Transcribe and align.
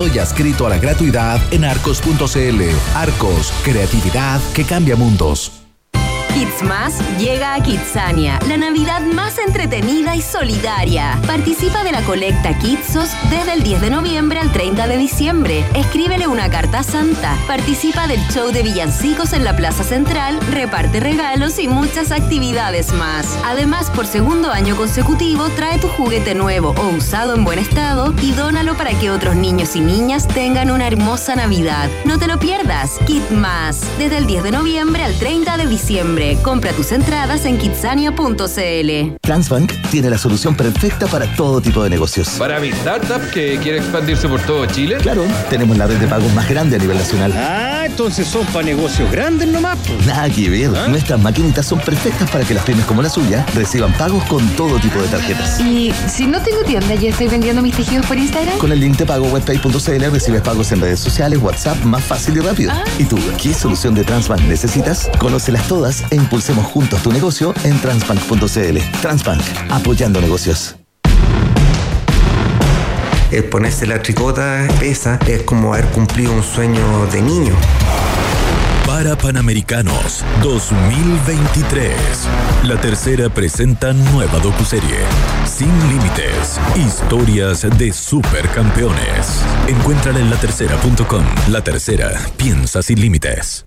Soy 0.00 0.16
adscrito 0.20 0.64
a 0.64 0.70
la 0.70 0.78
gratuidad 0.78 1.40
en 1.52 1.64
arcos.cl. 1.64 2.62
Arcos, 2.94 3.52
creatividad 3.64 4.40
que 4.54 4.62
cambia 4.62 4.94
mundos. 4.94 5.67
Kids 6.38 6.62
llega 7.18 7.54
a 7.54 7.60
Kidsania, 7.60 8.38
la 8.46 8.56
Navidad 8.56 9.00
más 9.00 9.38
entretenida 9.38 10.14
y 10.14 10.22
solidaria. 10.22 11.18
Participa 11.26 11.82
de 11.82 11.90
la 11.90 12.02
colecta 12.02 12.56
Kidsos 12.56 13.10
desde 13.28 13.54
el 13.54 13.64
10 13.64 13.80
de 13.80 13.90
noviembre 13.90 14.38
al 14.38 14.52
30 14.52 14.86
de 14.86 14.96
diciembre. 14.98 15.64
Escríbele 15.74 16.28
una 16.28 16.48
carta 16.48 16.80
a 16.80 16.82
Santa. 16.84 17.36
Participa 17.48 18.06
del 18.06 18.20
show 18.28 18.52
de 18.52 18.62
villancicos 18.62 19.32
en 19.32 19.42
la 19.42 19.56
Plaza 19.56 19.82
Central, 19.82 20.38
reparte 20.52 21.00
regalos 21.00 21.58
y 21.58 21.66
muchas 21.66 22.12
actividades 22.12 22.92
más. 22.92 23.36
Además, 23.44 23.90
por 23.90 24.06
segundo 24.06 24.52
año 24.52 24.76
consecutivo, 24.76 25.48
trae 25.56 25.78
tu 25.78 25.88
juguete 25.88 26.36
nuevo 26.36 26.72
o 26.76 26.88
usado 26.90 27.34
en 27.34 27.42
buen 27.42 27.58
estado 27.58 28.14
y 28.22 28.30
dónalo 28.30 28.76
para 28.76 28.96
que 28.96 29.10
otros 29.10 29.34
niños 29.34 29.74
y 29.74 29.80
niñas 29.80 30.28
tengan 30.28 30.70
una 30.70 30.86
hermosa 30.86 31.34
Navidad. 31.34 31.90
No 32.04 32.18
te 32.18 32.28
lo 32.28 32.38
pierdas. 32.38 32.98
Kid 33.06 33.22
desde 33.98 34.18
el 34.18 34.26
10 34.26 34.44
de 34.44 34.50
noviembre 34.52 35.02
al 35.02 35.18
30 35.18 35.56
de 35.56 35.66
diciembre. 35.66 36.27
Compra 36.36 36.72
tus 36.72 36.92
entradas 36.92 37.44
en 37.44 37.58
kitsania.cl. 37.58 39.16
Transbank 39.20 39.72
tiene 39.90 40.10
la 40.10 40.18
solución 40.18 40.54
perfecta 40.54 41.06
para 41.06 41.26
todo 41.34 41.60
tipo 41.60 41.82
de 41.82 41.90
negocios. 41.90 42.28
Para 42.38 42.60
mi 42.60 42.68
startup 42.68 43.20
que 43.32 43.58
quiere 43.58 43.78
expandirse 43.78 44.28
por 44.28 44.40
todo 44.42 44.66
Chile. 44.66 44.98
Claro, 45.00 45.24
tenemos 45.50 45.76
la 45.76 45.86
red 45.86 45.96
de 45.96 46.06
pagos 46.06 46.32
más 46.34 46.48
grande 46.48 46.76
a 46.76 46.78
nivel 46.78 46.98
nacional. 46.98 47.32
Ah, 47.36 47.84
entonces 47.86 48.26
son 48.26 48.44
para 48.46 48.66
negocios 48.66 49.10
grandes 49.10 49.48
nomás. 49.48 49.78
Nada 50.06 50.28
que 50.28 50.48
ver. 50.50 50.70
¿Ah? 50.76 50.88
Nuestras 50.88 51.20
maquinitas 51.20 51.66
son 51.66 51.80
perfectas 51.80 52.30
para 52.30 52.44
que 52.44 52.54
las 52.54 52.64
pymes 52.64 52.84
como 52.84 53.02
la 53.02 53.08
suya 53.08 53.44
reciban 53.54 53.92
pagos 53.94 54.22
con 54.24 54.46
todo 54.50 54.78
tipo 54.78 55.00
de 55.00 55.08
tarjetas. 55.08 55.60
Y 55.60 55.92
si 56.06 56.26
no 56.26 56.40
tengo 56.42 56.62
tienda, 56.62 56.94
ya 56.94 57.10
estoy 57.10 57.28
vendiendo 57.28 57.62
mis 57.62 57.74
tejidos 57.74 58.06
por 58.06 58.18
Instagram. 58.18 58.58
Con 58.58 58.72
el 58.72 58.80
link 58.80 58.96
de 58.96 59.06
pago 59.06 59.26
webpay.cl 59.28 60.10
recibes 60.10 60.42
pagos 60.42 60.72
en 60.72 60.80
redes 60.80 61.00
sociales, 61.00 61.38
WhatsApp, 61.42 61.82
más 61.84 62.04
fácil 62.04 62.36
y 62.36 62.40
rápido. 62.40 62.72
¿Y 62.98 63.04
tú, 63.04 63.18
qué 63.40 63.54
solución 63.54 63.94
de 63.94 64.04
Transbank 64.04 64.42
necesitas? 64.42 65.10
Conócelas 65.18 65.66
todas 65.68 66.04
e 66.10 66.17
impulsemos 66.18 66.66
juntos 66.66 67.02
tu 67.02 67.12
negocio 67.12 67.54
en 67.64 67.80
transbank.cl. 67.80 68.78
Transbank, 69.00 69.42
apoyando 69.70 70.20
negocios. 70.20 70.76
El 73.30 73.44
ponerse 73.44 73.86
la 73.86 74.02
tricota 74.02 74.66
pesa, 74.80 75.18
es 75.26 75.42
como 75.42 75.74
haber 75.74 75.86
cumplido 75.88 76.32
un 76.32 76.42
sueño 76.42 77.06
de 77.12 77.20
niño. 77.20 77.54
Para 78.86 79.16
Panamericanos 79.16 80.24
2023. 80.42 81.94
La 82.64 82.80
tercera 82.80 83.28
presenta 83.28 83.92
nueva 83.92 84.38
docuserie. 84.38 85.00
Sin 85.44 85.68
límites. 85.90 86.58
Historias 86.74 87.66
de 87.76 87.92
supercampeones. 87.92 89.44
Encuéntrala 89.68 90.20
en 90.20 90.30
latercera.com. 90.30 91.22
La 91.50 91.62
tercera. 91.62 92.18
Piensa 92.38 92.80
sin 92.82 92.98
límites. 92.98 93.66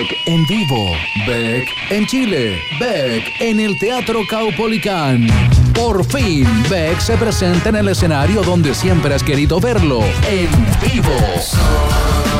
Beck 0.00 0.16
en 0.24 0.46
vivo. 0.46 0.92
Beck 1.26 1.68
en 1.90 2.06
Chile. 2.06 2.58
Beck 2.78 3.22
en 3.38 3.60
el 3.60 3.78
Teatro 3.78 4.22
Caupolicán. 4.26 5.26
Por 5.74 6.06
fin, 6.06 6.48
Beck 6.70 6.98
se 7.00 7.18
presenta 7.18 7.68
en 7.68 7.76
el 7.76 7.88
escenario 7.88 8.40
donde 8.40 8.74
siempre 8.74 9.14
has 9.14 9.22
querido 9.22 9.60
verlo. 9.60 10.00
En 10.26 10.48
vivo. 10.80 11.12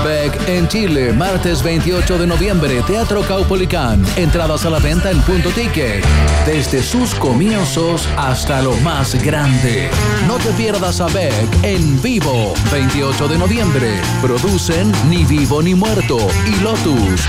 Beck 0.04 0.48
en 0.48 0.68
Chile, 0.68 1.12
martes 1.12 1.62
28 1.62 2.18
de 2.18 2.26
noviembre, 2.26 2.82
Teatro 2.86 3.22
Caupolicán. 3.22 4.04
Entradas 4.16 4.64
a 4.64 4.70
la 4.70 4.78
venta 4.78 5.10
en 5.10 5.20
punto 5.22 5.50
ticket. 5.50 6.04
Desde 6.46 6.82
sus 6.82 7.14
comienzos 7.14 8.08
hasta 8.16 8.62
lo 8.62 8.74
más 8.76 9.14
grande. 9.22 9.90
No 10.26 10.36
te 10.36 10.50
pierdas 10.52 11.00
a 11.00 11.06
Beck 11.08 11.48
en 11.62 12.00
vivo, 12.02 12.54
28 12.72 13.28
de 13.28 13.38
noviembre. 13.38 14.00
Producen 14.22 14.92
Ni 15.08 15.24
Vivo 15.24 15.62
ni 15.62 15.74
Muerto 15.74 16.18
y 16.46 16.62
Lotus. 16.62 17.20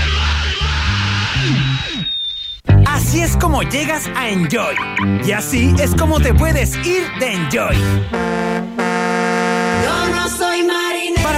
Así 2.86 3.20
es 3.20 3.36
como 3.36 3.62
llegas 3.62 4.08
a 4.16 4.28
Enjoy. 4.28 4.74
Y 5.24 5.32
así 5.32 5.74
es 5.78 5.94
como 5.94 6.20
te 6.20 6.32
puedes 6.34 6.76
ir 6.86 7.02
de 7.18 7.34
Enjoy. 7.34 8.71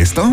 ¿Y 0.00 0.02
esto? 0.02 0.32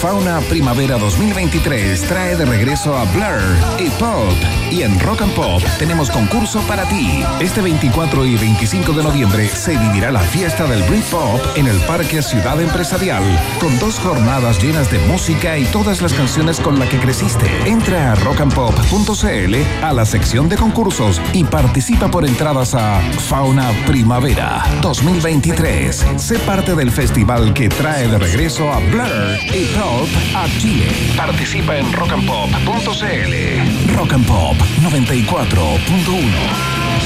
Fauna 0.00 0.40
Primavera 0.48 0.96
2023 0.96 2.00
trae 2.08 2.34
de 2.34 2.46
regreso 2.46 2.96
a 2.96 3.04
Blur 3.04 3.78
y 3.78 3.90
Pop. 3.90 4.32
Y 4.70 4.82
en 4.82 4.98
Rock 5.00 5.20
and 5.20 5.34
Pop 5.34 5.62
tenemos 5.78 6.10
concurso 6.10 6.60
para 6.62 6.88
ti. 6.88 7.22
Este 7.40 7.60
24 7.60 8.24
y 8.24 8.36
25 8.36 8.92
de 8.92 9.02
noviembre 9.02 9.48
se 9.48 9.76
vivirá 9.76 10.10
la 10.10 10.20
fiesta 10.20 10.66
del 10.66 10.82
Britpop 10.84 11.40
en 11.56 11.66
el 11.66 11.78
Parque 11.80 12.22
Ciudad 12.22 12.58
Empresarial, 12.58 13.22
con 13.60 13.78
dos 13.78 13.98
jornadas 13.98 14.62
llenas 14.62 14.90
de 14.90 14.98
música 15.00 15.58
y 15.58 15.64
todas 15.66 16.00
las 16.00 16.14
canciones 16.14 16.58
con 16.58 16.78
las 16.78 16.88
que 16.88 16.98
creciste. 16.98 17.46
Entra 17.66 18.12
a 18.12 18.14
rockandpop.cl 18.14 19.84
a 19.84 19.92
la 19.92 20.06
sección 20.06 20.48
de 20.48 20.56
concursos 20.56 21.20
y 21.34 21.44
participa 21.44 22.10
por 22.10 22.24
entradas 22.24 22.74
a 22.74 23.00
Fauna 23.28 23.72
Primavera 23.86 24.64
2023. 24.80 26.06
Sé 26.16 26.38
parte 26.40 26.74
del 26.74 26.90
festival 26.90 27.25
que 27.54 27.68
trae 27.68 28.06
de 28.06 28.18
regreso 28.18 28.72
a 28.72 28.78
Blur 28.78 29.36
y 29.52 29.64
Pop 29.74 30.08
a 30.36 30.46
Chile. 30.60 30.86
Participa 31.16 31.76
en 31.76 31.92
rockandpop.cl. 31.92 33.96
Rock 33.96 34.12
and 34.12 34.24
Pop 34.26 34.56
94.1. 34.80 37.05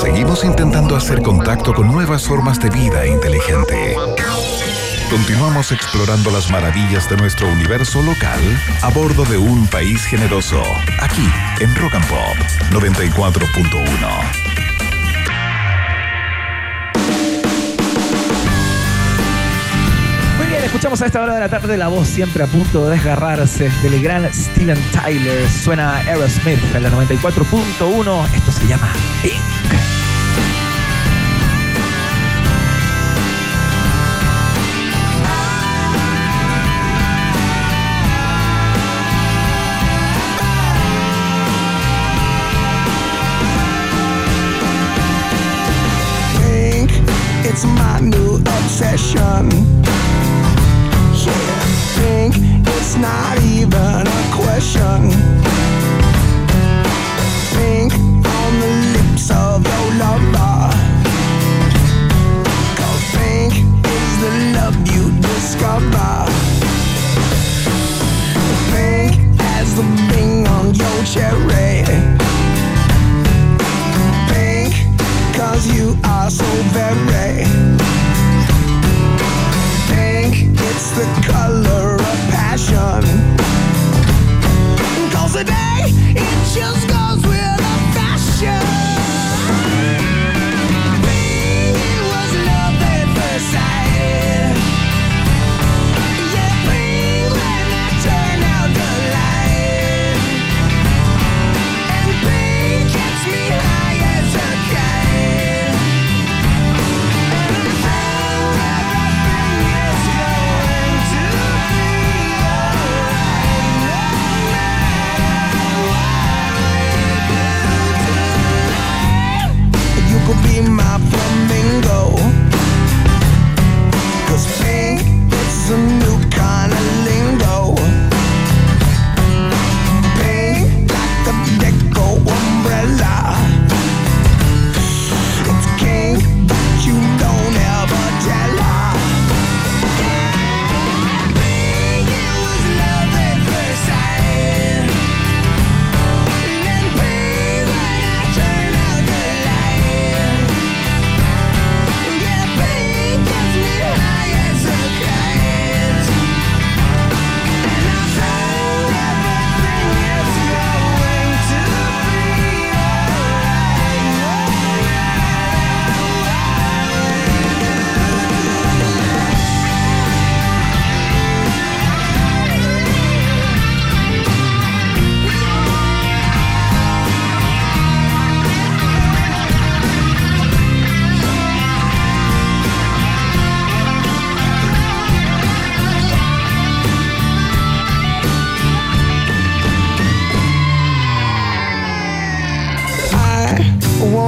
Seguimos 0.00 0.44
intentando 0.44 0.94
hacer 0.94 1.22
contacto 1.22 1.72
con 1.72 1.90
nuevas 1.90 2.26
formas 2.26 2.60
de 2.60 2.68
vida 2.68 3.06
inteligente. 3.06 3.96
Continuamos 5.10 5.72
explorando 5.72 6.30
las 6.30 6.50
maravillas 6.50 7.08
de 7.08 7.16
nuestro 7.16 7.48
universo 7.48 8.02
local 8.02 8.40
a 8.82 8.90
bordo 8.90 9.24
de 9.24 9.38
un 9.38 9.66
país 9.68 10.04
generoso, 10.04 10.62
aquí 11.00 11.26
en 11.60 11.74
Rock 11.76 11.94
and 11.94 12.06
Pop 12.08 12.36
94.1. 12.72 14.56
Muy 20.36 20.46
bien, 20.46 20.62
escuchamos 20.62 21.00
a 21.00 21.06
esta 21.06 21.22
hora 21.22 21.34
de 21.34 21.40
la 21.40 21.48
tarde 21.48 21.78
la 21.78 21.88
voz 21.88 22.06
siempre 22.06 22.44
a 22.44 22.46
punto 22.46 22.84
de 22.84 22.96
desgarrarse 22.96 23.70
del 23.82 24.02
gran 24.02 24.30
Steven 24.32 24.78
Tyler. 24.92 25.48
Suena 25.48 25.96
Aerosmith 25.96 26.58
en 26.74 26.82
la 26.82 26.90
94.1. 26.90 28.34
Esto 28.34 28.52
se 28.52 28.66
llama 28.66 28.92
Pink. 29.22 29.45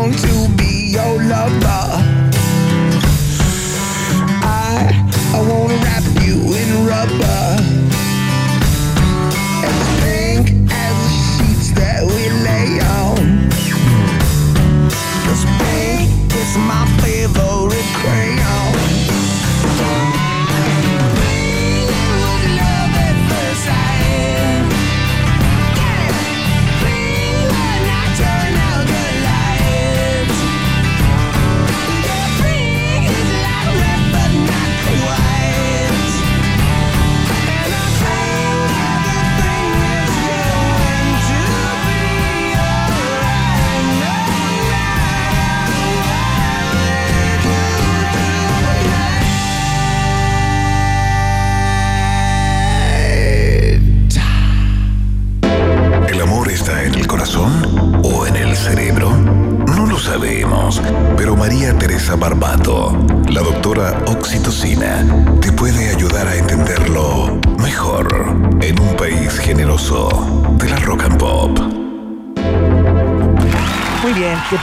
Want 0.09 0.21
to 0.21 0.57
be 0.57 0.91
your 0.93 1.23
lover. 1.23 1.85
I 4.43 4.91
I 5.35 5.41
wanna 5.41 5.75
wrap 5.85 6.05
you 6.25 6.55
in 6.55 6.87
rubber. 6.87 7.58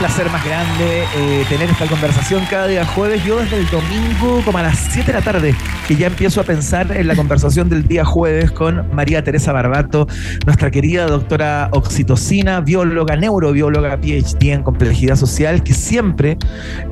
Placer 0.06 0.30
más 0.30 0.44
grande 0.44 1.02
eh, 1.16 1.44
tener 1.48 1.68
esta 1.68 1.84
conversación 1.86 2.44
cada 2.48 2.68
día 2.68 2.86
jueves. 2.86 3.24
Yo 3.24 3.40
desde 3.40 3.58
el 3.58 3.68
domingo, 3.70 4.40
como 4.44 4.58
a 4.58 4.62
las 4.62 4.78
7 4.78 5.04
de 5.08 5.12
la 5.12 5.20
tarde, 5.20 5.52
que 5.88 5.96
ya 5.96 6.06
empiezo 6.06 6.40
a 6.40 6.44
pensar 6.44 6.96
en 6.96 7.08
la 7.08 7.16
conversación 7.16 7.68
del 7.68 7.88
día 7.88 8.04
jueves 8.04 8.52
con 8.52 8.94
María 8.94 9.24
Teresa 9.24 9.52
Barbato, 9.52 10.06
nuestra 10.44 10.70
querida 10.70 11.06
doctora 11.06 11.70
oxitocina, 11.72 12.60
bióloga, 12.60 13.16
neurobióloga, 13.16 13.96
PhD 13.96 14.52
en 14.52 14.62
complejidad 14.62 15.16
social, 15.16 15.64
que 15.64 15.74
siempre 15.74 16.38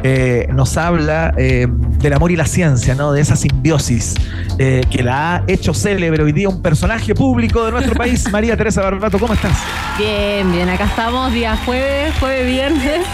eh, 0.02 0.49
nos 0.52 0.76
habla 0.76 1.35
eh, 1.37 1.68
del 1.71 2.14
amor 2.14 2.33
y 2.33 2.37
la 2.37 2.47
ciencia, 2.47 2.97
¿no? 2.97 3.12
De 3.12 3.21
esa 3.21 3.37
simbiosis 3.37 4.14
eh, 4.59 4.80
que 4.90 5.04
la 5.04 5.37
ha 5.37 5.44
hecho 5.47 5.73
célebre 5.73 6.21
hoy 6.21 6.33
día 6.33 6.49
un 6.49 6.62
personaje 6.62 7.14
público 7.14 7.64
de 7.64 7.71
nuestro 7.71 7.94
país. 7.94 8.28
María 8.33 8.56
Teresa 8.56 8.83
Barbato, 8.83 9.21
¿cómo 9.21 9.35
estás? 9.35 9.56
Bien, 9.98 10.50
bien, 10.50 10.68
acá 10.68 10.84
estamos, 10.86 11.32
día 11.32 11.56
jueves, 11.64 12.12
jueves, 12.18 12.46
viernes. 12.46 13.06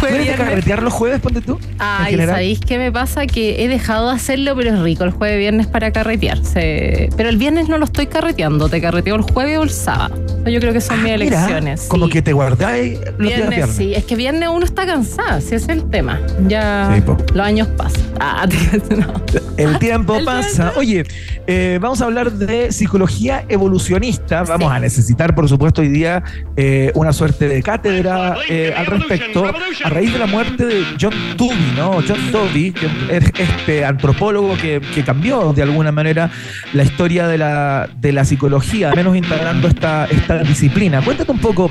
¿Tú 0.00 0.06
eres 0.06 0.26
de 0.26 0.34
carretear 0.34 0.82
los 0.82 0.92
jueves, 0.92 1.20
ponte 1.20 1.40
tú? 1.42 1.60
Ay? 1.78 2.16
¿sabéis 2.26 2.58
qué 2.60 2.78
me 2.78 2.90
pasa? 2.90 3.26
Que 3.26 3.62
he 3.62 3.68
dejado 3.68 4.08
de 4.08 4.16
hacerlo, 4.16 4.56
pero 4.56 4.74
es 4.74 4.80
rico 4.80 5.04
el 5.04 5.10
jueves 5.10 5.38
viernes 5.38 5.66
para 5.66 5.92
carretear. 5.92 6.42
Se- 6.44 7.10
Pero 7.16 7.28
el 7.28 7.36
viernes 7.36 7.68
no 7.68 7.76
lo 7.78 7.84
estoy 7.84 8.06
carreteando, 8.06 8.68
te 8.68 8.80
carreteo 8.80 9.14
el 9.14 9.22
jueves 9.22 9.58
o 9.58 9.62
el 9.62 9.70
sábado. 9.70 10.16
Yo 10.46 10.58
creo 10.58 10.72
que 10.72 10.80
son 10.80 11.02
mis 11.02 11.12
Ah, 11.12 11.16
Mira, 11.18 11.36
elecciones. 11.36 11.82
Como 11.82 12.08
que 12.08 12.22
te 12.22 12.32
guardáis 12.32 12.98
los 12.98 13.04
días 13.04 13.18
Viernes, 13.18 13.50
viernes. 13.50 13.76
sí, 13.76 13.92
es 13.94 14.04
que 14.04 14.16
viernes 14.16 14.48
uno 14.50 14.64
está 14.64 14.86
cansado, 14.86 15.38
ese 15.38 15.56
es 15.56 15.68
el 15.68 15.88
tema. 15.90 16.18
Ya 16.48 16.90
Sí, 16.96 17.02
los 17.34 17.46
años 17.46 17.68
pasan. 17.76 18.00
Ah, 18.18 18.46
no. 18.96 19.12
El 19.60 19.78
tiempo 19.78 20.16
pasa. 20.24 20.72
Oye, 20.76 21.04
eh, 21.46 21.78
vamos 21.80 22.00
a 22.00 22.06
hablar 22.06 22.32
de 22.32 22.72
psicología 22.72 23.44
evolucionista. 23.48 24.42
Vamos 24.44 24.72
a 24.72 24.80
necesitar, 24.80 25.34
por 25.34 25.48
supuesto, 25.48 25.82
hoy 25.82 25.88
día 25.88 26.22
eh, 26.56 26.90
una 26.94 27.12
suerte 27.12 27.46
de 27.46 27.62
cátedra 27.62 28.36
eh, 28.48 28.72
al 28.74 28.86
respecto, 28.86 29.44
a 29.46 29.88
raíz 29.90 30.12
de 30.12 30.18
la 30.18 30.26
muerte 30.26 30.64
de 30.64 30.84
John 30.98 31.12
Tooby, 31.36 31.72
¿no? 31.76 31.98
John 32.06 32.18
Tooby, 32.32 32.72
que 32.72 32.86
es 33.10 33.24
este 33.38 33.84
antropólogo 33.84 34.56
que, 34.56 34.80
que 34.94 35.04
cambió 35.04 35.52
de 35.52 35.62
alguna 35.62 35.92
manera 35.92 36.30
la 36.72 36.82
historia 36.82 37.26
de 37.26 37.36
la, 37.36 37.88
de 38.00 38.12
la 38.12 38.24
psicología, 38.24 38.90
al 38.90 38.96
menos 38.96 39.14
integrando 39.14 39.68
esta, 39.68 40.06
esta 40.06 40.38
disciplina. 40.38 41.02
Cuéntate 41.02 41.30
un 41.30 41.38
poco, 41.38 41.70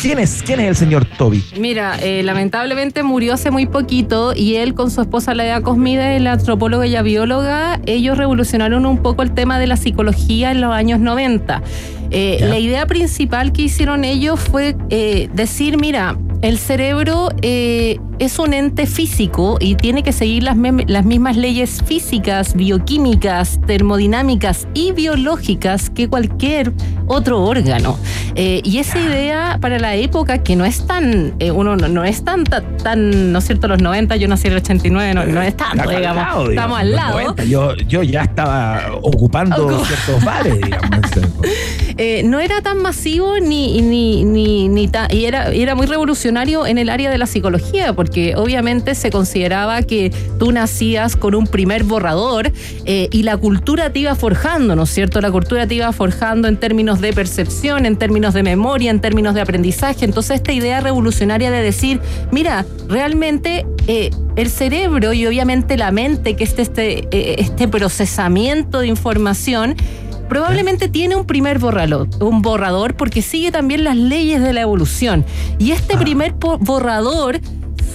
¿quién 0.00 0.18
es, 0.18 0.42
quién 0.44 0.60
es 0.60 0.68
el 0.68 0.76
señor 0.76 1.04
Toby? 1.04 1.44
Mira, 1.58 1.96
eh, 2.02 2.22
lamentablemente 2.24 3.02
murió 3.04 3.34
hace 3.34 3.50
muy 3.50 3.66
poquito 3.66 4.32
y 4.34 4.56
él 4.56 4.74
con 4.74 4.90
su 4.90 5.00
esposa 5.00 5.34
Lea 5.34 5.60
Cosmide, 5.60 6.18
la 6.18 6.32
antropóloga 6.32 6.86
y 6.86 6.90
la 6.90 7.02
ellos 7.86 8.16
revolucionaron 8.16 8.86
un 8.86 8.98
poco 8.98 9.22
el 9.22 9.32
tema 9.32 9.58
de 9.58 9.66
la 9.66 9.76
psicología 9.76 10.50
en 10.50 10.60
los 10.60 10.72
años 10.72 11.00
90. 11.00 11.62
Eh, 12.10 12.38
la 12.48 12.58
idea 12.58 12.86
principal 12.86 13.52
que 13.52 13.62
hicieron 13.62 14.04
ellos 14.04 14.40
fue 14.40 14.76
eh, 14.90 15.28
decir, 15.32 15.78
mira, 15.78 16.16
el 16.42 16.58
cerebro 16.58 17.28
eh, 17.42 17.98
es 18.18 18.38
un 18.38 18.54
ente 18.54 18.86
físico 18.86 19.58
y 19.60 19.74
tiene 19.74 20.02
que 20.02 20.12
seguir 20.12 20.42
las, 20.42 20.56
mismas 20.56 21.36
leyes 21.36 21.82
físicas, 21.84 22.54
bioquímicas, 22.54 23.60
termodinámicas 23.66 24.66
y 24.72 24.92
biológicas 24.92 25.90
que 25.90 26.08
cualquier 26.08 26.72
otro 27.06 27.42
órgano. 27.42 27.98
Eh, 28.36 28.62
y 28.64 28.78
esa 28.78 28.98
idea 28.98 29.58
para 29.60 29.78
la 29.78 29.96
época 29.96 30.38
que 30.42 30.56
no 30.56 30.64
es 30.64 30.86
tan, 30.86 31.34
eh, 31.40 31.50
uno 31.50 31.76
no, 31.76 31.88
no 31.88 32.04
es 32.04 32.24
tan, 32.24 32.44
tan, 32.44 32.76
tan, 32.78 33.32
¿no 33.32 33.38
es 33.40 33.44
cierto? 33.44 33.68
Los 33.68 33.82
90, 33.82 34.16
yo 34.16 34.26
nací 34.28 34.46
en 34.46 34.52
el 34.54 34.58
89, 34.60 35.12
no, 35.14 35.26
no 35.26 35.42
es 35.42 35.56
tanto, 35.56 35.82
al 35.82 35.96
digamos. 35.96 36.22
lado, 36.24 36.48
digamos, 36.48 36.50
Estamos 36.50 36.78
al 36.80 36.92
lado. 36.92 37.20
90. 37.20 37.44
Yo, 37.44 37.74
yo 37.76 38.02
ya 38.02 38.22
estaba 38.22 38.80
ocupando 39.02 39.66
Ocupa- 39.68 39.86
ciertos 39.86 40.24
bares, 40.24 40.56
digamos. 40.58 41.00
Eh, 42.02 42.22
no 42.24 42.40
era 42.40 42.62
tan 42.62 42.78
masivo 42.78 43.38
ni, 43.40 43.82
ni, 43.82 44.24
ni, 44.24 44.68
ni 44.70 44.88
tan- 44.88 45.14
y 45.14 45.26
era, 45.26 45.52
era 45.52 45.74
muy 45.74 45.86
revolucionario 45.86 46.66
en 46.66 46.78
el 46.78 46.88
área 46.88 47.10
de 47.10 47.18
la 47.18 47.26
psicología, 47.26 47.92
porque 47.92 48.36
obviamente 48.36 48.94
se 48.94 49.10
consideraba 49.10 49.82
que 49.82 50.10
tú 50.38 50.50
nacías 50.50 51.14
con 51.14 51.34
un 51.34 51.46
primer 51.46 51.84
borrador 51.84 52.52
eh, 52.86 53.08
y 53.12 53.22
la 53.22 53.36
cultura 53.36 53.92
te 53.92 53.98
iba 53.98 54.14
forjando, 54.14 54.74
¿no 54.76 54.84
es 54.84 54.90
cierto? 54.90 55.20
La 55.20 55.30
cultura 55.30 55.66
te 55.66 55.74
iba 55.74 55.92
forjando 55.92 56.48
en 56.48 56.56
términos 56.56 57.02
de 57.02 57.12
percepción, 57.12 57.84
en 57.84 57.96
términos 57.96 58.32
de 58.32 58.44
memoria, 58.44 58.90
en 58.90 59.02
términos 59.02 59.34
de 59.34 59.42
aprendizaje. 59.42 60.06
Entonces 60.06 60.36
esta 60.36 60.54
idea 60.54 60.80
revolucionaria 60.80 61.50
de 61.50 61.62
decir, 61.62 62.00
mira, 62.32 62.64
realmente 62.88 63.66
eh, 63.88 64.08
el 64.36 64.48
cerebro 64.48 65.12
y 65.12 65.26
obviamente 65.26 65.76
la 65.76 65.90
mente, 65.90 66.34
que 66.34 66.44
es 66.44 66.58
este, 66.58 67.08
eh, 67.10 67.34
este 67.40 67.68
procesamiento 67.68 68.80
de 68.80 68.86
información, 68.86 69.76
probablemente 70.30 70.88
tiene 70.88 71.16
un 71.16 71.26
primer 71.26 71.58
borrador, 71.58 72.08
un 72.20 72.40
borrador 72.40 72.94
porque 72.94 73.20
sigue 73.20 73.50
también 73.50 73.82
las 73.84 73.96
leyes 73.96 74.40
de 74.40 74.52
la 74.52 74.60
evolución. 74.62 75.24
Y 75.58 75.72
este 75.72 75.98
primer 75.98 76.34
po- 76.36 76.56
borrador 76.56 77.40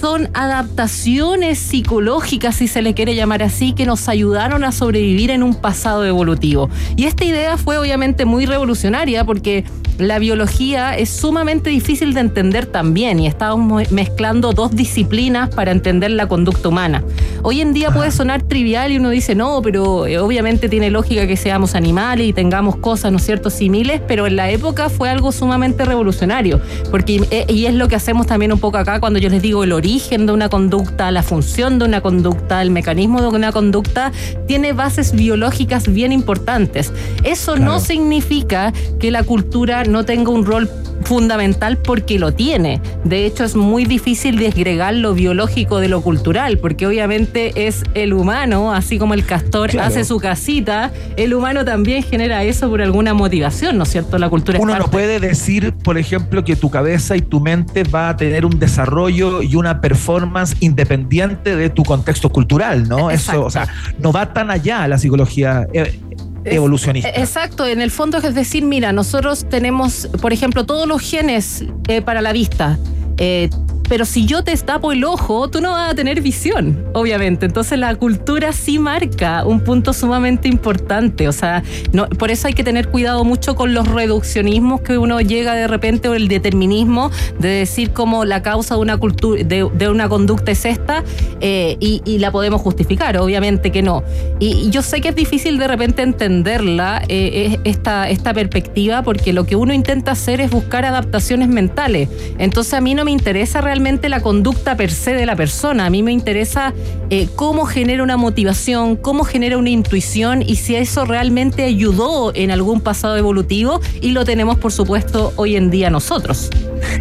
son 0.00 0.28
adaptaciones 0.34 1.58
psicológicas, 1.58 2.56
si 2.56 2.68
se 2.68 2.82
le 2.82 2.94
quiere 2.94 3.14
llamar 3.14 3.42
así, 3.42 3.72
que 3.72 3.86
nos 3.86 4.08
ayudaron 4.08 4.62
a 4.64 4.72
sobrevivir 4.72 5.30
en 5.30 5.42
un 5.42 5.54
pasado 5.54 6.04
evolutivo. 6.04 6.68
Y 6.96 7.04
esta 7.04 7.24
idea 7.24 7.56
fue 7.56 7.78
obviamente 7.78 8.24
muy 8.24 8.46
revolucionaria 8.46 9.24
porque 9.24 9.64
la 9.98 10.18
biología 10.18 10.94
es 10.94 11.08
sumamente 11.08 11.70
difícil 11.70 12.12
de 12.12 12.20
entender 12.20 12.66
también 12.66 13.18
y 13.18 13.26
estamos 13.26 13.58
mo- 13.58 13.80
mezclando 13.90 14.52
dos 14.52 14.76
disciplinas 14.76 15.48
para 15.48 15.70
entender 15.72 16.10
la 16.10 16.28
conducta 16.28 16.68
humana. 16.68 17.02
Hoy 17.42 17.62
en 17.62 17.72
día 17.72 17.90
puede 17.90 18.10
sonar 18.10 18.42
trivial 18.42 18.92
y 18.92 18.98
uno 18.98 19.08
dice, 19.08 19.34
no, 19.34 19.62
pero 19.62 20.06
eh, 20.06 20.18
obviamente 20.18 20.68
tiene 20.68 20.90
lógica 20.90 21.26
que 21.26 21.36
seamos 21.38 21.74
animales 21.74 22.26
y 22.28 22.34
tengamos 22.34 22.76
cosas, 22.76 23.10
¿no 23.10 23.16
es 23.16 23.24
cierto?, 23.24 23.48
similes, 23.48 24.02
pero 24.06 24.26
en 24.26 24.36
la 24.36 24.50
época 24.50 24.90
fue 24.90 25.08
algo 25.08 25.32
sumamente 25.32 25.86
revolucionario, 25.86 26.60
porque 26.90 27.22
eh, 27.30 27.46
y 27.48 27.64
es 27.64 27.74
lo 27.74 27.88
que 27.88 27.94
hacemos 27.96 28.26
también 28.26 28.52
un 28.52 28.58
poco 28.58 28.76
acá 28.76 29.00
cuando 29.00 29.18
yo 29.18 29.30
les 29.30 29.40
digo 29.40 29.64
el 29.64 29.72
origen 29.72 29.85
de 29.86 30.32
una 30.32 30.48
conducta, 30.48 31.12
la 31.12 31.22
función 31.22 31.78
de 31.78 31.84
una 31.84 32.00
conducta, 32.00 32.60
el 32.60 32.70
mecanismo 32.70 33.20
de 33.22 33.28
una 33.28 33.52
conducta, 33.52 34.10
tiene 34.48 34.72
bases 34.72 35.12
biológicas 35.12 35.86
bien 35.92 36.10
importantes. 36.10 36.92
Eso 37.22 37.56
no 37.56 37.78
significa 37.78 38.72
que 38.98 39.12
la 39.12 39.22
cultura 39.22 39.84
no 39.84 40.04
tenga 40.04 40.32
un 40.32 40.44
rol 40.44 40.68
fundamental 41.04 41.76
porque 41.78 42.18
lo 42.18 42.32
tiene. 42.32 42.80
De 43.04 43.26
hecho, 43.26 43.44
es 43.44 43.54
muy 43.54 43.84
difícil 43.84 44.38
desgregar 44.38 44.94
lo 44.94 45.14
biológico 45.14 45.78
de 45.78 45.88
lo 45.88 46.00
cultural, 46.00 46.58
porque 46.58 46.86
obviamente 46.86 47.66
es 47.68 47.84
el 47.94 48.12
humano, 48.12 48.72
así 48.72 48.98
como 48.98 49.14
el 49.14 49.24
castor 49.24 49.70
Claro. 49.70 49.86
hace 49.88 50.04
su 50.04 50.18
casita, 50.18 50.90
el 51.16 51.32
humano 51.34 51.64
también 51.64 52.02
genera 52.02 52.42
eso 52.42 52.68
por 52.68 52.82
alguna 52.82 53.14
motivación, 53.14 53.76
¿no 53.78 53.84
es 53.84 53.90
cierto? 53.90 54.18
La 54.18 54.28
cultura 54.28 54.58
es 54.58 54.62
Uno 54.64 54.72
no 54.72 54.78
parte. 54.80 54.90
puede 54.92 55.20
decir, 55.20 55.74
por 55.74 55.96
ejemplo, 55.96 56.44
que 56.44 56.56
tu 56.56 56.70
cabeza 56.70 57.14
y 57.16 57.20
tu 57.20 57.40
mente 57.40 57.84
va 57.84 58.08
a 58.08 58.16
tener 58.16 58.44
un 58.44 58.58
desarrollo 58.58 59.42
y 59.42 59.54
una 59.54 59.75
performance 59.80 60.56
independiente 60.60 61.56
de 61.56 61.70
tu 61.70 61.82
contexto 61.84 62.30
cultural, 62.30 62.88
¿no? 62.88 63.10
Eso, 63.10 63.44
o 63.44 63.50
sea, 63.50 63.68
no 63.98 64.12
va 64.12 64.32
tan 64.32 64.50
allá 64.50 64.86
la 64.88 64.98
psicología 64.98 65.66
eh, 65.72 65.98
evolucionista. 66.44 67.08
Eh, 67.10 67.14
Exacto, 67.16 67.66
en 67.66 67.80
el 67.80 67.90
fondo 67.90 68.18
es 68.18 68.34
decir, 68.34 68.64
mira, 68.64 68.92
nosotros 68.92 69.46
tenemos, 69.48 70.08
por 70.20 70.32
ejemplo, 70.32 70.64
todos 70.64 70.86
los 70.86 71.02
genes 71.02 71.64
eh, 71.88 72.02
para 72.02 72.20
la 72.20 72.32
vista. 72.32 72.78
eh, 73.18 73.50
pero 73.88 74.04
si 74.04 74.26
yo 74.26 74.42
te 74.42 74.56
tapo 74.56 74.90
el 74.92 75.04
ojo, 75.04 75.48
tú 75.48 75.60
no 75.60 75.72
vas 75.72 75.90
a 75.90 75.94
tener 75.94 76.20
visión, 76.20 76.84
obviamente. 76.94 77.46
Entonces 77.46 77.78
la 77.78 77.94
cultura 77.94 78.52
sí 78.52 78.78
marca 78.78 79.44
un 79.44 79.60
punto 79.60 79.92
sumamente 79.92 80.48
importante. 80.48 81.28
O 81.28 81.32
sea, 81.32 81.62
no, 81.92 82.08
por 82.08 82.30
eso 82.30 82.46
hay 82.48 82.54
que 82.54 82.64
tener 82.64 82.88
cuidado 82.88 83.24
mucho 83.24 83.54
con 83.54 83.74
los 83.74 83.86
reduccionismos 83.86 84.80
que 84.80 84.98
uno 84.98 85.20
llega 85.20 85.54
de 85.54 85.66
repente 85.68 86.08
o 86.08 86.14
el 86.14 86.28
determinismo 86.28 87.10
de 87.38 87.48
decir 87.48 87.90
como 87.92 88.24
la 88.24 88.42
causa 88.42 88.74
de 88.74 88.80
una 88.80 88.96
cultura, 88.96 89.42
de, 89.44 89.68
de 89.72 89.88
una 89.88 90.08
conducta 90.08 90.52
es 90.52 90.64
esta 90.64 91.04
eh, 91.40 91.76
y, 91.80 92.02
y 92.04 92.18
la 92.18 92.30
podemos 92.30 92.60
justificar. 92.62 93.16
Obviamente 93.18 93.70
que 93.70 93.82
no. 93.82 94.02
Y, 94.40 94.46
y 94.66 94.70
yo 94.70 94.82
sé 94.82 95.00
que 95.00 95.08
es 95.10 95.16
difícil 95.16 95.58
de 95.58 95.68
repente 95.68 96.02
entenderla, 96.02 97.02
eh, 97.08 97.58
es- 97.64 97.76
esta, 97.76 98.08
esta 98.08 98.32
perspectiva, 98.34 99.02
porque 99.02 99.32
lo 99.32 99.44
que 99.44 99.54
uno 99.56 99.72
intenta 99.74 100.12
hacer 100.12 100.40
es 100.40 100.50
buscar 100.50 100.84
adaptaciones 100.84 101.48
mentales. 101.48 102.08
Entonces 102.38 102.72
a 102.74 102.80
mí 102.80 102.94
no 102.94 103.04
me 103.04 103.10
interesa 103.10 103.60
realmente 103.60 103.75
la 103.76 104.20
conducta 104.20 104.74
per 104.74 104.90
se 104.90 105.12
de 105.12 105.26
la 105.26 105.36
persona, 105.36 105.84
a 105.84 105.90
mí 105.90 106.02
me 106.02 106.10
interesa 106.10 106.72
eh, 107.10 107.28
cómo 107.36 107.66
genera 107.66 108.02
una 108.02 108.16
motivación, 108.16 108.96
cómo 108.96 109.22
genera 109.22 109.58
una 109.58 109.68
intuición 109.68 110.40
y 110.40 110.56
si 110.56 110.76
eso 110.76 111.04
realmente 111.04 111.64
ayudó 111.64 112.32
en 112.34 112.50
algún 112.50 112.80
pasado 112.80 113.16
evolutivo 113.16 113.80
y 114.00 114.12
lo 114.12 114.24
tenemos 114.24 114.58
por 114.58 114.72
supuesto 114.72 115.34
hoy 115.36 115.56
en 115.56 115.70
día 115.70 115.90
nosotros. 115.90 116.48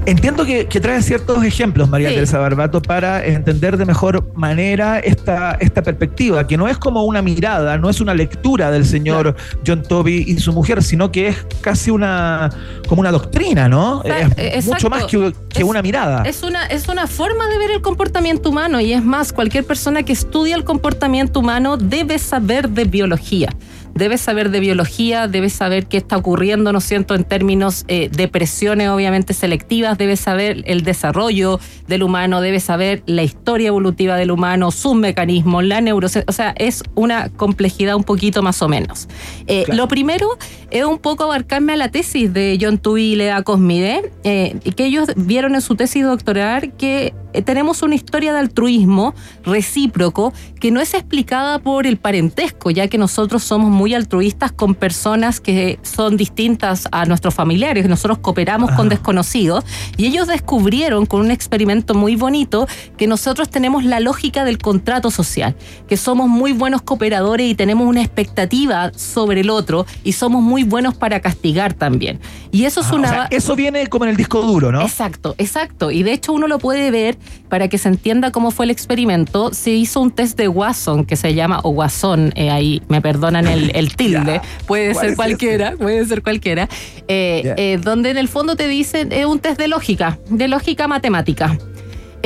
Entiendo 0.05 0.45
que, 0.45 0.67
que 0.67 0.79
traes 0.79 1.05
ciertos 1.05 1.43
ejemplos, 1.43 1.89
María 1.89 2.09
Sí. 2.09 2.15
Teresa 2.15 2.37
Barbato, 2.39 2.81
para 2.81 3.25
entender 3.25 3.77
de 3.77 3.85
mejor 3.85 4.31
manera 4.35 4.99
esta, 4.99 5.57
esta 5.59 5.81
perspectiva, 5.81 6.45
que 6.47 6.57
no 6.57 6.67
es 6.67 6.77
como 6.77 7.03
una 7.03 7.21
mirada, 7.21 7.77
no 7.77 7.89
es 7.89 7.99
una 8.01 8.13
lectura 8.13 8.71
del 8.71 8.85
señor 8.85 9.35
John 9.65 9.81
Toby 9.83 10.23
y 10.27 10.37
su 10.39 10.53
mujer, 10.53 10.83
sino 10.83 11.11
que 11.11 11.27
es 11.29 11.37
casi 11.61 11.91
una 11.91 12.49
como 12.87 13.01
una 13.01 13.11
doctrina, 13.11 13.67
¿no? 13.67 14.03
Está- 14.03 14.19
Es 14.41 14.67
eh, 14.67 14.69
mucho 14.71 14.87
exacto. 14.87 14.89
más 14.89 15.03
que, 15.05 15.33
que 15.49 15.63
una 15.63 15.81
mirada. 15.81 16.23
Es 16.23 16.43
una, 16.43 16.65
es 16.67 16.87
una 16.87 17.07
forma 17.07 17.47
de 17.47 17.57
ver 17.57 17.71
el 17.71 17.81
comportamiento 17.81 18.49
humano 18.49 18.79
y 18.79 18.93
es 18.93 19.03
más, 19.03 19.33
cualquier 19.33 19.63
persona 19.65 20.03
que 20.03 20.13
estudia 20.13 20.55
el 20.55 20.63
comportamiento 20.63 21.39
humano 21.39 21.77
debe 21.77 22.19
saber 22.19 22.69
de 22.69 22.85
biología. 22.85 23.49
Debe 23.95 24.17
saber 24.17 24.51
de 24.51 24.59
biología, 24.59 25.27
debe 25.27 25.49
saber 25.49 25.87
qué 25.87 25.97
está 25.97 26.17
ocurriendo, 26.17 26.71
¿no 26.71 26.77
es 26.79 26.83
cierto?, 26.83 27.15
en 27.15 27.23
términos 27.23 27.85
eh, 27.87 28.09
de 28.09 28.27
presiones 28.27 28.89
obviamente 28.89 29.33
selectivas, 29.33 29.97
debe 29.97 30.15
saber 30.17 30.63
el 30.65 30.83
desarrollo 30.83 31.59
del 31.87 32.03
humano, 32.03 32.41
debe 32.41 32.59
saber 32.59 33.03
la 33.07 33.23
historia 33.23 33.69
evolutiva 33.69 34.15
del 34.17 34.31
humano, 34.31 34.71
sus 34.71 34.95
mecanismos, 34.95 35.63
la 35.63 35.81
neurociencia, 35.81 36.25
o 36.27 36.33
sea, 36.33 36.53
es 36.57 36.83
una 36.93 37.29
complejidad 37.29 37.95
un 37.95 38.03
poquito 38.03 38.43
más 38.43 38.61
o 38.61 38.67
menos. 38.67 39.07
Eh, 39.47 39.63
Claro. 39.65 39.83
Lo 39.83 39.87
primero 39.87 40.27
es 40.69 40.83
un 40.83 40.99
poco 40.99 41.23
abarcarme 41.23 41.73
a 41.73 41.77
la 41.77 41.89
tesis 41.89 42.33
de 42.33 42.57
John 42.59 42.77
Tui 42.77 43.13
y 43.13 43.15
Lea 43.15 43.41
Cosmide, 43.43 44.11
eh, 44.23 44.59
que 44.75 44.85
ellos 44.85 45.09
vieron 45.15 45.55
en 45.55 45.61
su 45.61 45.75
tesis 45.75 46.03
doctoral 46.03 46.73
que 46.77 47.13
eh, 47.33 47.41
tenemos 47.41 47.81
una 47.81 47.95
historia 47.95 48.33
de 48.33 48.39
altruismo 48.39 49.13
recíproco 49.43 50.33
que 50.59 50.71
no 50.71 50.79
es 50.79 50.93
explicada 50.93 51.59
por 51.59 51.85
el 51.85 51.97
parentesco, 51.97 52.71
ya 52.71 52.87
que 52.87 52.97
nosotros 52.97 53.43
somos 53.43 53.71
muy 53.71 53.84
altruistas 53.93 54.51
con 54.51 54.75
personas 54.75 55.39
que 55.39 55.79
son 55.83 56.17
distintas 56.17 56.87
a 56.91 57.05
nuestros 57.05 57.33
familiares, 57.33 57.87
nosotros 57.87 58.17
cooperamos 58.19 58.71
con 58.71 58.89
desconocidos, 58.89 59.63
y 59.97 60.07
ellos 60.07 60.27
descubrieron 60.27 61.05
con 61.05 61.21
un 61.21 61.31
experimento 61.31 61.93
muy 61.93 62.15
bonito 62.15 62.67
que 62.97 63.07
nosotros 63.07 63.49
tenemos 63.49 63.83
la 63.83 63.99
lógica 63.99 64.43
del 64.45 64.57
contrato 64.57 65.11
social, 65.11 65.55
que 65.87 65.97
somos 65.97 66.27
muy 66.27 66.51
buenos 66.53 66.81
cooperadores 66.81 67.49
y 67.49 67.55
tenemos 67.55 67.87
una 67.87 68.01
expectativa 68.01 68.91
sobre 68.95 69.41
el 69.41 69.49
otro 69.49 69.85
y 70.03 70.13
somos 70.13 70.41
muy 70.41 70.63
buenos 70.63 70.95
para 70.95 71.19
castigar 71.19 71.73
también. 71.73 72.19
Y 72.51 72.65
eso 72.65 72.81
es 72.81 72.87
Ah, 72.87 72.95
una... 72.95 73.07
o 73.09 73.11
sea, 73.11 73.27
eso 73.31 73.55
viene 73.55 73.87
como 73.87 74.05
en 74.05 74.11
el 74.11 74.17
disco 74.17 74.41
duro, 74.41 74.71
¿no? 74.71 74.81
Exacto, 74.81 75.35
exacto. 75.37 75.91
Y 75.91 76.03
de 76.03 76.13
hecho 76.13 76.31
uno 76.33 76.47
lo 76.47 76.59
puede 76.59 76.91
ver 76.91 77.17
para 77.49 77.67
que 77.67 77.77
se 77.77 77.89
entienda 77.89 78.31
cómo 78.31 78.51
fue 78.51 78.65
el 78.65 78.71
experimento, 78.71 79.53
se 79.53 79.71
hizo 79.71 79.99
un 80.01 80.11
test 80.11 80.37
de 80.37 80.47
Watson 80.47 81.05
que 81.05 81.15
se 81.15 81.33
llama, 81.33 81.59
o 81.63 81.69
Watson, 81.69 82.31
eh, 82.35 82.49
ahí 82.49 82.81
me 82.87 83.01
perdonan 83.01 83.47
el, 83.47 83.71
el 83.75 83.95
tilde, 83.95 84.41
puede 84.65 84.93
¿Cuál 84.93 85.03
ser 85.03 85.09
es 85.11 85.15
cualquiera, 85.15 85.75
puede 85.77 86.05
ser 86.05 86.23
cualquiera, 86.23 86.69
eh, 87.07 87.53
eh, 87.57 87.79
donde 87.81 88.09
en 88.11 88.17
el 88.17 88.27
fondo 88.27 88.55
te 88.55 88.67
dicen, 88.67 89.11
es 89.11 89.25
un 89.25 89.39
test 89.39 89.59
de 89.59 89.67
lógica, 89.67 90.19
de 90.29 90.47
lógica 90.47 90.87
matemática. 90.87 91.57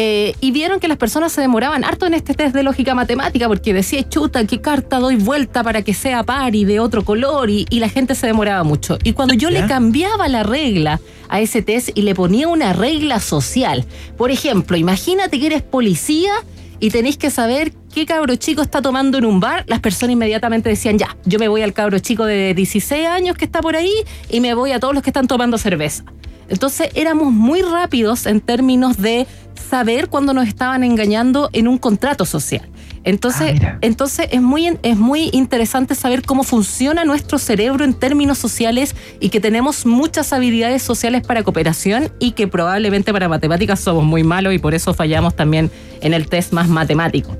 Eh, 0.02 0.34
y 0.40 0.52
vieron 0.52 0.80
que 0.80 0.88
las 0.88 0.98
personas 0.98 1.34
se 1.34 1.42
demoraban 1.42 1.84
harto 1.84 2.06
en 2.06 2.14
este 2.14 2.34
test 2.34 2.56
de 2.56 2.64
lógica 2.64 2.96
matemática 2.96 3.50
porque 3.50 3.74
decía, 3.74 4.08
chuta, 4.08 4.48
¿qué 4.48 4.62
carta 4.62 4.98
doy 4.98 5.18
vuelta 5.18 5.62
para 5.62 5.82
que 5.82 5.94
sea 5.94 6.24
par 6.24 6.56
y 6.56 6.64
de 6.64 6.80
otro 6.80 7.04
color? 7.04 7.50
Y, 7.50 7.66
y 7.70 7.82
la 7.82 7.90
gente 7.90 8.16
se 8.16 8.26
demoraba 8.26 8.64
mucho. 8.64 8.98
Y 9.04 9.12
cuando 9.12 9.34
yo 9.34 9.50
le 9.50 9.68
cambiaba 9.68 10.30
la 10.30 10.44
regla 10.44 11.02
a 11.28 11.42
ese 11.42 11.62
test 11.62 11.90
y 11.96 12.04
le 12.04 12.16
ponía 12.16 12.48
una 12.48 12.72
regla 12.72 13.20
social, 13.20 13.84
por 14.18 14.32
ejemplo, 14.32 14.78
imagínate 14.78 15.38
que 15.38 15.48
eres 15.48 15.64
policía 15.64 16.32
y 16.80 16.92
tenéis 16.92 17.18
que 17.18 17.30
saber 17.30 17.74
qué 18.00 18.06
cabro 18.06 18.34
chico 18.38 18.62
está 18.62 18.82
tomando 18.82 19.18
en 19.18 19.26
un 19.26 19.42
bar, 19.42 19.66
las 19.68 19.82
personas 19.82 20.14
inmediatamente 20.14 20.70
decían, 20.70 20.98
ya, 20.98 21.18
yo 21.26 21.38
me 21.38 21.50
voy 21.50 21.64
al 21.64 21.74
cabro 21.74 22.00
chico 22.00 22.24
de 22.24 22.54
16 22.54 23.06
años 23.06 23.36
que 23.36 23.44
está 23.44 23.60
por 23.60 23.76
ahí 23.76 23.92
y 24.30 24.40
me 24.40 24.54
voy 24.54 24.72
a 24.72 24.80
todos 24.80 24.94
los 24.94 25.04
que 25.04 25.10
están 25.10 25.28
tomando 25.28 25.58
cerveza. 25.58 26.06
Entonces 26.48 26.90
éramos 26.96 27.34
muy 27.34 27.62
rápidos 27.62 28.26
en 28.26 28.40
términos 28.40 28.96
de 28.98 29.28
saber 29.70 30.08
cuándo 30.08 30.34
nos 30.34 30.48
estaban 30.48 30.86
engañando 30.86 31.50
en 31.52 31.68
un 31.68 31.78
contrato 31.78 32.26
social. 32.26 32.70
Entonces, 33.04 33.60
entonces 33.82 34.30
es, 34.32 34.42
muy, 34.42 34.78
es 34.82 34.96
muy 34.96 35.30
interesante 35.34 35.94
saber 35.94 36.22
cómo 36.22 36.44
funciona 36.44 37.04
nuestro 37.04 37.38
cerebro 37.38 37.84
en 37.84 37.94
términos 37.94 38.38
sociales 38.38 38.96
y 39.20 39.28
que 39.28 39.42
tenemos 39.42 39.86
muchas 39.86 40.32
habilidades 40.32 40.84
sociales 40.84 41.28
para 41.28 41.44
cooperación 41.44 42.14
y 42.20 42.32
que 42.32 42.48
probablemente 42.48 43.12
para 43.12 43.28
matemáticas 43.28 43.82
somos 43.82 44.06
muy 44.06 44.24
malos 44.24 44.54
y 44.54 44.60
por 44.60 44.74
eso 44.74 44.94
fallamos 44.94 45.36
también 45.36 45.70
en 46.00 46.14
el 46.14 46.30
test 46.30 46.54
más 46.54 46.70
matemático. 46.70 47.38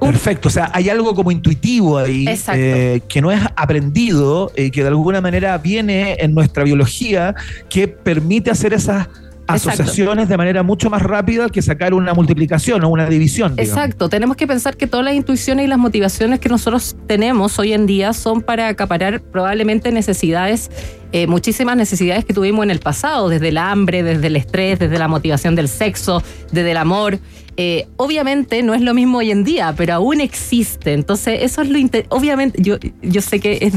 Perfecto, 0.00 0.48
o 0.48 0.50
sea, 0.50 0.70
hay 0.72 0.88
algo 0.88 1.14
como 1.14 1.30
intuitivo 1.30 1.98
ahí 1.98 2.26
eh, 2.54 3.00
que 3.08 3.20
no 3.20 3.30
es 3.30 3.40
aprendido, 3.56 4.50
eh, 4.54 4.70
que 4.70 4.82
de 4.82 4.88
alguna 4.88 5.20
manera 5.20 5.56
viene 5.58 6.16
en 6.20 6.34
nuestra 6.34 6.64
biología, 6.64 7.34
que 7.68 7.88
permite 7.88 8.50
hacer 8.50 8.72
esas 8.72 9.08
Exacto. 9.54 9.82
asociaciones 9.82 10.28
de 10.28 10.36
manera 10.36 10.62
mucho 10.62 10.90
más 10.90 11.02
rápida 11.02 11.48
que 11.48 11.62
sacar 11.62 11.94
una 11.94 12.14
multiplicación 12.14 12.84
o 12.84 12.88
una 12.88 13.08
división. 13.08 13.56
digamos. 13.56 13.76
Exacto, 13.76 14.08
tenemos 14.08 14.36
que 14.36 14.46
pensar 14.46 14.76
que 14.76 14.86
todas 14.86 15.04
las 15.04 15.14
intuiciones 15.14 15.64
y 15.64 15.68
las 15.68 15.78
motivaciones 15.78 16.40
que 16.40 16.48
nosotros 16.48 16.96
tenemos 17.06 17.58
hoy 17.58 17.72
en 17.72 17.86
día 17.86 18.12
son 18.12 18.42
para 18.42 18.68
acaparar 18.68 19.20
probablemente 19.20 19.92
necesidades, 19.92 20.70
eh, 21.12 21.26
muchísimas 21.26 21.76
necesidades 21.76 22.24
que 22.24 22.32
tuvimos 22.32 22.62
en 22.64 22.70
el 22.70 22.80
pasado, 22.80 23.28
desde 23.28 23.48
el 23.48 23.58
hambre, 23.58 24.02
desde 24.02 24.28
el 24.28 24.36
estrés, 24.36 24.78
desde 24.78 24.98
la 24.98 25.08
motivación 25.08 25.54
del 25.54 25.68
sexo, 25.68 26.22
desde 26.52 26.70
el 26.70 26.76
amor. 26.76 27.18
Eh, 27.56 27.88
obviamente 27.96 28.62
no 28.62 28.74
es 28.74 28.80
lo 28.80 28.94
mismo 28.94 29.18
hoy 29.18 29.30
en 29.30 29.44
día, 29.44 29.74
pero 29.76 29.94
aún 29.94 30.20
existe. 30.20 30.92
Entonces, 30.94 31.40
eso 31.42 31.62
es 31.62 31.68
lo 31.68 31.78
Obviamente, 32.08 32.62
yo, 32.62 32.78
yo 33.02 33.20
sé 33.20 33.40
que 33.40 33.58
es 33.60 33.72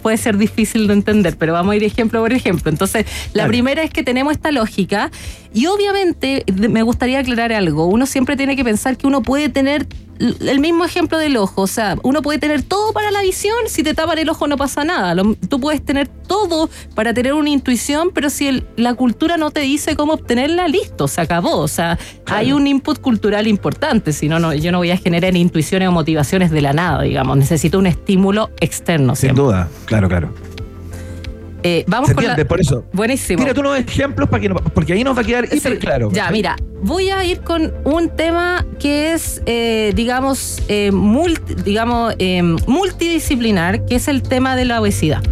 puede 0.00 0.16
ser 0.16 0.38
difícil 0.38 0.86
de 0.86 0.94
entender, 0.94 1.36
pero 1.36 1.52
vamos 1.52 1.72
a 1.72 1.76
ir 1.76 1.84
ejemplo 1.84 2.20
por 2.20 2.32
ejemplo. 2.32 2.70
Entonces, 2.70 3.04
la 3.28 3.32
Claro. 3.32 3.48
primera 3.48 3.82
es 3.82 3.90
que 3.90 4.02
tenemos 4.02 4.32
esta 4.32 4.52
lógica 4.52 5.10
y 5.52 5.66
obviamente 5.66 6.44
me 6.54 6.82
gustaría 6.82 7.18
aclarar 7.18 7.52
algo. 7.52 7.86
Uno 7.86 8.06
siempre 8.06 8.36
tiene 8.36 8.56
que 8.56 8.64
pensar 8.64 8.96
que 8.96 9.06
uno 9.06 9.22
puede 9.22 9.48
tener 9.48 9.86
el 10.18 10.60
mismo 10.60 10.84
ejemplo 10.84 11.18
del 11.18 11.36
ojo, 11.36 11.62
o 11.62 11.66
sea, 11.66 11.96
uno 12.02 12.22
puede 12.22 12.38
tener 12.38 12.62
todo 12.62 12.92
para 12.92 13.10
la 13.10 13.22
visión, 13.22 13.56
si 13.66 13.82
te 13.82 13.94
tapan 13.94 14.18
el 14.18 14.28
ojo 14.28 14.46
no 14.46 14.56
pasa 14.56 14.84
nada. 14.84 15.14
Lo- 15.14 15.34
tú 15.48 15.60
puedes 15.60 15.84
tener 15.84 16.08
todo 16.08 16.68
para 16.94 17.12
tener 17.14 17.32
una 17.34 17.50
intuición, 17.50 18.10
pero 18.14 18.30
si 18.30 18.48
el- 18.48 18.66
la 18.76 18.94
cultura 18.94 19.36
no 19.36 19.50
te 19.50 19.60
dice 19.60 19.96
cómo 19.96 20.14
obtenerla, 20.14 20.68
listo, 20.68 21.08
se 21.08 21.20
acabó. 21.20 21.58
O 21.58 21.68
sea, 21.68 21.98
hay 22.26 22.52
un 22.52 22.66
input 22.66 23.00
cultural 23.00 23.46
importante, 23.46 24.12
si 24.12 24.28
no, 24.28 24.38
no, 24.38 24.54
yo 24.54 24.72
no 24.72 24.78
voy 24.78 24.90
a 24.90 24.96
generar 24.96 25.36
intuiciones 25.36 25.88
o 25.88 25.92
motivaciones 25.92 26.50
de 26.50 26.60
la 26.62 26.72
nada, 26.72 27.02
digamos. 27.02 27.36
Necesito 27.36 27.78
un 27.78 27.86
estímulo 27.86 28.50
externo. 28.60 29.14
Sin 29.14 29.20
siempre. 29.30 29.44
duda, 29.44 29.68
claro, 29.86 30.08
claro. 30.08 30.34
Eh, 31.68 31.84
vamos 31.88 32.12
con 32.12 32.24
la- 32.24 32.36
por 32.44 32.60
eso. 32.60 32.84
Buenísimo. 32.92 33.40
Tírate 33.42 33.58
unos 33.58 33.76
ejemplos 33.80 34.28
para 34.28 34.40
que 34.40 34.48
no- 34.48 34.54
porque 34.54 34.92
ahí 34.92 35.02
nos 35.02 35.16
va 35.16 35.22
a 35.22 35.24
quedar 35.24 35.46
hiper 35.46 35.72
Sí, 35.72 35.78
claro. 35.78 36.10
Ya, 36.12 36.30
mira, 36.30 36.54
voy 36.80 37.10
a 37.10 37.24
ir 37.24 37.40
con 37.40 37.74
un 37.82 38.08
tema 38.10 38.64
que 38.78 39.12
es, 39.14 39.42
eh, 39.46 39.92
digamos, 39.96 40.62
eh, 40.68 40.92
multi- 40.92 41.54
digamos 41.64 42.14
eh, 42.20 42.40
multidisciplinar, 42.68 43.84
que 43.84 43.96
es 43.96 44.06
el 44.06 44.22
tema 44.22 44.54
de 44.54 44.64
la 44.64 44.80
obesidad. 44.80 45.22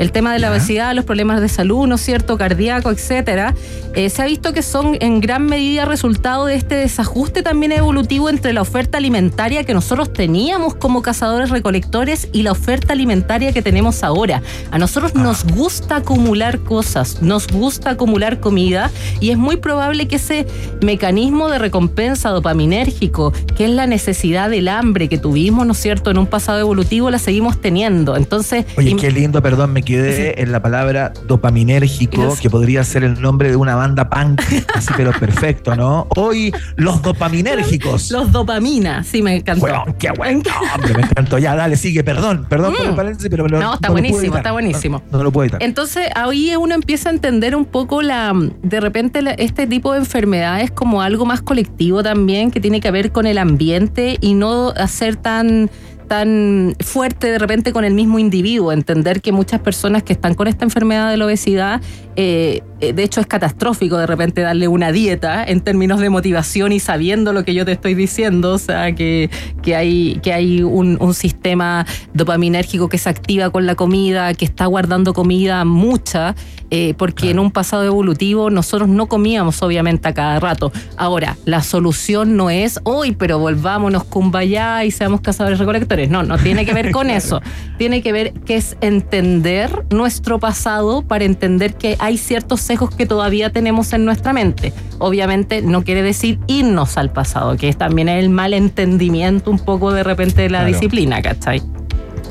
El 0.00 0.12
tema 0.12 0.32
de 0.32 0.38
la 0.38 0.50
obesidad, 0.50 0.94
los 0.94 1.04
problemas 1.04 1.42
de 1.42 1.50
salud, 1.50 1.86
¿no 1.86 1.96
es 1.96 2.00
cierto?, 2.00 2.38
cardíaco, 2.38 2.90
etcétera, 2.90 3.54
eh, 3.94 4.08
se 4.08 4.22
ha 4.22 4.24
visto 4.24 4.54
que 4.54 4.62
son 4.62 4.96
en 5.00 5.20
gran 5.20 5.44
medida 5.44 5.84
resultado 5.84 6.46
de 6.46 6.54
este 6.54 6.74
desajuste 6.74 7.42
también 7.42 7.72
evolutivo 7.72 8.30
entre 8.30 8.54
la 8.54 8.62
oferta 8.62 8.96
alimentaria 8.96 9.64
que 9.64 9.74
nosotros 9.74 10.10
teníamos 10.10 10.74
como 10.74 11.02
cazadores 11.02 11.50
recolectores 11.50 12.28
y 12.32 12.44
la 12.44 12.52
oferta 12.52 12.94
alimentaria 12.94 13.52
que 13.52 13.60
tenemos 13.60 14.02
ahora. 14.02 14.40
A 14.70 14.78
nosotros 14.78 15.14
nos 15.14 15.44
gusta 15.44 15.96
acumular 15.96 16.60
cosas, 16.60 17.20
nos 17.20 17.48
gusta 17.48 17.90
acumular 17.90 18.40
comida 18.40 18.90
y 19.20 19.32
es 19.32 19.36
muy 19.36 19.56
probable 19.56 20.08
que 20.08 20.16
ese 20.16 20.46
mecanismo 20.80 21.50
de 21.50 21.58
recompensa 21.58 22.30
dopaminérgico, 22.30 23.34
que 23.54 23.66
es 23.66 23.70
la 23.70 23.86
necesidad 23.86 24.48
del 24.48 24.68
hambre 24.68 25.10
que 25.10 25.18
tuvimos, 25.18 25.66
¿no 25.66 25.72
es 25.72 25.78
cierto?, 25.78 26.10
en 26.10 26.16
un 26.16 26.26
pasado 26.26 26.58
evolutivo, 26.58 27.10
la 27.10 27.18
seguimos 27.18 27.60
teniendo. 27.60 28.16
Entonces, 28.16 28.64
Oye, 28.78 28.96
qué 28.96 29.10
lindo, 29.10 29.42
perdón, 29.42 29.74
me 29.74 29.82
quedé 29.90 30.42
en 30.42 30.52
la 30.52 30.62
palabra 30.62 31.12
dopaminérgico, 31.26 32.22
Los- 32.22 32.40
que 32.40 32.48
podría 32.50 32.84
ser 32.84 33.04
el 33.04 33.20
nombre 33.20 33.50
de 33.50 33.56
una 33.56 33.74
banda 33.74 34.08
punk, 34.08 34.40
así 34.74 34.90
pero 34.96 35.12
perfecto, 35.12 35.74
¿no? 35.76 36.06
Hoy, 36.16 36.52
los 36.76 37.02
dopaminérgicos. 37.02 38.10
los 38.10 38.30
dopamina, 38.32 39.02
sí, 39.04 39.22
me 39.22 39.36
encantó. 39.36 39.66
Qué 39.98 40.10
bueno. 40.16 40.42
Hombre, 40.74 40.94
me 40.94 41.02
encantó. 41.02 41.38
Ya, 41.38 41.54
dale, 41.54 41.76
sigue, 41.76 42.02
perdón, 42.04 42.46
perdón 42.48 42.74
por 42.74 42.86
el 42.86 42.92
Mm. 42.92 42.96
paréntesis, 42.96 43.28
pero 43.30 43.44
me 43.44 43.50
lo- 43.50 43.60
No, 43.60 43.74
está 43.74 43.90
buenísimo, 43.90 44.36
está 44.36 44.52
buenísimo. 44.52 45.02
No, 45.10 45.18
no 45.18 45.24
lo 45.24 45.32
puedo 45.32 45.44
evitar. 45.44 45.62
Entonces 45.62 46.08
ahí 46.14 46.54
uno 46.56 46.74
empieza 46.74 47.08
a 47.08 47.12
entender 47.12 47.54
un 47.56 47.64
poco 47.64 48.02
la, 48.02 48.32
de 48.62 48.80
repente 48.80 49.22
la- 49.22 49.32
este 49.32 49.66
tipo 49.66 49.92
de 49.92 49.98
enfermedades 50.00 50.70
como 50.70 51.02
algo 51.02 51.26
más 51.26 51.42
colectivo 51.42 52.02
también 52.02 52.50
que 52.50 52.60
tiene 52.60 52.80
que 52.80 52.90
ver 52.90 53.12
con 53.12 53.26
el 53.26 53.38
ambiente 53.38 54.16
y 54.20 54.34
no 54.34 54.70
hacer 54.76 55.16
tan 55.16 55.70
tan 56.10 56.74
fuerte 56.80 57.30
de 57.30 57.38
repente 57.38 57.72
con 57.72 57.84
el 57.84 57.94
mismo 57.94 58.18
individuo, 58.18 58.72
entender 58.72 59.20
que 59.20 59.30
muchas 59.30 59.60
personas 59.60 60.02
que 60.02 60.12
están 60.12 60.34
con 60.34 60.48
esta 60.48 60.64
enfermedad 60.64 61.08
de 61.08 61.16
la 61.16 61.26
obesidad, 61.26 61.80
eh, 62.16 62.64
eh, 62.80 62.92
de 62.92 63.04
hecho 63.04 63.20
es 63.20 63.28
catastrófico 63.28 63.96
de 63.96 64.08
repente 64.08 64.40
darle 64.40 64.66
una 64.66 64.90
dieta 64.90 65.44
en 65.44 65.60
términos 65.60 66.00
de 66.00 66.10
motivación 66.10 66.72
y 66.72 66.80
sabiendo 66.80 67.32
lo 67.32 67.44
que 67.44 67.54
yo 67.54 67.64
te 67.64 67.70
estoy 67.70 67.94
diciendo, 67.94 68.54
o 68.54 68.58
sea, 68.58 68.92
que, 68.92 69.30
que 69.62 69.76
hay, 69.76 70.18
que 70.20 70.32
hay 70.32 70.64
un, 70.64 70.98
un 71.00 71.14
sistema 71.14 71.86
dopaminérgico 72.12 72.88
que 72.88 72.98
se 72.98 73.08
activa 73.08 73.50
con 73.50 73.64
la 73.64 73.76
comida, 73.76 74.34
que 74.34 74.44
está 74.44 74.66
guardando 74.66 75.14
comida 75.14 75.64
mucha, 75.64 76.34
eh, 76.72 76.94
porque 76.96 77.30
en 77.30 77.40
un 77.40 77.50
pasado 77.50 77.82
evolutivo 77.82 78.48
nosotros 78.48 78.88
no 78.88 79.06
comíamos 79.06 79.60
obviamente 79.62 80.08
a 80.08 80.14
cada 80.14 80.38
rato. 80.38 80.72
Ahora, 80.96 81.36
la 81.44 81.62
solución 81.62 82.36
no 82.36 82.48
es 82.48 82.80
hoy, 82.84 83.12
pero 83.12 83.40
volvámonos 83.40 84.04
kumbaya 84.04 84.84
y 84.84 84.92
seamos 84.92 85.20
cazadores 85.20 85.58
recolectores. 85.58 85.99
No, 86.08 86.22
no 86.22 86.38
tiene 86.38 86.64
que 86.66 86.72
ver 86.74 86.90
con 86.90 87.10
eso. 87.10 87.40
Tiene 87.78 88.02
que 88.02 88.12
ver 88.12 88.32
que 88.32 88.56
es 88.56 88.76
entender 88.80 89.84
nuestro 89.90 90.38
pasado 90.38 91.02
para 91.02 91.24
entender 91.24 91.74
que 91.74 91.96
hay 91.98 92.16
ciertos 92.18 92.60
sesgos 92.60 92.94
que 92.94 93.06
todavía 93.06 93.50
tenemos 93.50 93.92
en 93.92 94.04
nuestra 94.04 94.32
mente. 94.32 94.72
Obviamente 94.98 95.62
no 95.62 95.82
quiere 95.84 96.02
decir 96.02 96.38
irnos 96.46 96.96
al 96.96 97.10
pasado, 97.12 97.56
que 97.56 97.68
es 97.68 97.76
también 97.76 98.08
el 98.08 98.28
mal 98.30 98.54
entendimiento 98.54 99.50
un 99.50 99.58
poco 99.58 99.92
de 99.92 100.02
repente 100.02 100.42
de 100.42 100.50
la 100.50 100.58
Claro. 100.58 100.72
disciplina, 100.72 101.22
¿cachai? 101.22 101.62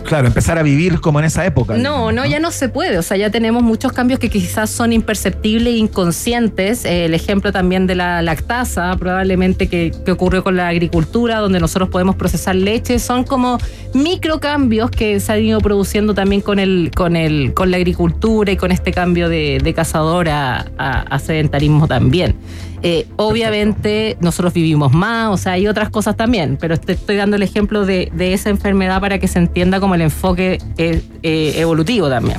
Claro, 0.09 0.25
empezar 0.25 0.57
a 0.57 0.63
vivir 0.63 0.99
como 1.01 1.19
en 1.19 1.25
esa 1.25 1.45
época. 1.45 1.77
No, 1.77 2.11
no, 2.11 2.25
ya 2.25 2.39
no 2.39 2.49
se 2.49 2.67
puede. 2.67 2.97
O 2.97 3.03
sea, 3.03 3.15
ya 3.15 3.29
tenemos 3.29 3.61
muchos 3.61 3.91
cambios 3.93 4.19
que 4.19 4.29
quizás 4.31 4.71
son 4.71 4.91
imperceptibles 4.91 5.73
e 5.75 5.77
inconscientes. 5.77 6.83
Eh, 6.83 7.05
el 7.05 7.13
ejemplo 7.13 7.51
también 7.51 7.85
de 7.85 7.93
la 7.93 8.23
lactasa, 8.23 8.95
probablemente 8.97 9.67
que, 9.67 9.91
que 10.03 10.11
ocurrió 10.11 10.43
con 10.43 10.57
la 10.57 10.67
agricultura, 10.69 11.37
donde 11.37 11.59
nosotros 11.59 11.89
podemos 11.89 12.15
procesar 12.15 12.55
leche, 12.55 12.97
son 12.97 13.23
como 13.23 13.59
microcambios 13.93 14.89
que 14.89 15.19
se 15.19 15.31
han 15.31 15.43
ido 15.43 15.59
produciendo 15.59 16.15
también 16.15 16.41
con 16.41 16.57
el, 16.57 16.89
con 16.95 17.15
el, 17.15 17.53
con 17.53 17.69
la 17.69 17.77
agricultura 17.77 18.51
y 18.51 18.57
con 18.57 18.71
este 18.71 18.91
cambio 18.91 19.29
de, 19.29 19.59
de 19.63 19.73
cazador 19.75 20.27
a, 20.29 20.65
a- 20.79 21.01
a 21.01 21.19
sedentarismo 21.19 21.87
también. 21.87 22.35
Eh, 22.81 23.07
obviamente 23.17 24.17
nosotros 24.21 24.53
vivimos 24.53 24.93
más, 24.93 25.29
o 25.29 25.37
sea, 25.37 25.53
hay 25.53 25.67
otras 25.67 25.89
cosas 25.89 26.15
también, 26.15 26.57
pero 26.59 26.77
te 26.77 26.93
estoy 26.93 27.17
dando 27.17 27.35
el 27.35 27.43
ejemplo 27.43 27.85
de, 27.85 28.11
de 28.13 28.33
esa 28.33 28.49
enfermedad 28.49 29.01
para 29.01 29.19
que 29.19 29.27
se 29.27 29.39
entienda 29.39 29.79
como 29.79 29.95
el 29.95 30.01
enfoque 30.01 30.59
eh, 30.77 31.01
eh, 31.23 31.53
evolutivo 31.57 32.09
también. 32.09 32.37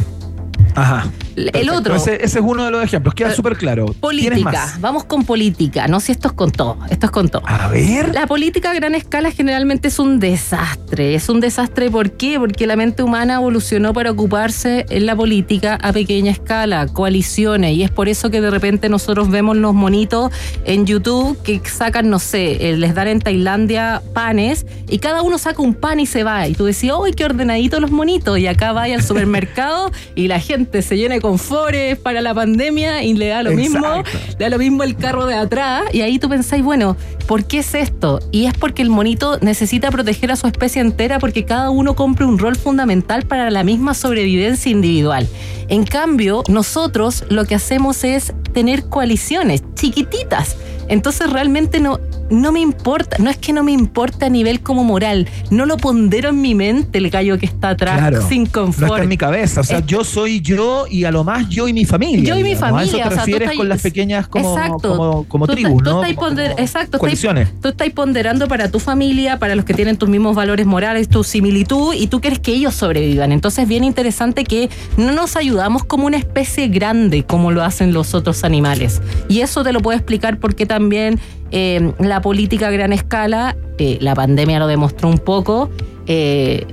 Ajá. 0.75 1.11
El 1.49 1.71
otro. 1.71 1.95
Ese, 1.95 2.17
ese 2.17 2.39
es 2.39 2.45
uno 2.45 2.65
de 2.65 2.71
los 2.71 2.85
ejemplos. 2.85 3.15
Queda 3.15 3.31
Eh, 3.31 3.35
súper 3.35 3.57
claro. 3.57 3.87
¿Tienes 3.87 4.01
Política, 4.01 4.77
vamos 4.81 5.05
con 5.05 5.25
política. 5.25 5.89
No 5.89 6.01
sé 6.01 6.07
si 6.07 6.13
esto 6.13 6.29
es 6.29 6.35
con 6.35 6.51
todo, 6.51 6.77
esto 6.91 7.07
es 7.07 7.13
con 7.13 7.29
todo. 7.29 7.43
A 7.47 7.69
ver. 7.69 8.15
La 8.15 8.27
política 8.27 8.71
a 8.71 8.75
gran 8.75 8.95
escala 8.95 9.31
generalmente 9.31 9.89
es 9.89 9.99
un 9.99 10.19
desastre. 10.21 11.15
Es 11.15 11.29
un 11.29 11.41
desastre 11.41 11.91
¿por 11.91 12.13
qué? 12.13 12.39
Porque 12.39 12.67
la 12.67 12.77
mente 12.77 13.03
humana 13.03 13.35
evolucionó 13.37 13.93
para 13.93 14.11
ocuparse 14.11 14.87
en 14.91 15.07
la 15.07 15.17
política 15.17 15.79
a 15.81 15.93
pequeña 15.93 16.33
escala, 16.33 16.87
coaliciones. 16.89 17.77
Y 17.77 17.83
es 17.83 17.91
por 17.91 18.09
eso 18.09 18.31
que 18.31 18.41
de 18.41 18.51
repente 18.51 18.89
nosotros 18.89 19.31
vemos 19.31 19.57
los 19.57 19.75
monitos 19.75 20.33
en 20.65 20.87
YouTube 20.87 21.41
que 21.43 21.61
sacan, 21.65 22.11
no 22.11 22.19
sé, 22.19 22.71
eh, 22.71 22.77
les 22.77 22.95
dan 22.95 23.09
en 23.09 23.21
Tailandia 23.21 24.03
panes 24.13 24.67
y 24.89 24.99
cada 24.99 25.23
uno 25.23 25.39
saca 25.39 25.63
un 25.63 25.75
pan 25.75 26.01
y 26.01 26.07
se 26.07 26.25
va. 26.25 26.49
Y 26.49 26.55
tú 26.55 26.65
decís, 26.65 26.91
¡ay, 26.93 27.13
qué 27.13 27.25
ordenaditos 27.25 27.81
los 27.81 27.91
monitos! 27.91 28.39
Y 28.39 28.47
acá 28.47 28.73
vaya 28.73 28.95
al 28.97 29.03
supermercado 29.03 29.91
y 30.15 30.29
la 30.29 30.41
gente 30.41 30.83
se 30.83 30.97
llena 30.97 31.15
de 31.15 31.21
confores 31.31 31.97
para 31.97 32.21
la 32.21 32.35
pandemia 32.35 33.05
y 33.05 33.15
le 33.15 33.29
da 33.29 33.45
lo 33.45 33.53
mismo 33.53 33.87
Exacto. 33.87 34.19
le 34.37 34.45
da 34.47 34.51
lo 34.51 34.59
mismo 34.59 34.83
el 34.83 34.97
carro 34.97 35.27
de 35.27 35.37
atrás 35.37 35.85
y 35.93 36.01
ahí 36.01 36.19
tú 36.19 36.29
pensáis, 36.29 36.65
bueno, 36.65 36.97
¿por 37.29 37.45
qué 37.45 37.61
es 37.61 37.73
esto? 37.77 38.19
Y 38.33 38.47
es 38.47 38.55
porque 38.55 38.83
el 38.83 38.91
monito 38.91 39.39
necesita 39.41 39.93
proteger 39.93 40.33
a 40.33 40.37
su 40.37 40.49
especie 40.49 40.83
entera 40.83 41.21
porque 41.21 41.45
cada 41.45 41.71
uno 41.71 41.95
cumple 41.95 42.27
un 42.27 42.37
rol 42.37 42.57
fundamental 42.57 43.27
para 43.27 43.49
la 43.53 43.63
misma 43.63 43.95
sobrevivencia 43.95 44.73
individual. 44.73 45.29
En 45.69 45.85
cambio, 45.85 46.43
nosotros 46.49 47.25
lo 47.29 47.45
que 47.45 47.55
hacemos 47.55 48.03
es 48.03 48.33
tener 48.53 48.85
coaliciones 48.89 49.63
chiquititas. 49.75 50.57
Entonces 50.89 51.31
realmente 51.33 51.79
no, 51.79 52.01
no 52.31 52.51
me 52.51 52.59
importa, 52.59 53.17
no 53.21 53.31
es 53.31 53.37
que 53.37 53.53
no 53.53 53.63
me 53.63 53.71
importa 53.71 54.27
a 54.27 54.29
nivel 54.29 54.61
como 54.61 54.83
moral, 54.83 55.29
no 55.51 55.65
lo 55.65 55.77
pondero 55.77 56.31
en 56.31 56.41
mi 56.41 56.57
mente 56.57 56.99
el 56.99 57.11
gallo 57.11 57.39
que 57.39 57.47
está 57.47 57.69
atrás 57.71 57.97
Claro. 57.99 58.29
sin 58.29 58.43
No 58.45 58.51
confort. 58.51 58.91
está 58.91 59.03
en 59.05 59.09
mi 59.09 59.17
cabeza. 59.17 59.61
O 59.61 59.65
sea, 59.65 59.79
Es- 59.79 59.87
yo 59.87 60.03
soy 60.03 60.41
yo 60.41 60.87
y 60.91 61.05
a 61.05 61.13
lo 61.13 61.23
más 61.23 61.49
yo 61.49 61.69
y 61.69 61.73
mi 61.73 61.85
familia. 61.85 62.25
Yo 62.25 62.35
y 62.41 62.43
mi 62.43 62.51
digamos. 62.55 62.71
familia. 62.71 62.81
A 62.81 62.85
eso 62.85 62.97
te 62.97 63.03
o 63.03 63.03
sea, 63.03 63.11
tú 63.11 63.17
refieres 63.19 63.43
estás- 63.43 63.57
con 63.57 63.69
las 63.69 63.83
pequeñas 63.83 64.27
como, 64.27 64.53
Exacto. 64.59 64.97
como, 64.97 65.25
como 65.29 65.47
Tú 65.47 65.53
tribus, 65.53 65.81
tú 65.85 65.91
¿no? 65.91 66.03
estás 66.03 66.17
Como- 66.17 66.27
ponder- 66.29 66.51
como 66.51 66.61
exacto, 66.65 66.85
estás- 66.87 67.01
coaliciones. 67.01 67.49
tú 67.63 67.69
estás 67.69 67.91
ponderando 67.91 68.49
para 68.49 68.69
tu 68.69 68.81
familia, 68.81 69.39
para 69.39 69.55
los 69.55 69.65
que 69.65 69.75
tienen 69.75 69.97
tus 69.97 70.09
mismos 70.09 70.35
valores 70.35 70.67
morales, 70.67 71.09
tu 71.09 71.23
similitud, 71.23 71.95
y 71.95 72.09
tú 72.09 72.21
quieres 72.21 72.41
que 72.41 72.51
ellos 72.53 72.75
sobrevivan. 72.75 73.31
Entonces 73.31 73.63
es 73.63 73.69
bien 73.69 73.85
interesante 73.85 74.43
que 74.43 74.69
no 74.97 75.13
nos 75.13 75.37
ayudamos 75.37 75.85
como 75.85 76.07
una 76.07 76.17
especie 76.17 76.67
grande, 76.67 77.23
como 77.23 77.53
lo 77.53 77.63
hacen 77.63 77.93
los 77.93 78.13
otros 78.15 78.40
animales. 78.45 79.01
Y 79.29 79.41
eso 79.41 79.63
te 79.63 79.73
lo 79.73 79.81
puedo 79.81 79.97
explicar 79.97 80.39
porque 80.39 80.67
también 80.67 81.19
eh, 81.51 81.93
la 81.99 82.21
política 82.21 82.69
a 82.69 82.71
gran 82.71 82.93
escala, 82.93 83.57
eh, 83.79 83.99
la 84.01 84.15
pandemia 84.15 84.59
lo 84.59 84.67
demostró 84.67 85.09
un 85.09 85.19
poco, 85.19 85.71
eh, 86.07 86.67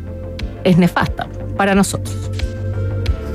es 0.63 0.77
nefasta 0.77 1.27
para 1.55 1.75
nosotros. 1.75 2.26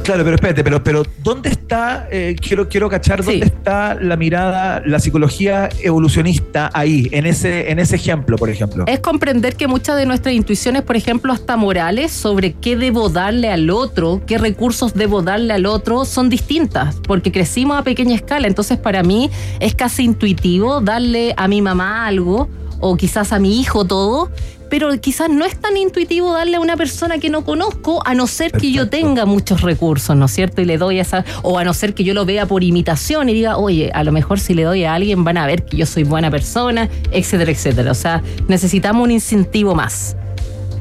Claro, 0.03 0.25
pero 0.25 0.35
espérate, 0.35 0.65
pero, 0.65 0.83
pero 0.83 1.03
¿dónde 1.23 1.49
está, 1.51 2.09
eh, 2.11 2.35
quiero, 2.41 2.69
quiero 2.69 2.89
cachar, 2.89 3.23
dónde 3.23 3.47
está 3.47 3.95
la 3.95 4.17
mirada, 4.17 4.83
la 4.85 4.99
psicología 4.99 5.69
evolucionista 5.81 6.71
ahí, 6.75 7.09
en 7.13 7.27
ese, 7.27 7.71
en 7.71 7.79
ese 7.79 7.97
ejemplo, 7.97 8.37
por 8.37 8.51
ejemplo? 8.51 8.85
Es 8.89 8.99
comprender 9.01 9.55
que 9.55 9.69
muchas 9.69 9.97
de 9.97 10.07
nuestras 10.07 10.35
intuiciones, 10.35 10.83
por 10.83 10.97
ejemplo, 10.97 11.33
hasta 11.33 11.57
morales, 11.57 12.11
sobre 12.11 12.53
qué 12.55 12.77
debo 12.77 13.11
darle 13.11 13.51
al 13.51 13.71
otro, 13.71 14.23
qué 14.27 14.39
recursos 14.39 14.95
debo 14.95 15.23
darle 15.23 15.55
al 15.55 15.67
otro, 15.67 16.05
son 16.05 16.29
distintas, 16.29 16.97
porque 17.07 17.31
crecimos 17.31 17.79
a 17.79 17.83
pequeña 17.83 18.17
escala. 18.17 18.49
Entonces, 18.49 18.79
para 18.79 19.03
mí 19.03 19.31
es 19.61 19.75
casi 19.75 20.03
intuitivo 20.03 20.81
darle 20.81 21.33
a 21.37 21.47
mi 21.47 21.63
mamá 21.63 22.07
algo, 22.07 22.49
o 22.81 22.97
quizás 22.97 23.33
a 23.33 23.39
mi 23.39 23.61
hijo 23.61 23.85
todo, 23.85 24.31
pero 24.73 24.91
quizás 24.99 25.29
no 25.29 25.45
es 25.45 25.55
tan 25.61 25.77
intuitivo 25.77 26.33
darle 26.33 26.57
a 26.57 26.61
una 26.61 26.79
persona 26.79 27.19
que 27.19 27.29
no 27.29 27.45
conozco, 27.45 28.01
a 28.07 28.15
no 28.15 28.27
ser 28.27 28.53
que 28.53 28.73
yo 28.73 28.89
tenga 28.89 29.27
muchos 29.27 29.61
recursos, 29.61 30.17
¿no 30.17 30.25
es 30.25 30.31
cierto? 30.31 30.63
Y 30.63 30.65
le 30.65 30.79
doy 30.79 30.99
esa, 30.99 31.27
o 31.43 31.59
a 31.59 31.65
no 31.65 31.75
ser 31.75 31.93
que 31.93 32.05
yo 32.05 32.15
lo 32.15 32.25
vea 32.25 32.47
por 32.47 32.65
imitación 32.65 33.29
y 33.29 33.35
diga, 33.35 33.59
oye, 33.59 33.91
a 33.93 34.03
lo 34.03 34.13
mejor 34.13 34.41
si 34.41 34.55
le 34.55 34.63
doy 34.63 34.85
a 34.85 34.95
alguien 34.95 35.25
van 35.25 35.37
a 35.37 35.47
ver 35.47 35.67
que 35.67 35.77
yo 35.77 35.85
soy 35.85 36.05
buena 36.05 36.31
persona, 36.31 36.89
etcétera, 37.11 37.53
etcétera. 37.53 37.91
O 37.91 37.95
sea, 37.95 38.23
necesitamos 38.49 39.05
un 39.05 39.11
incentivo 39.11 39.75
más. 39.75 40.17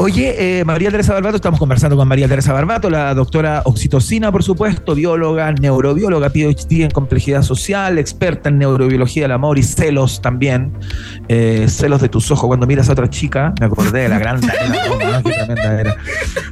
Oye, 0.03 0.59
eh, 0.61 0.65
María 0.65 0.89
Teresa 0.89 1.13
Barbato, 1.13 1.35
estamos 1.35 1.59
conversando 1.59 1.95
con 1.95 2.07
María 2.07 2.27
Teresa 2.27 2.51
Barbato, 2.53 2.89
la 2.89 3.13
doctora 3.13 3.61
oxitocina, 3.65 4.31
por 4.31 4.41
supuesto, 4.41 4.95
bióloga, 4.95 5.51
neurobióloga, 5.51 6.31
PhD 6.31 6.81
en 6.85 6.89
complejidad 6.89 7.43
social, 7.43 7.99
experta 7.99 8.49
en 8.49 8.57
neurobiología 8.57 9.23
del 9.25 9.31
amor 9.33 9.59
y 9.59 9.63
celos 9.63 10.19
también. 10.19 10.73
Eh, 11.27 11.67
celos 11.69 12.01
de 12.01 12.09
tus 12.09 12.31
ojos 12.31 12.47
cuando 12.47 12.65
miras 12.65 12.89
a 12.89 12.93
otra 12.93 13.11
chica. 13.11 13.53
Me 13.59 13.67
acordé 13.67 14.01
de 14.01 14.09
la 14.09 14.17
gran 14.17 14.41
era. 14.43 15.95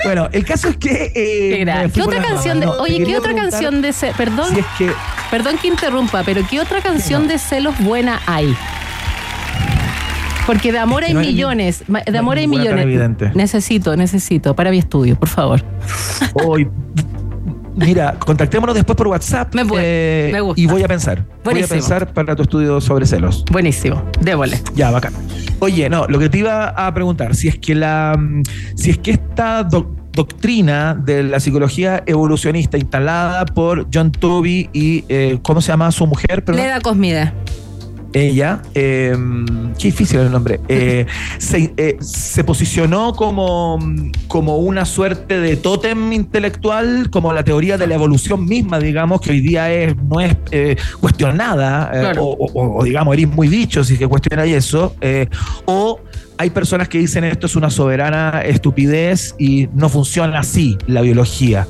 Bueno, 0.03 0.29
el 0.31 0.45
caso 0.45 0.67
es 0.67 0.77
que. 0.77 1.05
eh, 1.05 1.12
Qué 1.15 1.65
gra- 1.65 1.81
me 1.81 1.89
fui 1.89 2.01
¿Qué 2.03 2.05
por 2.05 2.13
otra 2.15 2.27
canción 2.29 2.59
de, 2.59 2.67
oye, 2.67 3.03
qué 3.03 3.17
otra 3.17 3.33
canción 3.33 3.81
de 3.81 3.93
perdón, 4.15 4.53
Si 4.53 4.59
es 4.59 4.65
que. 4.77 4.91
perdón 5.31 5.57
que 5.59 5.69
interrumpa, 5.69 6.21
pero 6.23 6.41
qué 6.47 6.59
otra 6.59 6.81
canción 6.81 7.27
de 7.27 7.39
celos 7.39 7.73
buena 7.79 8.19
hay? 8.27 8.55
Porque 10.49 10.71
de 10.71 10.79
amor 10.79 11.03
hay 11.03 11.13
no 11.13 11.19
millones, 11.19 11.83
de 11.88 11.93
no 11.93 11.99
hay 12.07 12.17
amor 12.17 12.38
hay 12.38 12.47
millones. 12.47 12.81
evidente. 12.83 13.31
Necesito, 13.35 13.95
necesito 13.95 14.55
para 14.55 14.71
mi 14.71 14.79
estudio, 14.79 15.15
por 15.15 15.29
favor. 15.29 15.62
Hoy. 16.33 16.67
Mira, 17.75 18.15
contactémonos 18.19 18.75
después 18.75 18.95
por 18.97 19.07
WhatsApp. 19.07 19.53
Me 19.55 19.63
voy, 19.63 19.79
eh, 19.81 20.29
me 20.33 20.41
gusta. 20.41 20.59
Y 20.59 20.65
voy 20.65 20.83
a 20.83 20.88
pensar. 20.88 21.17
Voy 21.19 21.27
a 21.27 21.43
Buenísimo. 21.43 21.69
pensar 21.69 22.13
para 22.13 22.35
tu 22.35 22.41
estudio 22.43 22.81
sobre 22.81 23.05
celos. 23.05 23.45
Buenísimo, 23.51 24.01
démosle. 24.19 24.59
Ya, 24.75 24.91
bacán. 24.91 25.13
Oye, 25.59 25.88
no, 25.89 26.05
lo 26.07 26.19
que 26.19 26.29
te 26.29 26.39
iba 26.39 26.69
a 26.69 26.93
preguntar, 26.93 27.35
si 27.35 27.47
es 27.47 27.57
que 27.57 27.75
la 27.75 28.15
mm, 28.19 28.41
si 28.75 28.89
es 28.89 28.97
que 28.97 29.12
esta 29.12 29.63
doc- 29.63 29.88
doctrina 30.13 30.93
de 30.95 31.23
la 31.23 31.39
psicología 31.39 32.03
evolucionista 32.05 32.77
instalada 32.77 33.45
por 33.45 33.88
John 33.93 34.12
Toby 34.12 34.69
y 34.73 35.05
eh, 35.07 35.38
¿cómo 35.41 35.62
se 35.62 35.67
llama 35.71 35.89
su 35.91 36.05
mujer? 36.07 36.43
Perdón? 36.43 36.63
Leda 36.63 36.81
Cosmida. 36.81 37.33
Ella, 38.13 38.62
eh, 38.76 39.15
qué 39.78 39.88
difícil 39.89 40.19
el 40.19 40.32
nombre, 40.32 40.60
eh, 40.67 41.06
se, 41.38 41.74
eh, 41.78 41.98
se 42.02 42.43
posicionó 42.43 43.13
como, 43.13 43.80
como 44.28 44.58
una 44.58 44.86
suerte 44.86 45.39
de 45.39 45.56
tótem 45.58 46.12
intelectual, 46.13 47.10
como 47.10 47.34
la 47.34 47.43
teoría 47.43 47.78
de 47.78 47.88
la 47.88 47.95
evolución 47.95 48.45
misma, 48.45 48.80
digamos, 48.80 49.22
que 49.22 49.32
hoy 49.32 49.41
día 49.41 49.72
es, 49.72 49.95
no 49.98 50.19
es 50.19 50.36
eh, 50.52 50.76
cuestionada, 51.00 51.91
eh, 51.93 52.00
Claro. 52.00 52.24
o, 52.26 52.45
o- 52.48 52.80
o, 52.80 52.84
digamos, 52.84 53.13
eres 53.13 53.28
muy 53.30 53.48
bicho 53.48 53.84
si 53.84 53.93
es 53.93 54.00
que 54.00 54.08
cuestionáis 54.08 54.56
eso, 54.56 54.95
eh, 55.02 55.28
o 55.65 56.00
hay 56.38 56.50
personas 56.52 56.88
que 56.88 56.98
dicen 57.00 57.24
esto 57.26 57.48
es 57.48 57.56
una 57.56 57.69
soberana 57.69 58.41
estupidez 58.45 59.36
y 59.38 59.67
no 59.74 59.89
funciona 59.89 60.39
así 60.39 60.78
la 60.88 61.02
biología. 61.02 61.67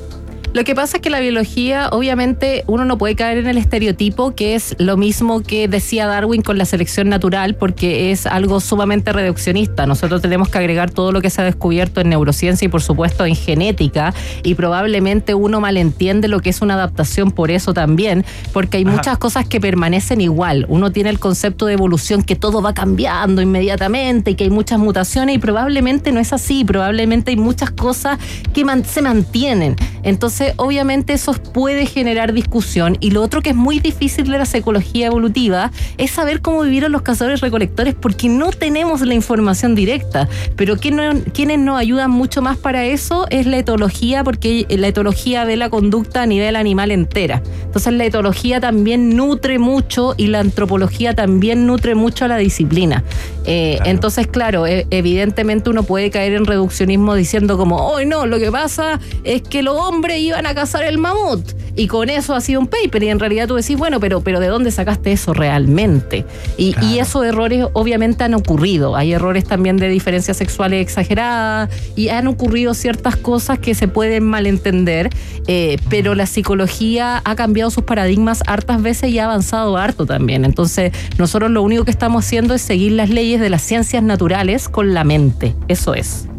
Lo 0.52 0.64
que 0.64 0.74
pasa 0.74 0.96
es 0.96 1.00
que 1.02 1.10
la 1.10 1.20
biología, 1.20 1.88
obviamente, 1.92 2.64
uno 2.66 2.84
no 2.84 2.98
puede 2.98 3.14
caer 3.14 3.38
en 3.38 3.46
el 3.46 3.56
estereotipo, 3.56 4.34
que 4.34 4.56
es 4.56 4.74
lo 4.78 4.96
mismo 4.96 5.42
que 5.42 5.68
decía 5.68 6.08
Darwin 6.08 6.42
con 6.42 6.58
la 6.58 6.64
selección 6.64 7.08
natural, 7.08 7.54
porque 7.54 8.10
es 8.10 8.26
algo 8.26 8.58
sumamente 8.58 9.12
reduccionista. 9.12 9.86
Nosotros 9.86 10.20
tenemos 10.20 10.48
que 10.48 10.58
agregar 10.58 10.90
todo 10.90 11.12
lo 11.12 11.20
que 11.20 11.30
se 11.30 11.40
ha 11.40 11.44
descubierto 11.44 12.00
en 12.00 12.08
neurociencia 12.08 12.66
y, 12.66 12.68
por 12.68 12.82
supuesto, 12.82 13.24
en 13.26 13.36
genética, 13.36 14.12
y 14.42 14.56
probablemente 14.56 15.34
uno 15.34 15.60
malentiende 15.60 16.26
lo 16.26 16.40
que 16.40 16.50
es 16.50 16.62
una 16.62 16.74
adaptación 16.74 17.30
por 17.30 17.52
eso 17.52 17.72
también, 17.72 18.24
porque 18.52 18.78
hay 18.78 18.82
Ajá. 18.84 18.96
muchas 18.96 19.18
cosas 19.18 19.46
que 19.46 19.60
permanecen 19.60 20.20
igual. 20.20 20.66
Uno 20.68 20.90
tiene 20.90 21.10
el 21.10 21.20
concepto 21.20 21.66
de 21.66 21.74
evolución 21.74 22.24
que 22.24 22.34
todo 22.34 22.60
va 22.60 22.74
cambiando 22.74 23.40
inmediatamente 23.40 24.32
y 24.32 24.34
que 24.34 24.44
hay 24.44 24.50
muchas 24.50 24.80
mutaciones, 24.80 25.36
y 25.36 25.38
probablemente 25.38 26.10
no 26.10 26.18
es 26.18 26.32
así. 26.32 26.64
Probablemente 26.64 27.30
hay 27.30 27.36
muchas 27.36 27.70
cosas 27.70 28.18
que 28.52 28.64
man- 28.64 28.84
se 28.84 29.00
mantienen. 29.00 29.76
Entonces, 30.02 30.39
obviamente, 30.56 31.12
eso 31.12 31.32
puede 31.32 31.86
generar 31.86 32.32
discusión. 32.32 32.96
Y 33.00 33.10
lo 33.10 33.22
otro 33.22 33.40
que 33.42 33.50
es 33.50 33.56
muy 33.56 33.80
difícil 33.80 34.30
de 34.30 34.38
la 34.38 34.46
psicología 34.46 35.06
evolutiva 35.06 35.70
es 35.98 36.10
saber 36.10 36.40
cómo 36.40 36.62
vivieron 36.62 36.92
los 36.92 37.02
cazadores 37.02 37.40
recolectores 37.40 37.94
porque 37.94 38.28
no 38.28 38.50
tenemos 38.50 39.00
la 39.02 39.14
información 39.14 39.74
directa. 39.74 40.28
Pero 40.56 40.76
no- 40.76 41.20
quienes 41.32 41.58
nos 41.58 41.78
ayudan 41.78 42.10
mucho 42.10 42.42
más 42.42 42.56
para 42.56 42.84
eso 42.84 43.26
es 43.30 43.46
la 43.46 43.58
etología, 43.58 44.24
porque 44.24 44.66
la 44.70 44.88
etología 44.88 45.44
ve 45.44 45.56
la 45.56 45.70
conducta 45.70 46.22
a 46.22 46.26
nivel 46.26 46.56
animal 46.56 46.90
entera. 46.90 47.42
Entonces, 47.64 47.92
la 47.92 48.04
etología 48.04 48.60
también 48.60 49.16
nutre 49.16 49.58
mucho 49.58 50.14
y 50.16 50.26
la 50.28 50.40
antropología 50.40 51.14
también 51.14 51.66
nutre 51.66 51.94
mucho 51.94 52.24
a 52.24 52.28
la 52.28 52.36
disciplina. 52.36 53.04
Eh, 53.46 53.78
Entonces, 53.84 54.26
claro, 54.26 54.66
e- 54.66 54.86
evidentemente 54.90 55.70
uno 55.70 55.82
puede 55.82 56.10
caer 56.10 56.34
en 56.34 56.44
reduccionismo 56.44 57.14
diciendo 57.14 57.56
como, 57.56 57.76
hoy 57.88 58.06
no, 58.06 58.26
lo 58.26 58.38
que 58.38 58.50
pasa 58.50 59.00
es 59.24 59.42
que 59.42 59.62
los 59.62 59.76
hombres 59.76 60.18
iban 60.30 60.46
a 60.46 60.54
cazar 60.54 60.84
el 60.84 60.98
mamut 60.98 61.52
y 61.76 61.86
con 61.86 62.10
eso 62.10 62.34
ha 62.34 62.40
sido 62.40 62.60
un 62.60 62.66
paper 62.66 63.02
y 63.02 63.08
en 63.08 63.18
realidad 63.18 63.48
tú 63.48 63.54
decís, 63.54 63.76
bueno, 63.76 64.00
pero, 64.00 64.20
pero 64.20 64.40
¿de 64.40 64.48
dónde 64.48 64.70
sacaste 64.70 65.12
eso 65.12 65.32
realmente? 65.32 66.24
Y, 66.56 66.74
y 66.82 66.98
esos 66.98 67.24
errores 67.24 67.66
obviamente 67.72 68.24
han 68.24 68.34
ocurrido. 68.34 68.96
Hay 68.96 69.12
errores 69.12 69.44
también 69.44 69.76
de 69.76 69.88
diferencias 69.88 70.36
sexuales 70.36 70.82
exageradas 70.82 71.70
y 71.96 72.08
han 72.08 72.26
ocurrido 72.26 72.74
ciertas 72.74 73.16
cosas 73.16 73.58
que 73.58 73.74
se 73.74 73.88
pueden 73.88 74.24
malentender, 74.24 75.10
eh, 75.46 75.78
pero 75.88 76.14
la 76.14 76.26
psicología 76.26 77.22
ha 77.24 77.34
cambiado 77.36 77.70
sus 77.70 77.84
paradigmas 77.84 78.42
hartas 78.46 78.82
veces 78.82 79.10
y 79.10 79.18
ha 79.18 79.24
avanzado 79.24 79.76
harto 79.76 80.06
también. 80.06 80.44
Entonces, 80.44 80.92
nosotros 81.18 81.50
lo 81.50 81.62
único 81.62 81.84
que 81.84 81.90
estamos 81.90 82.24
haciendo 82.24 82.54
es 82.54 82.62
seguir 82.62 82.92
las 82.92 83.10
leyes 83.10 83.40
de 83.40 83.50
las 83.50 83.62
ciencias 83.62 84.02
naturales 84.02 84.68
con 84.68 84.94
la 84.94 85.04
mente. 85.04 85.54
Eso 85.68 85.94
es. 85.94 86.29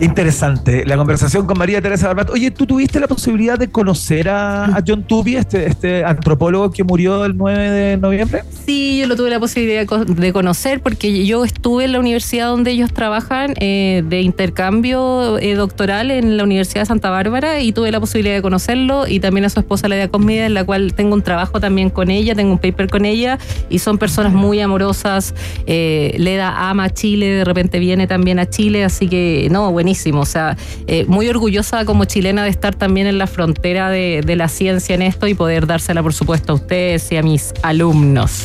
Interesante. 0.00 0.84
La 0.84 0.96
conversación 0.96 1.46
con 1.46 1.56
María 1.56 1.80
Teresa 1.80 2.08
Barbat. 2.08 2.30
Oye, 2.30 2.50
¿tú 2.50 2.66
tuviste 2.66 2.98
la 3.00 3.06
posibilidad 3.06 3.58
de 3.58 3.68
conocer 3.68 4.28
a, 4.28 4.82
John 4.86 5.04
Tubby, 5.04 5.36
este, 5.36 5.66
este 5.66 6.04
antropólogo 6.04 6.70
que 6.70 6.82
murió 6.84 7.24
el 7.24 7.36
9 7.36 7.70
de 7.70 7.96
noviembre? 7.96 8.42
Sí, 8.66 8.98
yo 9.00 9.06
lo 9.06 9.14
tuve 9.16 9.30
la 9.30 9.38
posibilidad 9.40 9.80
de 9.80 9.86
co- 9.86 10.04
de 10.04 10.32
conocer 10.32 10.80
porque 10.80 11.24
yo 11.24 11.44
estuve 11.44 11.84
en 11.84 11.92
la 11.92 12.00
universidad 12.00 12.48
donde 12.48 12.72
ellos 12.72 12.92
trabajan 12.92 13.54
eh, 13.60 14.02
de 14.06 14.20
intercambio 14.22 15.38
eh, 15.38 15.54
doctoral 15.54 16.10
en 16.10 16.36
la 16.36 16.44
Universidad 16.44 16.82
de 16.82 16.86
Santa 16.86 17.10
Bárbara 17.10 17.60
y 17.60 17.72
tuve 17.72 17.90
la 17.92 18.00
posibilidad 18.00 18.34
de 18.34 18.42
conocerlo 18.42 19.06
y 19.06 19.20
también 19.20 19.44
a 19.44 19.48
su 19.48 19.60
esposa 19.60 19.88
Ledia 19.88 20.08
Cosmida, 20.08 20.46
en 20.46 20.54
la 20.54 20.64
cual 20.64 20.92
tengo 20.94 21.14
un 21.14 21.22
trabajo 21.22 21.60
también 21.60 21.88
con 21.88 22.10
ella, 22.10 22.34
tengo 22.34 22.52
un 22.52 22.58
paper 22.58 22.88
con 22.90 23.04
ella 23.04 23.38
y 23.70 23.78
son 23.78 23.96
personas 23.98 24.32
muy 24.32 24.60
amorosas. 24.60 25.34
Eh, 25.66 26.14
Leda 26.18 26.68
ama 26.68 26.90
Chile, 26.90 27.26
de 27.26 27.44
repente 27.44 27.78
viene 27.78 28.06
también 28.06 28.38
a 28.38 28.50
Chile, 28.50 28.84
así 28.84 29.08
que 29.08 29.48
no, 29.50 29.63
buenísimo. 29.70 30.20
O 30.20 30.26
sea, 30.26 30.56
eh, 30.86 31.04
muy 31.08 31.28
orgullosa 31.28 31.84
como 31.84 32.04
chilena 32.04 32.44
de 32.44 32.50
estar 32.50 32.74
también 32.74 33.06
en 33.06 33.18
la 33.18 33.26
frontera 33.26 33.90
de, 33.90 34.22
de 34.24 34.36
la 34.36 34.48
ciencia 34.48 34.94
en 34.94 35.02
esto 35.02 35.26
y 35.26 35.34
poder 35.34 35.66
dársela, 35.66 36.02
por 36.02 36.12
supuesto, 36.14 36.52
a 36.52 36.56
ustedes 36.56 37.10
y 37.12 37.16
a 37.16 37.22
mis 37.22 37.52
alumnos. 37.62 38.44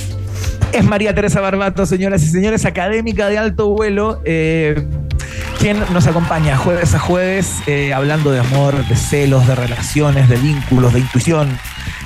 Es 0.72 0.86
María 0.86 1.14
Teresa 1.16 1.42
Barbato, 1.42 1.86
señoras 1.86 2.22
y 2.24 2.28
señores, 2.28 2.64
académica 2.66 3.28
de 3.28 3.38
alto 3.40 3.70
vuelo, 3.70 4.22
eh, 4.24 4.86
quien 5.60 5.78
nos 5.92 6.06
acompaña 6.08 6.56
jueves 6.58 6.94
a 6.94 7.00
jueves 7.00 7.56
eh, 7.68 7.92
hablando 7.94 8.32
de 8.32 8.40
amor, 8.40 8.88
de 8.88 8.96
celos, 8.96 9.48
de 9.48 9.56
relaciones, 9.56 10.30
de 10.30 10.38
vínculos, 10.38 10.94
de 10.94 11.00
intuición. 11.00 11.50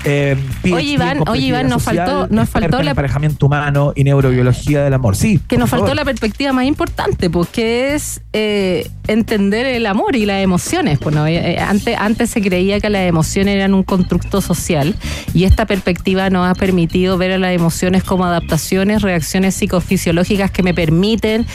Eh, 0.06 0.36
PhD 0.63 0.73
Oye, 0.73 0.86
Iván, 0.93 1.19
oye, 1.28 1.41
Iván, 1.47 1.67
nos 1.69 1.84
social, 1.84 2.08
faltó- 2.08 2.28
nos 2.34 2.49
faltó 2.49 2.80
en 2.80 2.86
la- 2.86 2.91
emparejamiento 2.91 3.45
humano 3.45 3.93
y 3.95 4.04
neurobiología 4.04 4.84
del 4.84 4.93
amor. 4.93 5.15
Sí. 5.15 5.39
Que 5.47 5.58
nos 5.58 5.69
faltó 5.69 5.86
favor. 5.88 5.95
la 5.97 6.06
perspectiva 6.06 6.52
más 6.54 6.65
importante, 6.65 7.30
pues, 7.30 7.47
que 7.49 7.93
es 7.95 8.21
eh, 8.36 8.89
entender 9.08 9.67
el 9.67 9.86
amor 9.86 10.15
y 10.15 10.26
las 10.26 10.43
emociones. 10.43 10.98
Pues, 10.98 11.13
¿no? 11.13 11.28
Eh, 11.28 11.36
eh, 11.36 11.60
antes, 11.60 11.96
antes 11.98 12.32
se 12.32 12.41
creía 12.41 12.80
que 12.80 12.89
las 12.89 13.08
emociones 13.08 13.56
eran 13.56 13.76
un 13.76 13.84
constructo 13.84 14.41
social 14.41 14.96
y 15.36 15.43
esta 15.43 15.67
perspectiva 15.67 16.32
nos 16.32 16.48
ha 16.48 16.56
permitido 16.56 17.19
ver 17.19 17.34
a 17.34 17.38
las 17.38 17.54
emociones 17.54 18.04
como 18.04 18.26
adaptaciones, 18.26 19.04
reacciones 19.04 19.54
psicofisiológicas 19.54 20.50
que 20.50 20.63
me 20.63 20.74
permiten 20.74 21.46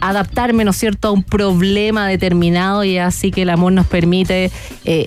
adaptarme, 0.00 0.64
¿no 0.64 0.72
cierto?, 0.72 1.08
a 1.08 1.10
un 1.10 1.24
problema 1.24 2.08
determinado 2.08 2.84
y 2.84 2.96
así 2.96 3.30
que 3.30 3.42
el 3.42 3.50
amor 3.50 3.72
nos 3.72 3.86
permite 3.86 4.50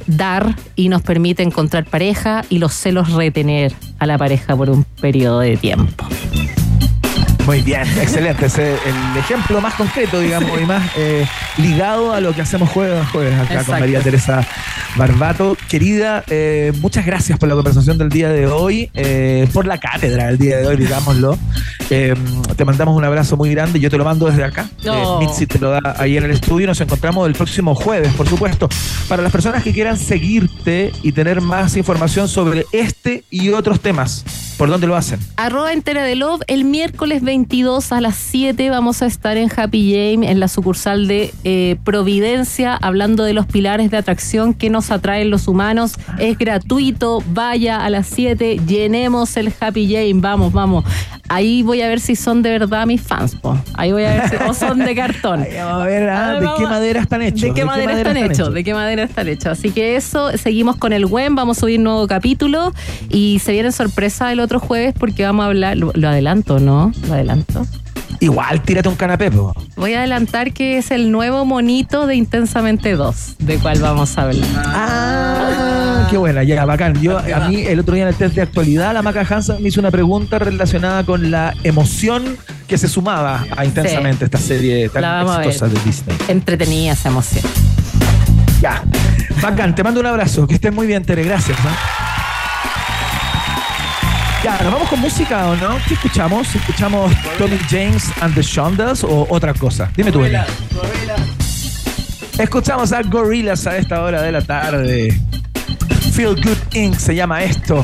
dar 0.06 0.56
y 0.76 0.90
nos 0.90 1.02
permite 1.02 1.42
encontrar 1.42 1.86
pareja 1.86 2.44
y 2.50 2.60
los 2.60 2.74
celos 2.74 3.12
retener 3.14 3.74
a 4.00 4.06
la 4.06 4.18
pareja 4.18 4.56
por 4.56 4.70
un 4.70 4.84
periodo 5.02 5.40
de 5.40 5.58
tiempo. 5.58 6.06
Muy 7.48 7.62
bien, 7.62 7.82
excelente. 8.02 8.48
Es 8.48 8.58
el 8.58 8.76
ejemplo 9.18 9.62
más 9.62 9.74
concreto, 9.76 10.20
digamos, 10.20 10.52
y 10.62 10.66
más 10.66 10.84
eh, 10.98 11.26
ligado 11.56 12.14
a 12.14 12.20
lo 12.20 12.34
que 12.34 12.42
hacemos 12.42 12.70
jueves 12.70 13.02
a 13.02 13.06
jueves 13.06 13.40
acá 13.40 13.64
con. 13.64 13.80
María 13.80 14.02
Teresa 14.02 14.46
Barbato. 14.98 15.56
Querida, 15.70 16.26
eh, 16.28 16.74
muchas 16.82 17.06
gracias 17.06 17.40
por 17.40 17.48
la 17.48 17.56
conversación 17.56 17.98
del 17.98 18.10
día 18.10 18.28
de 18.30 18.48
hoy, 18.48 18.92
eh, 18.94 19.48
por 19.54 19.66
la 19.66 19.80
cátedra 19.80 20.28
del 20.28 20.38
día 20.38 20.58
de 20.58 20.68
hoy, 20.68 20.76
digámoslo. 20.76 21.40
Eh, 21.90 22.16
te 22.58 22.66
mandamos 22.66 22.98
un 22.98 23.06
abrazo 23.06 23.38
muy 23.38 23.50
grande, 23.52 23.80
yo 23.80 23.90
te 23.90 23.98
lo 23.98 24.04
mando 24.04 24.26
desde 24.26 24.44
acá. 24.44 24.70
No. 24.84 25.22
Eh, 25.22 25.26
Mitzi 25.26 25.48
te 25.48 25.58
lo 25.58 25.70
da 25.72 25.96
ahí 25.98 26.18
en 26.18 26.26
el 26.26 26.32
estudio. 26.32 26.68
Nos 26.68 26.82
encontramos 26.82 27.26
el 27.28 27.34
próximo 27.34 27.76
jueves, 27.76 28.14
por 28.14 28.28
supuesto. 28.28 28.68
Para 29.08 29.24
las 29.24 29.32
personas 29.32 29.64
que 29.64 29.72
quieran 29.72 29.98
seguirte 29.98 30.92
y 31.02 31.14
tener 31.14 31.40
más 31.40 31.78
información 31.78 32.28
sobre 32.28 32.66
este 32.74 33.24
y 33.30 33.52
otros 33.52 33.80
temas, 33.80 34.26
¿por 34.58 34.70
dónde 34.70 34.88
lo 34.88 34.96
hacen? 34.96 35.20
Arroba 35.36 35.74
entera 35.74 36.04
de 36.04 36.16
love. 36.16 36.42
El 36.48 36.66
miércoles 36.66 37.22
22 37.22 37.92
a 37.92 38.02
las 38.02 38.16
7 38.16 38.70
vamos 38.70 39.02
a 39.02 39.06
estar 39.06 39.38
en 39.38 39.50
Happy 39.56 39.92
Jame, 39.92 40.30
en 40.30 40.40
la 40.40 40.48
sucursal 40.48 41.08
de 41.08 41.34
eh, 41.44 41.78
Providencia, 41.84 42.76
hablando 42.76 43.24
de 43.24 43.34
los 43.34 43.46
pilares 43.46 43.92
de 43.92 43.98
atracción 43.98 44.54
que 44.54 44.70
nos 44.70 44.92
atraen 44.92 45.30
los 45.30 45.48
humanos. 45.48 45.94
Es 46.18 46.38
gratuito, 46.38 47.24
vaya 47.32 47.84
a 47.84 47.90
las 47.90 48.08
7, 48.08 48.62
llenemos 48.66 49.38
el 49.38 49.54
Happy 49.60 49.88
Jame, 49.88 50.22
vamos, 50.22 50.54
vamos. 50.54 50.84
Ahí 51.30 51.62
voy 51.62 51.82
a 51.82 51.88
ver 51.88 52.00
si 52.00 52.16
son 52.16 52.42
de 52.42 52.52
verdad 52.52 52.86
mis 52.86 53.02
fans, 53.02 53.36
po. 53.36 53.58
Ahí 53.74 53.92
voy 53.92 54.04
a 54.04 54.14
ver 54.14 54.30
si 54.30 54.36
o 54.48 54.54
son 54.54 54.80
de 54.80 54.96
cartón. 54.96 55.46
Vamos 55.58 55.82
a 55.82 55.86
ver 55.86 56.10
ah, 56.10 56.40
de 56.40 56.48
qué 56.58 56.64
madera 56.64 57.02
están 57.02 57.22
hechos. 57.22 57.42
¿De 57.42 57.54
qué 57.54 57.66
madera 57.66 57.94
están 57.94 58.18
hechos? 58.18 58.54
¿De 58.54 58.64
qué 58.64 58.74
madera 58.74 59.04
están 59.04 59.28
hechos? 59.28 59.48
Así 59.48 59.72
que 59.72 59.96
eso, 59.96 60.38
seguimos 60.38 60.78
con 60.78 60.94
el 60.94 61.06
WEM, 61.06 61.36
vamos 61.36 61.58
a 61.58 61.62
subir 61.62 61.80
nuevo 61.80 62.08
capítulo 62.08 62.74
y 63.10 63.40
se 63.40 63.52
viene 63.52 63.72
sorpresa 63.72 64.32
el 64.32 64.40
otro 64.40 64.60
jueves 64.60 64.94
porque 64.98 65.24
vamos 65.24 65.44
a 65.44 65.48
hablar, 65.48 65.78
lo, 65.78 65.92
lo 65.94 66.10
adelanto, 66.10 66.60
¿no? 66.60 66.92
Lo 67.08 67.14
adelanto. 67.14 67.66
Igual, 68.20 68.62
tírate 68.62 68.90
un 68.90 68.96
canapé, 68.96 69.32
po. 69.32 69.54
Voy 69.76 69.94
a 69.94 70.00
adelantar 70.00 70.54
que 70.54 70.78
es 70.78 70.92
el 70.92 71.12
nuevo 71.12 71.46
monito 71.46 72.08
de 72.08 72.16
Intensamente 72.16 72.94
2, 72.94 73.36
de 73.40 73.58
cual 73.58 73.80
vamos 73.80 74.18
a 74.18 74.24
hablar. 74.24 74.48
Ah, 74.66 76.08
qué 76.10 76.18
buena, 76.18 76.44
ya, 76.44 76.66
bacán. 76.66 77.00
Yo, 77.02 77.18
a 77.18 77.48
mí, 77.48 77.62
el 77.62 77.80
otro 77.80 77.96
día 77.96 78.04
en 78.04 78.10
el 78.10 78.16
test 78.16 78.36
de 78.36 78.42
actualidad, 78.42 78.94
la 78.94 79.02
Maca 79.02 79.26
Hansa 79.28 79.58
me 79.60 79.70
hizo 79.70 79.80
una 79.80 79.92
pregunta 79.92 80.40
relacionada 80.40 81.04
con 81.04 81.30
la 81.32 81.54
emoción 81.64 82.38
que 82.68 82.78
se 82.78 82.88
sumaba 82.88 83.46
a 83.56 83.66
Intensamente, 83.66 84.26
esta 84.26 84.38
serie 84.38 84.90
tan 84.90 85.28
exitosa 85.28 85.68
de 85.68 85.80
Disney. 85.86 86.18
Entretenida 86.28 86.94
esa 86.94 87.10
emoción. 87.10 87.46
Ya. 88.62 88.84
Bacán, 89.42 89.76
te 89.76 89.84
mando 89.84 90.00
un 90.00 90.08
abrazo. 90.08 90.48
Que 90.48 90.56
estés 90.56 90.74
muy 90.74 90.88
bien, 90.88 91.04
Tere. 91.04 91.24
Gracias. 91.24 91.58
¿no? 91.64 92.07
Ya, 94.48 94.58
¿nos 94.64 94.72
vamos 94.72 94.88
con 94.88 95.02
música 95.02 95.46
o 95.50 95.58
no? 95.58 95.78
¿Qué 95.86 95.96
escuchamos? 95.96 96.56
¿Escuchamos 96.56 97.12
Tommy 97.38 97.60
James 97.70 98.10
and 98.22 98.34
the 98.34 98.42
Shondas 98.42 99.04
o 99.04 99.28
otra 99.30 99.54
cosa? 99.54 99.92
Dime 99.94 100.10
tú, 100.10 100.24
Eli. 100.24 100.38
Escuchamos 102.38 102.94
a 102.94 103.02
Gorillaz 103.02 103.68
a 103.68 103.76
esta 103.76 104.02
hora 104.02 104.22
de 104.22 104.32
la 104.32 104.42
tarde. 104.42 105.20
Feel 106.14 106.42
Good 106.42 106.76
Inc. 106.76 106.98
se 106.98 107.14
llama 107.14 107.44
esto. 107.44 107.84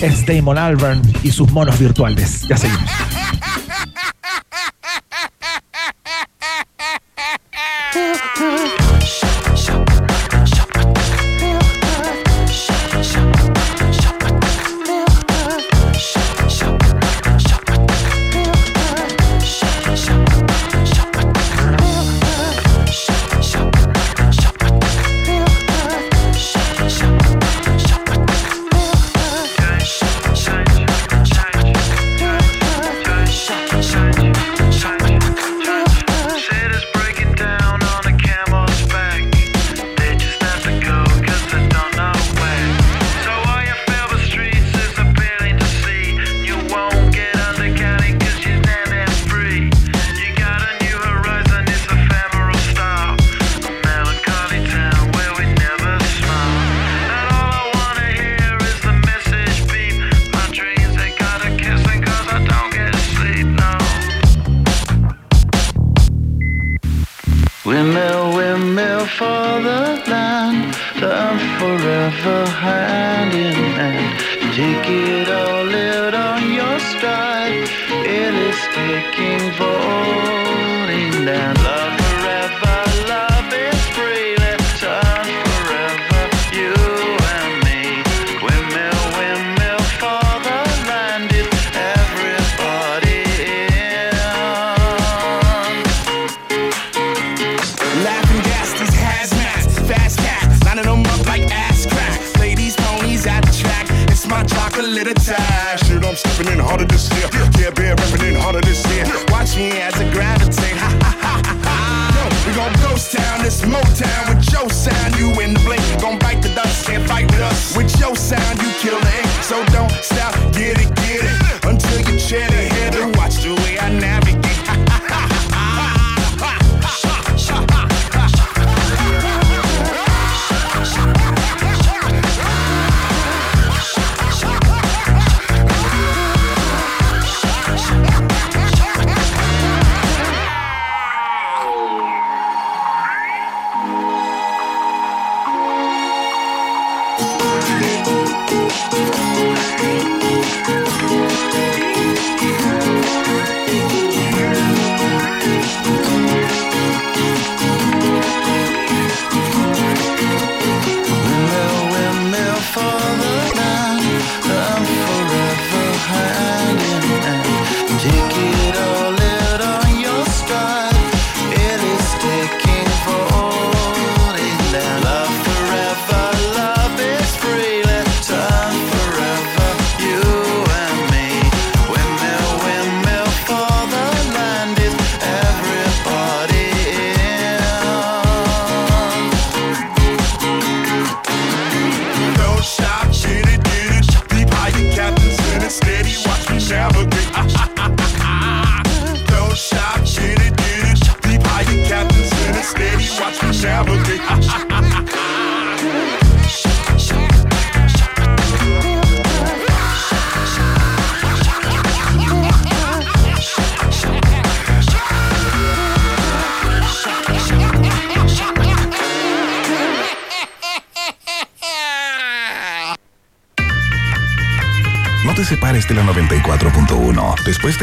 Es 0.00 0.26
Damon 0.26 0.58
Albarn 0.58 1.02
y 1.22 1.30
sus 1.30 1.48
monos 1.52 1.78
virtuales. 1.78 2.48
Ya 2.48 2.56
seguimos. 2.56 2.90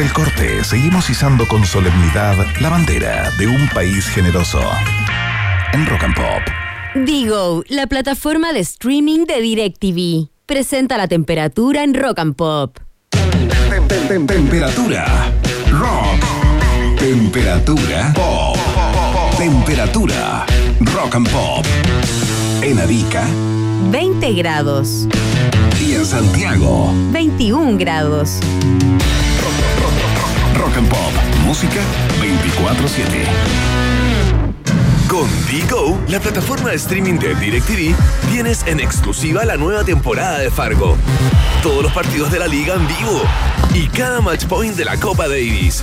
Después 0.00 0.06
del 0.06 0.12
corte, 0.12 0.64
seguimos 0.64 1.10
izando 1.10 1.46
con 1.46 1.64
solemnidad 1.64 2.36
la 2.60 2.68
bandera 2.70 3.30
de 3.38 3.46
un 3.46 3.68
país 3.68 4.06
generoso. 4.06 4.62
En 5.72 5.86
Rock 5.86 6.04
and 6.04 6.14
Pop. 6.14 6.42
Digo, 6.94 7.62
la 7.68 7.86
plataforma 7.86 8.52
de 8.52 8.60
streaming 8.60 9.26
de 9.26 9.40
DirecTV. 9.40 10.30
Presenta 10.46 10.96
la 10.96 11.06
temperatura 11.06 11.84
en 11.84 11.94
Rock 11.94 12.18
and 12.18 12.34
Pop. 12.34 12.78
Temperatura. 14.26 15.32
Rock. 15.70 16.98
Temperatura. 16.98 18.12
Pop. 18.14 18.56
Temperatura. 19.36 20.46
Rock 20.80 21.14
and 21.14 21.30
Pop. 21.30 21.66
En 22.62 22.78
Arica 22.78 23.26
20 23.90 24.32
grados. 24.34 25.08
y 25.80 25.94
en 25.94 26.04
Santiago. 26.04 26.92
21 27.12 27.78
grados. 27.78 28.38
Pop. 30.78 31.12
Música 31.44 31.80
24-7. 32.20 33.26
Con 35.08 35.28
Digo, 35.50 35.98
la 36.08 36.20
plataforma 36.20 36.70
de 36.70 36.76
streaming 36.76 37.18
de 37.18 37.34
DirecTV, 37.34 37.96
tienes 38.30 38.64
en 38.68 38.78
exclusiva 38.78 39.44
la 39.44 39.56
nueva 39.56 39.82
temporada 39.84 40.38
de 40.38 40.50
Fargo. 40.50 40.96
Todos 41.62 41.82
los 41.82 41.92
partidos 41.92 42.30
de 42.30 42.38
la 42.38 42.46
liga 42.46 42.74
en 42.74 42.86
vivo 42.86 43.20
y 43.74 43.88
cada 43.88 44.20
match 44.20 44.46
point 44.46 44.76
de 44.76 44.84
la 44.84 44.96
Copa 44.96 45.26
Davis. 45.26 45.82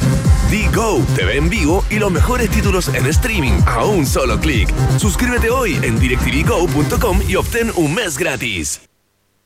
Digo, 0.50 1.04
te 1.16 1.26
ve 1.26 1.36
en 1.36 1.50
vivo 1.50 1.84
y 1.90 2.00
los 2.00 2.10
mejores 2.10 2.50
títulos 2.50 2.88
en 2.88 3.06
streaming 3.08 3.60
a 3.66 3.84
un 3.84 4.06
solo 4.06 4.40
clic. 4.40 4.74
Suscríbete 4.98 5.50
hoy 5.50 5.78
en 5.84 6.00
directvgo.com 6.00 7.22
y 7.28 7.36
obtén 7.36 7.72
un 7.76 7.94
mes 7.94 8.18
gratis. 8.18 8.80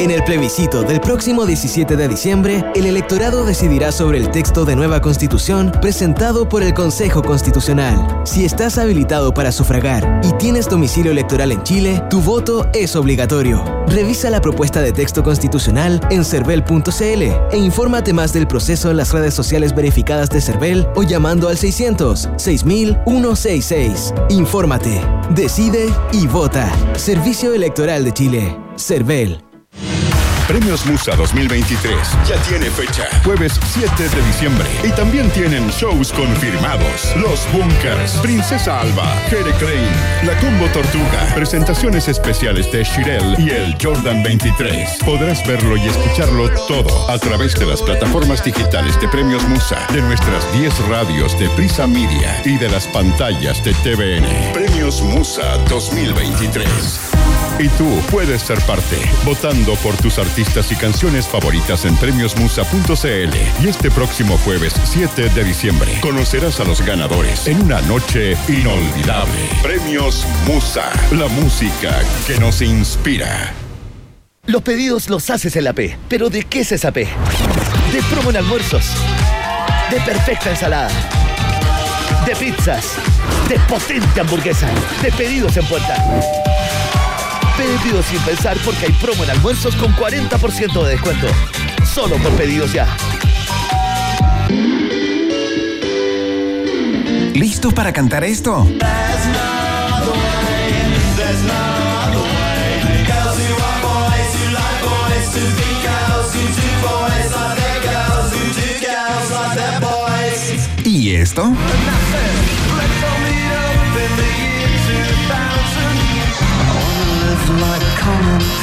En 0.00 0.10
el 0.10 0.24
plebiscito 0.24 0.82
del 0.82 0.98
próximo 0.98 1.44
17 1.44 1.94
de 1.94 2.08
diciembre, 2.08 2.64
el 2.74 2.86
electorado 2.86 3.44
decidirá 3.44 3.92
sobre 3.92 4.16
el 4.16 4.30
texto 4.30 4.64
de 4.64 4.74
nueva 4.74 5.02
constitución 5.02 5.70
presentado 5.78 6.48
por 6.48 6.62
el 6.62 6.72
Consejo 6.72 7.20
Constitucional. 7.20 8.22
Si 8.24 8.46
estás 8.46 8.78
habilitado 8.78 9.34
para 9.34 9.52
sufragar 9.52 10.22
y 10.24 10.32
tienes 10.38 10.70
domicilio 10.70 11.12
electoral 11.12 11.52
en 11.52 11.62
Chile, 11.64 12.02
tu 12.08 12.22
voto 12.22 12.66
es 12.72 12.96
obligatorio. 12.96 13.62
Revisa 13.88 14.30
la 14.30 14.40
propuesta 14.40 14.80
de 14.80 14.92
texto 14.92 15.22
constitucional 15.22 16.00
en 16.08 16.24
cervel.cl 16.24 17.22
e 17.52 17.58
infórmate 17.58 18.14
más 18.14 18.32
del 18.32 18.46
proceso 18.46 18.90
en 18.90 18.96
las 18.96 19.12
redes 19.12 19.34
sociales 19.34 19.74
verificadas 19.74 20.30
de 20.30 20.40
Cervel 20.40 20.88
o 20.96 21.02
llamando 21.02 21.46
al 21.46 21.58
600 21.58 22.30
6166. 22.38 24.14
Infórmate, 24.30 24.98
decide 25.34 25.92
y 26.12 26.26
vota. 26.26 26.72
Servicio 26.96 27.52
Electoral 27.52 28.02
de 28.02 28.14
Chile. 28.14 28.56
Cervel. 28.76 29.42
Premios 30.50 30.84
Musa 30.84 31.14
2023 31.14 31.94
ya 32.26 32.34
tiene 32.42 32.68
fecha. 32.72 33.06
Jueves 33.24 33.60
7 33.72 34.08
de 34.08 34.22
diciembre. 34.22 34.68
Y 34.82 34.90
también 34.90 35.30
tienen 35.30 35.68
shows 35.68 36.12
confirmados. 36.12 37.14
Los 37.14 37.46
Bunkers, 37.52 38.14
Princesa 38.14 38.80
Alba, 38.80 39.14
Jere 39.28 39.52
Crane, 39.60 40.24
La 40.24 40.36
Combo 40.40 40.66
Tortuga, 40.72 41.32
presentaciones 41.36 42.08
especiales 42.08 42.72
de 42.72 42.82
Shirel 42.82 43.36
y 43.38 43.50
el 43.50 43.76
Jordan 43.80 44.24
23. 44.24 44.98
Podrás 45.04 45.46
verlo 45.46 45.76
y 45.76 45.86
escucharlo 45.86 46.50
todo 46.66 47.08
a 47.08 47.16
través 47.16 47.54
de 47.54 47.66
las 47.66 47.80
plataformas 47.80 48.42
digitales 48.42 49.00
de 49.00 49.06
Premios 49.06 49.46
Musa, 49.46 49.78
de 49.92 50.02
nuestras 50.02 50.52
10 50.52 50.88
radios 50.88 51.38
de 51.38 51.48
Prisa 51.50 51.86
Media 51.86 52.42
y 52.44 52.58
de 52.58 52.68
las 52.68 52.88
pantallas 52.88 53.62
de 53.62 53.72
TVN. 53.84 54.52
Premios 54.52 55.00
Musa 55.00 55.58
2023. 55.68 57.29
Y 57.58 57.68
tú 57.70 58.00
puedes 58.10 58.42
ser 58.42 58.58
parte, 58.62 58.96
votando 59.24 59.74
por 59.76 59.96
tus 59.96 60.18
artistas 60.18 60.70
y 60.72 60.76
canciones 60.76 61.26
favoritas 61.26 61.84
en 61.84 61.96
premiosmusa.cl. 61.96 63.64
Y 63.64 63.68
este 63.68 63.90
próximo 63.90 64.38
jueves 64.38 64.74
7 64.84 65.28
de 65.30 65.44
diciembre 65.44 65.92
conocerás 66.00 66.60
a 66.60 66.64
los 66.64 66.80
ganadores 66.84 67.46
en 67.46 67.62
una 67.62 67.80
noche 67.82 68.36
inolvidable. 68.48 69.40
Premios 69.62 70.26
Musa, 70.46 70.90
la 71.12 71.28
música 71.28 72.00
que 72.26 72.38
nos 72.38 72.62
inspira. 72.62 73.54
Los 74.46 74.62
pedidos 74.62 75.10
los 75.10 75.28
haces 75.30 75.54
en 75.56 75.64
la 75.64 75.72
P. 75.72 75.96
¿Pero 76.08 76.30
de 76.30 76.44
qué 76.44 76.60
es 76.60 76.72
esa 76.72 76.90
P? 76.90 77.06
De 77.92 78.02
promo 78.10 78.30
en 78.30 78.38
almuerzos. 78.38 78.84
De 79.90 80.00
perfecta 80.00 80.50
ensalada. 80.50 80.90
De 82.26 82.34
pizzas. 82.34 82.94
De 83.48 83.58
potente 83.60 84.20
hamburguesa. 84.20 84.68
De 85.02 85.12
pedidos 85.12 85.56
en 85.56 85.66
puerta. 85.66 86.59
Pedidos 87.60 88.06
sin 88.06 88.18
pensar 88.20 88.56
porque 88.64 88.86
hay 88.86 88.92
promo 88.92 89.22
en 89.22 89.28
almuerzos 89.28 89.76
con 89.76 89.94
40% 89.94 90.82
de 90.82 90.92
descuento. 90.92 91.26
Solo 91.84 92.16
por 92.16 92.32
pedidos 92.32 92.72
ya. 92.72 92.86
¿Listo 97.34 97.70
para 97.70 97.92
cantar 97.92 98.24
esto? 98.24 98.66
¿Y 110.82 111.14
esto? 111.14 111.52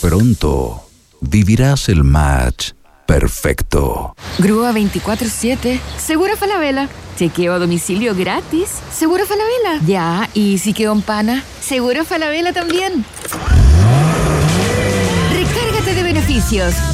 Pronto 0.00 0.82
vivirás 1.20 1.88
el 1.88 2.02
match 2.02 2.70
perfecto. 3.06 4.16
Grúa 4.38 4.72
24-7. 4.72 5.78
Seguro 5.96 6.36
Falabella. 6.36 6.88
Chequeo 7.16 7.52
a 7.54 7.58
domicilio 7.58 8.14
gratis. 8.16 8.80
Seguro 8.92 9.26
Falabella. 9.26 9.80
Ya, 9.86 10.28
¿y 10.34 10.58
si 10.58 10.72
quedó 10.72 10.92
en 10.92 11.02
pana? 11.02 11.44
Seguro 11.60 12.04
Falabella 12.04 12.52
también. 12.52 13.04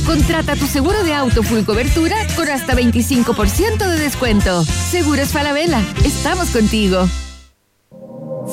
Contrata 0.07 0.57
tu 0.57 0.66
seguro 0.66 1.05
de 1.05 1.12
auto 1.12 1.43
full 1.43 1.64
cobertura 1.64 2.16
con 2.37 2.49
hasta 2.49 2.74
25% 2.74 3.87
de 3.87 3.99
descuento. 3.99 4.64
Seguros 4.64 5.28
Falabella. 5.28 5.84
Estamos 6.05 6.49
contigo. 6.51 7.07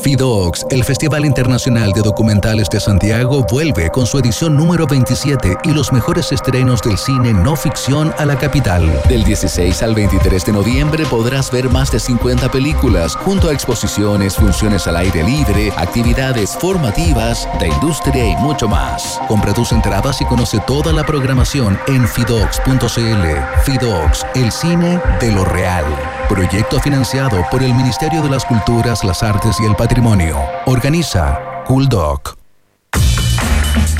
FIDOX, 0.01 0.65
el 0.69 0.83
Festival 0.83 1.25
Internacional 1.25 1.91
de 1.93 2.01
Documentales 2.01 2.69
de 2.69 2.79
Santiago, 2.79 3.45
vuelve 3.49 3.89
con 3.89 4.05
su 4.05 4.17
edición 4.17 4.55
número 4.55 4.87
27 4.87 5.57
y 5.63 5.71
los 5.71 5.91
mejores 5.91 6.31
estrenos 6.31 6.81
del 6.81 6.97
cine 6.97 7.33
no 7.33 7.55
ficción 7.55 8.13
a 8.17 8.25
la 8.25 8.37
capital. 8.37 9.01
Del 9.07 9.23
16 9.23 9.83
al 9.83 9.93
23 9.93 10.45
de 10.45 10.51
noviembre 10.51 11.05
podrás 11.05 11.51
ver 11.51 11.69
más 11.69 11.91
de 11.91 11.99
50 11.99 12.49
películas, 12.51 13.15
junto 13.15 13.49
a 13.49 13.53
exposiciones, 13.53 14.35
funciones 14.35 14.87
al 14.87 14.97
aire 14.97 15.23
libre, 15.23 15.71
actividades 15.77 16.57
formativas, 16.59 17.47
de 17.59 17.67
industria 17.67 18.25
y 18.25 18.35
mucho 18.37 18.67
más. 18.67 19.19
Compra 19.27 19.53
tus 19.53 19.71
entradas 19.71 20.21
y 20.21 20.25
conoce 20.25 20.59
toda 20.65 20.91
la 20.91 21.03
programación 21.03 21.77
en 21.87 22.07
fidox.cl. 22.07 23.27
FIDOX, 23.63 24.25
el 24.35 24.51
cine 24.51 24.99
de 25.19 25.31
lo 25.31 25.45
real. 25.45 25.85
Proyecto 26.29 26.79
financiado 26.79 27.45
por 27.51 27.61
el 27.61 27.73
Ministerio 27.73 28.21
de 28.21 28.29
las 28.29 28.45
Culturas, 28.45 29.03
las 29.03 29.21
Artes 29.23 29.57
y 29.59 29.65
el 29.65 29.75
Patrimonio. 29.75 30.37
Organiza 30.65 31.39
Cool 31.65 31.87
Doc. 31.89 32.37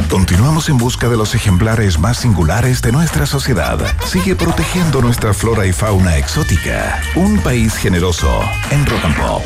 Continuamos 0.09 0.69
en 0.69 0.77
busca 0.77 1.09
de 1.09 1.17
los 1.17 1.35
ejemplares 1.35 1.99
más 1.99 2.17
singulares 2.17 2.81
de 2.81 2.91
nuestra 2.91 3.25
sociedad. 3.25 3.79
Sigue 4.05 4.35
protegiendo 4.35 5.01
nuestra 5.01 5.33
flora 5.33 5.65
y 5.65 5.73
fauna 5.73 6.17
exótica. 6.17 7.01
Un 7.15 7.39
país 7.39 7.75
generoso 7.75 8.29
en 8.71 8.85
Rock 8.85 9.01
Pop. 9.17 9.43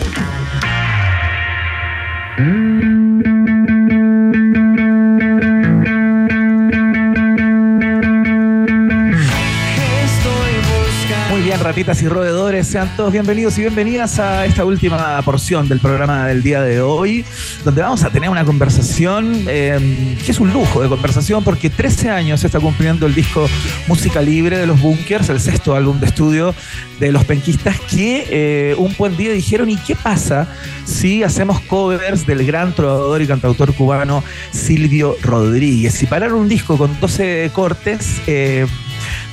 Ratitas 11.68 12.02
y 12.02 12.08
roedores, 12.08 12.66
sean 12.66 12.96
todos 12.96 13.12
bienvenidos 13.12 13.58
y 13.58 13.62
bienvenidas 13.62 14.20
a 14.20 14.46
esta 14.46 14.64
última 14.64 15.22
porción 15.24 15.68
del 15.68 15.82
programa 15.82 16.26
del 16.26 16.42
día 16.42 16.62
de 16.62 16.80
hoy, 16.80 17.26
donde 17.66 17.82
vamos 17.82 18.06
a 18.06 18.10
tener 18.10 18.30
una 18.30 18.46
conversación 18.46 19.44
eh, 19.48 20.16
que 20.26 20.32
es 20.32 20.40
un 20.40 20.54
lujo 20.54 20.82
de 20.82 20.88
conversación 20.88 21.44
porque 21.44 21.70
13 21.70 22.10
años 22.10 22.40
se 22.40 22.48
está 22.48 22.62
cumpliendo 22.62 23.06
el 23.06 23.14
disco 23.14 23.50
Música 23.86 24.22
Libre 24.22 24.58
de 24.58 24.66
los 24.66 24.80
Bunkers, 24.82 25.28
el 25.28 25.42
sexto 25.42 25.76
álbum 25.76 26.00
de 26.00 26.06
estudio 26.06 26.56
de 27.02 27.12
los 27.12 27.26
penquistas 27.26 27.78
que 27.82 28.28
eh, 28.30 28.76
un 28.78 28.96
buen 28.98 29.18
día 29.18 29.34
dijeron, 29.34 29.70
¿y 29.70 29.76
qué 29.76 29.98
pasa 29.98 30.48
si 30.86 31.22
hacemos 31.24 31.60
covers 31.60 32.26
del 32.26 32.46
gran 32.46 32.72
trovador 32.72 33.22
y 33.22 33.28
cantautor 33.28 33.74
cubano 33.74 34.24
Silvio 34.52 35.18
Rodríguez? 35.22 36.02
Y 36.02 36.06
pararon 36.06 36.40
un 36.40 36.48
disco 36.48 36.78
con 36.78 36.98
12 37.02 37.52
cortes. 37.54 38.22
eh, 38.26 38.66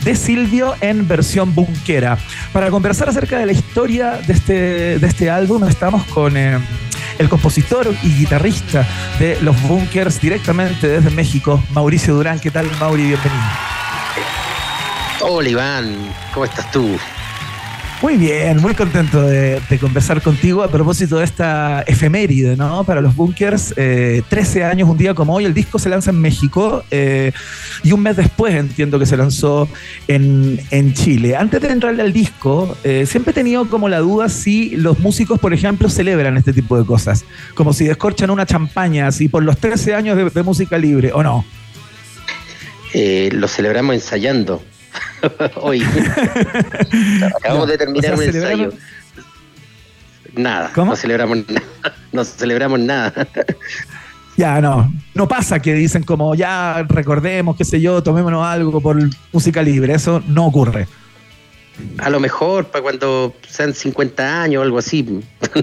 de 0.05 0.17
Silvio 0.17 0.75
en 0.81 1.07
versión 1.09 1.55
bunkera. 1.55 2.19
Para 2.53 2.71
conversar 2.71 3.09
acerca 3.09 3.39
de 3.39 3.47
la 3.47 3.53
historia 3.53 4.21
de 4.27 4.33
este, 4.33 4.99
de 4.99 5.07
este 5.07 5.31
álbum, 5.31 5.65
estamos 5.65 6.05
con 6.05 6.37
eh, 6.37 6.59
el 7.19 7.29
compositor 7.29 7.95
y 8.03 8.15
guitarrista 8.15 8.87
de 9.19 9.39
Los 9.41 9.61
Bunkers 9.63 10.21
directamente 10.21 10.89
desde 10.89 11.11
México, 11.11 11.63
Mauricio 11.71 12.15
Durán. 12.15 12.41
¿Qué 12.41 12.51
tal, 12.51 12.71
Mauri? 12.79 13.05
Bienvenido. 13.05 13.43
Hola 15.21 15.49
Iván, 15.49 16.15
¿cómo 16.35 16.45
estás 16.45 16.71
tú? 16.71 16.99
Muy 18.05 18.19
bien, 18.19 18.59
muy 18.59 18.75
contento 18.75 19.23
de, 19.23 19.63
conversar 19.81 20.21
contigo 20.21 20.63
a 20.63 20.69
propósito 20.69 21.17
de 21.17 21.25
esta 21.25 21.81
efeméride, 21.87 22.55
¿no? 22.55 22.85
Para 22.85 23.01
los 23.01 23.17
bunkers, 23.17 23.73
eh, 23.79 24.21
13 24.29 24.63
años, 24.63 24.91
un 24.91 24.99
día 24.99 25.15
como 25.15 25.35
hoy, 25.35 25.47
el 25.47 25.55
disco 25.55 25.79
se 25.79 25.89
lanza 25.89 26.11
en 26.11 26.21
México 26.21 26.85
eh, 26.91 27.33
y 27.83 27.93
un 27.93 28.03
mes 28.03 28.19
después 28.19 28.57
entiendo 28.57 28.99
que 28.99 29.07
se 29.07 29.17
lanzó 29.17 29.71
en, 30.07 30.61
en 30.71 30.93
Chile. 30.93 31.35
Antes 31.35 31.63
de 31.63 31.69
entrarle 31.69 32.03
al 32.03 32.13
disco, 32.13 32.77
eh, 32.85 33.07
siempre 33.07 33.31
he 33.31 33.35
tenido 33.35 33.71
como 33.71 33.89
la 33.89 34.01
duda 34.01 34.29
si 34.29 34.77
los 34.77 34.99
músicos, 34.99 35.41
por 35.41 35.55
ejemplo, 35.55 35.89
celebran 35.89 36.37
este 36.37 36.53
tipo 36.53 36.77
de 36.77 36.85
cosas, 36.85 37.25
como 37.55 37.73
si 37.73 37.87
descorchan 37.87 38.29
una 38.29 38.45
champaña 38.45 39.07
así 39.07 39.29
por 39.29 39.43
los 39.43 39.57
13 39.57 39.95
años 39.95 40.19
de, 40.19 40.29
de 40.29 40.43
música 40.43 40.77
libre, 40.77 41.11
¿o 41.15 41.23
no? 41.23 41.43
Eh, 42.93 43.31
lo 43.33 43.49
celebramos 43.49 43.95
ensayando 43.95 44.63
hoy. 45.57 45.83
Acabamos 47.37 47.69
de 47.69 47.79
terminar 47.79 48.15
O 48.15 48.17
sea, 48.17 48.27
un 48.27 48.33
celebramos- 48.33 48.61
ensayo. 48.65 48.73
Nada, 50.37 50.73
no 50.77 50.97
celebramos 50.97 51.39
nada. 51.49 51.63
No 52.13 52.25
celebramos 52.25 52.81
nada. 52.81 53.29
Ya, 54.37 54.61
no. 54.61 54.93
No 55.15 55.29
pasa 55.29 55.61
que 55.61 55.75
dicen 55.75 56.03
como 56.03 56.35
ya 56.35 56.85
recordemos, 56.89 57.57
qué 57.57 57.65
sé 57.65 57.81
yo, 57.81 58.03
tomémonos 58.03 58.45
algo 58.45 58.81
por 58.81 58.99
música 59.33 59.63
libre. 59.63 59.95
Eso 59.95 60.23
no 60.27 60.47
ocurre. 60.47 60.89
A 61.99 62.11
lo 62.11 62.19
mejor 62.21 62.67
para 62.67 62.83
cuando 62.83 63.35
sean 63.49 63.75
50 63.75 64.43
años 64.43 64.61
o 64.61 64.63
algo 64.65 64.79
así. 64.79 65.21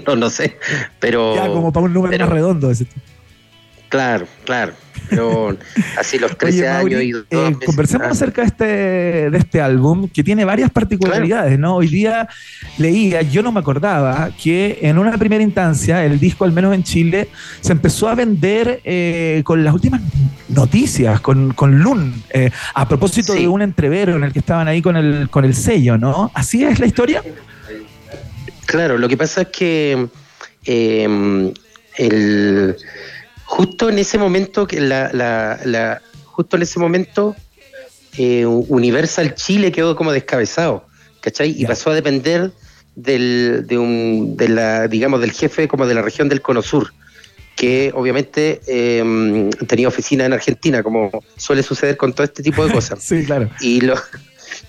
No, 0.07 0.15
no 0.15 0.29
sé. 0.29 0.57
Pero. 0.99 1.35
Ya 1.35 1.47
como 1.47 1.71
para 1.73 1.85
un 1.85 1.93
número 1.93 2.11
pero- 2.11 2.25
más 2.25 2.33
redondo. 2.33 2.71
ese. 2.71 2.85
Claro, 3.89 4.25
claro. 4.45 4.71
Pero 5.11 5.55
así 5.99 6.17
los 6.17 6.35
13 6.37 6.59
Oye, 6.61 6.69
Mauri, 6.69 6.95
años 6.95 7.25
y 7.29 7.35
eh, 7.35 7.57
conversemos 7.65 8.07
Ah. 8.07 8.11
acerca 8.11 8.41
de 8.41 8.47
este, 8.47 8.65
de 9.29 9.37
este 9.37 9.61
álbum 9.61 10.07
que 10.09 10.23
tiene 10.23 10.45
varias 10.45 10.71
particularidades, 10.71 11.59
¿no? 11.59 11.75
Hoy 11.75 11.87
día 11.87 12.27
leía, 12.77 13.21
yo 13.21 13.43
no 13.43 13.51
me 13.51 13.59
acordaba, 13.59 14.31
que 14.41 14.79
en 14.81 14.97
una 14.97 15.17
primera 15.17 15.43
instancia 15.43 16.03
el 16.03 16.19
disco, 16.19 16.45
al 16.45 16.53
menos 16.53 16.73
en 16.73 16.83
Chile, 16.83 17.27
se 17.59 17.73
empezó 17.73 18.07
a 18.07 18.15
vender 18.15 18.81
eh, 18.85 19.41
con 19.43 19.63
las 19.63 19.73
últimas 19.73 20.01
noticias 20.47 21.19
con, 21.21 21.53
con 21.53 21.79
Lun, 21.79 22.23
eh, 22.31 22.49
a 22.73 22.87
propósito 22.87 23.33
de 23.33 23.47
un 23.47 23.61
entrevero 23.61 24.15
en 24.15 24.23
el 24.23 24.33
que 24.33 24.39
estaban 24.39 24.67
ahí 24.67 24.81
con 24.81 24.95
el, 24.95 25.29
con 25.29 25.45
el 25.45 25.53
sello, 25.53 25.97
¿no? 25.97 26.31
¿Así 26.33 26.63
es 26.63 26.79
la 26.79 26.85
historia? 26.85 27.21
Claro, 28.65 28.97
lo 28.97 29.07
que 29.09 29.17
pasa 29.17 29.41
es 29.41 29.47
que 29.49 30.07
eh, 30.65 31.51
el, 31.97 32.75
justo 33.51 33.89
en 33.89 33.99
ese 33.99 34.17
momento, 34.17 34.65
que 34.65 34.79
la, 34.79 35.11
la, 35.13 35.59
la- 35.65 36.01
justo 36.25 36.55
en 36.55 36.61
ese 36.63 36.79
momento, 36.79 37.35
eh, 38.17 38.45
Universal 38.45 39.35
Chile 39.35 39.71
quedó 39.73 39.95
como 39.97 40.11
descabezado, 40.13 40.85
¿cachai? 41.19 41.53
Y 41.61 41.65
pasó 41.65 41.91
a 41.91 41.95
depender 41.95 42.51
del, 42.95 43.65
de 43.67 43.77
un, 43.77 44.37
de 44.37 44.47
la, 44.47 44.87
digamos, 44.87 45.19
del 45.19 45.31
jefe 45.33 45.67
como 45.67 45.85
de 45.85 45.93
la 45.95 46.01
región 46.01 46.29
del 46.29 46.41
Cono 46.41 46.61
Sur, 46.61 46.93
que 47.57 47.91
obviamente 47.93 48.61
eh, 48.67 49.49
tenía 49.67 49.89
oficina 49.89 50.25
en 50.25 50.31
Argentina, 50.33 50.81
como 50.81 51.11
suele 51.35 51.61
suceder 51.61 51.97
con 51.97 52.13
todo 52.13 52.23
este 52.23 52.41
tipo 52.41 52.65
de 52.65 52.71
cosas. 52.73 53.03
sí, 53.03 53.25
claro. 53.25 53.49
Y 53.59 53.81
los, 53.81 53.99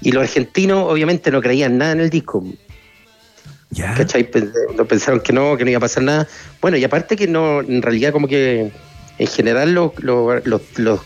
y 0.01 0.11
los 0.11 0.25
argentinos 0.25 0.91
obviamente 0.91 1.31
no 1.31 1.41
creían 1.41 1.79
nada 1.79 1.93
en 1.93 2.01
el 2.01 2.11
disco. 2.11 2.45
¿Cachai? 3.97 4.29
No 4.77 4.85
pensaron 4.85 5.21
que 5.21 5.33
no, 5.33 5.57
que 5.57 5.65
no 5.65 5.71
iba 5.71 5.79
a 5.79 5.81
pasar 5.81 6.03
nada. 6.03 6.29
Bueno, 6.61 6.77
y 6.77 6.85
aparte 6.85 7.17
que 7.17 7.27
no, 7.27 7.61
en 7.61 7.81
realidad 7.83 8.13
como 8.13 8.29
que 8.29 8.71
en 9.19 9.27
general 9.27 9.73
los, 9.75 9.93
los, 10.03 10.45
los, 10.47 10.61
los- 10.77 11.01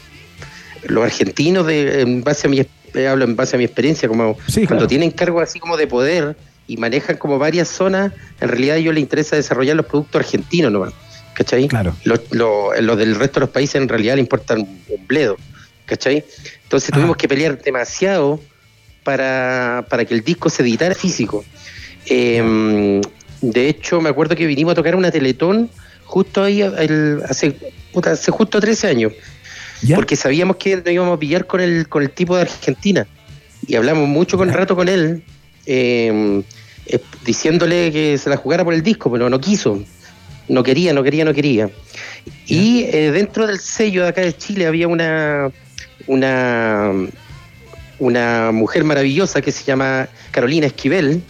los 0.89 1.05
argentinos, 1.05 1.67
de, 1.67 2.03
en 2.03 2.23
base 2.23 2.47
a 2.47 2.51
mi, 2.51 2.61
eh, 2.61 3.09
hablo 3.09 3.25
en 3.25 3.35
base 3.35 3.57
a 3.57 3.59
mi 3.59 3.65
experiencia, 3.65 4.09
como 4.09 4.35
cuando 4.55 4.67
claro. 4.69 4.87
tienen 4.87 5.11
cargos 5.11 5.43
así 5.43 5.59
como 5.59 5.77
de 5.77 5.87
poder 5.89 6.37
y 6.69 6.77
manejan 6.77 7.17
como 7.17 7.39
varias 7.39 7.69
zonas, 7.69 8.13
en 8.41 8.49
realidad 8.49 8.77
a 8.77 8.79
ellos 8.79 8.95
les 8.95 9.03
interesa 9.03 9.35
desarrollar 9.37 9.75
los 9.77 9.87
productos 9.87 10.21
argentinos 10.21 10.71
nomás. 10.71 10.93
¿Cachai? 11.35 11.67
Claro. 11.69 11.95
Los, 12.05 12.21
los- 12.31 12.81
los 12.81 12.97
del 12.99 13.15
resto 13.17 13.41
de 13.41 13.47
los 13.47 13.51
países 13.51 13.75
en 13.77 13.89
realidad 13.89 14.15
le 14.15 14.21
importan 14.21 14.61
un 14.61 15.07
bledo. 15.07 15.37
¿Cachai? 15.87 16.25
Entonces 16.65 16.91
tuvimos 16.93 17.17
que 17.17 17.29
pelear 17.29 17.61
demasiado 17.61 18.41
para, 19.05 19.87
para 19.89 20.05
que 20.05 20.15
el 20.15 20.23
disco 20.25 20.51
se 20.51 20.63
editara 20.63 20.95
físico. 20.95 21.45
Eh, 22.09 23.01
de 23.41 23.69
hecho, 23.69 24.01
me 24.01 24.09
acuerdo 24.09 24.35
que 24.37 24.47
vinimos 24.47 24.73
a 24.73 24.75
tocar 24.75 24.95
una 24.97 25.11
Teletón 25.11 25.71
justo 26.05 26.43
ahí 26.45 26.61
el- 26.63 27.21
hace, 27.29 27.57
justo 28.31 28.61
13 28.61 28.89
años. 28.89 29.13
Porque 29.95 30.17
sabíamos 30.17 30.57
que 30.57 30.77
nos 30.77 30.89
íbamos 30.89 31.17
a 31.17 31.19
pillar 31.21 31.47
con 31.47 31.61
el, 31.61 31.89
con 31.89 32.03
el 32.03 32.11
tipo 32.11 32.37
de 32.37 32.43
Argentina. 32.43 33.07
Y 33.67 33.75
hablamos 33.77 34.09
mucho 34.09 34.39
con 34.39 34.51
rato 34.53 34.75
con 34.77 34.89
él, 34.89 35.23
eh, 35.67 36.43
eh, 36.87 36.99
diciéndole 37.25 37.93
que 37.93 38.17
se 38.17 38.31
la 38.31 38.37
jugara 38.37 38.65
por 38.65 38.73
el 38.73 38.83
disco, 38.83 39.11
pero 39.13 39.29
no 39.29 39.41
quiso. 39.41 39.83
No 40.49 40.63
quería, 40.63 40.93
no 40.93 41.03
quería, 41.03 41.25
no 41.25 41.35
quería. 41.35 41.69
Y 42.47 42.85
eh, 42.85 43.11
dentro 43.13 43.47
del 43.47 43.59
sello 43.59 44.03
de 44.05 44.09
acá 44.09 44.21
de 44.23 44.37
Chile 44.37 44.67
había 44.67 44.87
una, 44.89 45.51
una, 46.07 46.93
una 47.99 48.53
mujer 48.53 48.85
maravillosa 48.85 49.43
que 49.43 49.51
se 49.53 49.65
llama 49.65 50.09
Carolina 50.31 50.67
Esquivel, 50.67 51.23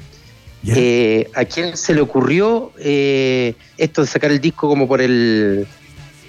eh, 0.64 1.28
a 1.34 1.44
quien 1.44 1.76
se 1.76 1.94
le 1.94 2.00
ocurrió 2.00 2.72
eh, 2.78 3.54
esto 3.78 4.00
de 4.02 4.06
sacar 4.06 4.30
el 4.30 4.40
disco 4.40 4.68
como 4.68 4.88
por 4.88 5.00
el 5.00 5.66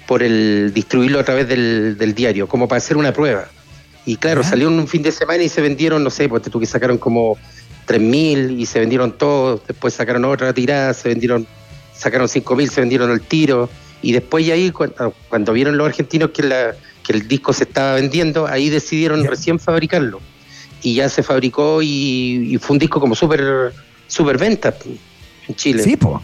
por 0.06 0.22
el 0.22 0.72
distribuirlo 0.72 1.20
a 1.20 1.24
través 1.24 1.46
del, 1.48 1.98
del 1.98 2.14
diario, 2.14 2.48
como 2.48 2.66
para 2.66 2.78
hacer 2.78 2.96
una 2.96 3.12
prueba. 3.12 3.46
Y 4.06 4.16
claro, 4.16 4.42
salió 4.42 4.68
en 4.68 4.78
un 4.78 4.88
fin 4.88 5.02
de 5.02 5.12
semana 5.12 5.42
y 5.42 5.50
se 5.50 5.60
vendieron, 5.60 6.02
no 6.02 6.08
sé, 6.08 6.30
pues 6.30 6.42
tú 6.44 6.58
que 6.58 6.64
sacaron 6.64 6.96
como 6.96 7.36
3.000 7.86 8.58
y 8.58 8.64
se 8.64 8.80
vendieron 8.80 9.12
todos, 9.12 9.60
después 9.68 9.92
sacaron 9.92 10.24
otra 10.24 10.54
tirada, 10.54 10.94
se 10.94 11.10
vendieron, 11.10 11.46
sacaron 11.94 12.26
5.000, 12.26 12.70
se 12.70 12.80
vendieron 12.80 13.10
al 13.10 13.20
tiro, 13.20 13.68
y 14.00 14.12
después 14.12 14.48
ahí, 14.48 14.70
cuando, 14.70 15.12
cuando 15.28 15.52
vieron 15.52 15.76
los 15.76 15.86
argentinos 15.86 16.30
que, 16.30 16.42
la, 16.42 16.74
que 17.04 17.12
el 17.12 17.28
disco 17.28 17.52
se 17.52 17.64
estaba 17.64 17.96
vendiendo, 17.96 18.46
ahí 18.46 18.70
decidieron 18.70 19.22
recién 19.24 19.58
fabricarlo. 19.58 20.20
Y 20.82 20.94
ya 20.94 21.10
se 21.10 21.22
fabricó 21.22 21.82
y, 21.82 22.54
y 22.54 22.56
fue 22.56 22.74
un 22.74 22.78
disco 22.78 23.00
como 23.00 23.14
súper 23.14 23.74
super 24.08 24.36
venta 24.36 24.74
en 25.46 25.54
Chile. 25.54 25.84
Sí, 25.84 25.96
po. 25.96 26.20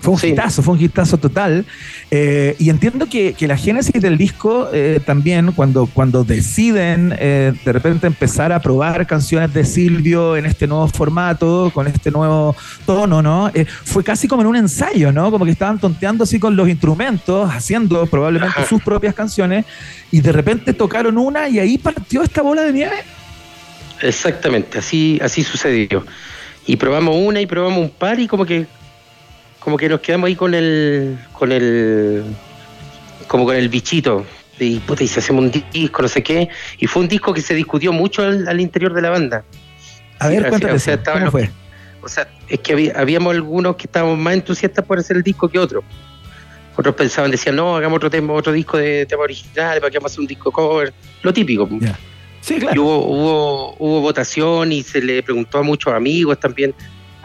Fue 0.00 0.14
un 0.14 0.20
hitazo, 0.22 0.62
fue 0.62 0.74
un 0.74 0.80
hitazo 0.80 1.18
total. 1.18 1.66
Eh, 2.10 2.54
y 2.60 2.70
entiendo 2.70 3.06
que, 3.06 3.32
que 3.32 3.48
la 3.48 3.56
génesis 3.56 4.00
del 4.00 4.16
disco 4.16 4.68
eh, 4.72 5.00
también, 5.04 5.50
cuando, 5.52 5.86
cuando 5.86 6.22
deciden 6.22 7.14
eh, 7.18 7.52
de 7.64 7.72
repente 7.72 8.06
empezar 8.06 8.52
a 8.52 8.60
probar 8.60 9.08
canciones 9.08 9.52
de 9.52 9.64
Silvio 9.64 10.36
en 10.36 10.46
este 10.46 10.68
nuevo 10.68 10.86
formato, 10.86 11.72
con 11.74 11.88
este 11.88 12.12
nuevo 12.12 12.54
tono, 12.86 13.22
¿no? 13.22 13.50
Fue 13.84 14.04
casi 14.04 14.28
como 14.28 14.42
en 14.42 14.48
un 14.48 14.56
ensayo, 14.56 15.10
¿no? 15.10 15.32
Como 15.32 15.44
que 15.44 15.50
estaban 15.50 15.80
tonteando 15.80 16.22
así 16.24 16.38
con 16.38 16.54
los 16.54 16.68
instrumentos, 16.68 17.50
haciendo 17.50 18.06
probablemente 18.06 18.64
sus 18.68 18.80
propias 18.80 19.14
canciones, 19.16 19.64
y 20.12 20.20
de 20.20 20.30
repente 20.30 20.74
tocaron 20.74 21.18
una 21.18 21.48
y 21.48 21.58
ahí 21.58 21.76
partió 21.76 22.22
esta 22.22 22.40
bola 22.40 22.62
de 22.62 22.72
nieve. 22.72 22.96
Exactamente, 24.00 24.78
así, 24.78 25.18
así 25.20 25.42
sucedió. 25.42 26.04
Y 26.68 26.76
probamos 26.76 27.16
una 27.16 27.40
y 27.40 27.46
probamos 27.46 27.78
un 27.80 27.90
par 27.90 28.20
y 28.20 28.28
como 28.28 28.44
que 28.46 28.66
como 29.58 29.76
que 29.76 29.88
nos 29.88 30.00
quedamos 30.00 30.28
ahí 30.28 30.36
con 30.36 30.54
el 30.54 31.18
con 31.32 31.50
el 31.50 32.22
como 33.26 33.44
con 33.44 33.56
el 33.56 33.68
bichito. 33.68 34.24
Y 34.60 34.78
puta 34.80 35.02
y 35.04 35.08
si 35.08 35.18
hacemos 35.18 35.44
un 35.44 35.50
disco 35.72 36.02
no 36.02 36.08
sé 36.08 36.22
qué. 36.22 36.48
Y 36.78 36.86
fue 36.86 37.02
un 37.02 37.08
disco 37.08 37.32
que 37.32 37.40
se 37.40 37.54
discutió 37.54 37.92
mucho 37.92 38.22
al, 38.22 38.46
al 38.48 38.60
interior 38.60 38.92
de 38.92 39.02
la 39.02 39.10
banda. 39.10 39.44
A 40.18 40.28
ver, 40.28 40.42
Sí, 40.44 40.48
cuéntate, 40.48 40.74
o 40.74 40.78
sea, 40.78 41.02
¿cómo 41.02 41.30
fue? 41.30 41.50
o 42.02 42.08
sea 42.08 42.28
es 42.48 42.60
que 42.60 42.72
había- 42.74 42.92
habíamos 42.96 43.34
algunos 43.34 43.74
que 43.76 43.84
estábamos 43.86 44.16
más 44.18 44.34
entusiastas 44.34 44.84
por 44.84 44.98
hacer 44.98 45.16
el 45.16 45.22
disco 45.22 45.48
que 45.48 45.58
otros. 45.58 45.82
Otros 46.76 46.94
pensaban 46.94 47.30
decían 47.30 47.56
no 47.56 47.76
hagamos 47.76 47.96
otro 47.96 48.10
tema 48.10 48.32
otro 48.34 48.52
disco 48.52 48.76
de 48.76 49.04
tema 49.06 49.22
original 49.22 49.80
para 49.80 49.90
que 49.90 49.98
vamos 49.98 50.10
a 50.10 50.12
hacer 50.12 50.20
un 50.20 50.26
disco 50.28 50.52
cover 50.52 50.92
lo 51.22 51.32
típico 51.32 51.68
Sí, 52.48 52.56
y 52.74 52.78
hubo, 52.78 53.04
hubo, 53.04 53.76
hubo 53.78 54.00
votación 54.00 54.72
y 54.72 54.82
se 54.82 55.02
le 55.02 55.22
preguntó 55.22 55.58
a 55.58 55.62
muchos 55.62 55.92
amigos 55.92 56.40
también, 56.40 56.74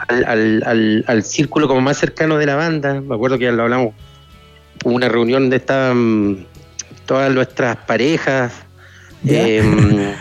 al, 0.10 0.26
al, 0.26 0.64
al, 0.66 1.06
al 1.08 1.24
círculo 1.24 1.66
como 1.66 1.80
más 1.80 1.96
cercano 1.96 2.38
de 2.38 2.46
la 2.46 2.56
banda. 2.56 3.00
Me 3.00 3.16
acuerdo 3.16 3.38
que 3.38 3.50
lo 3.50 3.64
hablamos, 3.64 3.94
hubo 4.84 4.94
una 4.94 5.08
reunión 5.08 5.44
donde 5.44 5.56
estaban 5.56 6.46
todas 7.06 7.34
nuestras 7.34 7.78
parejas, 7.78 8.52
eh, 9.26 10.14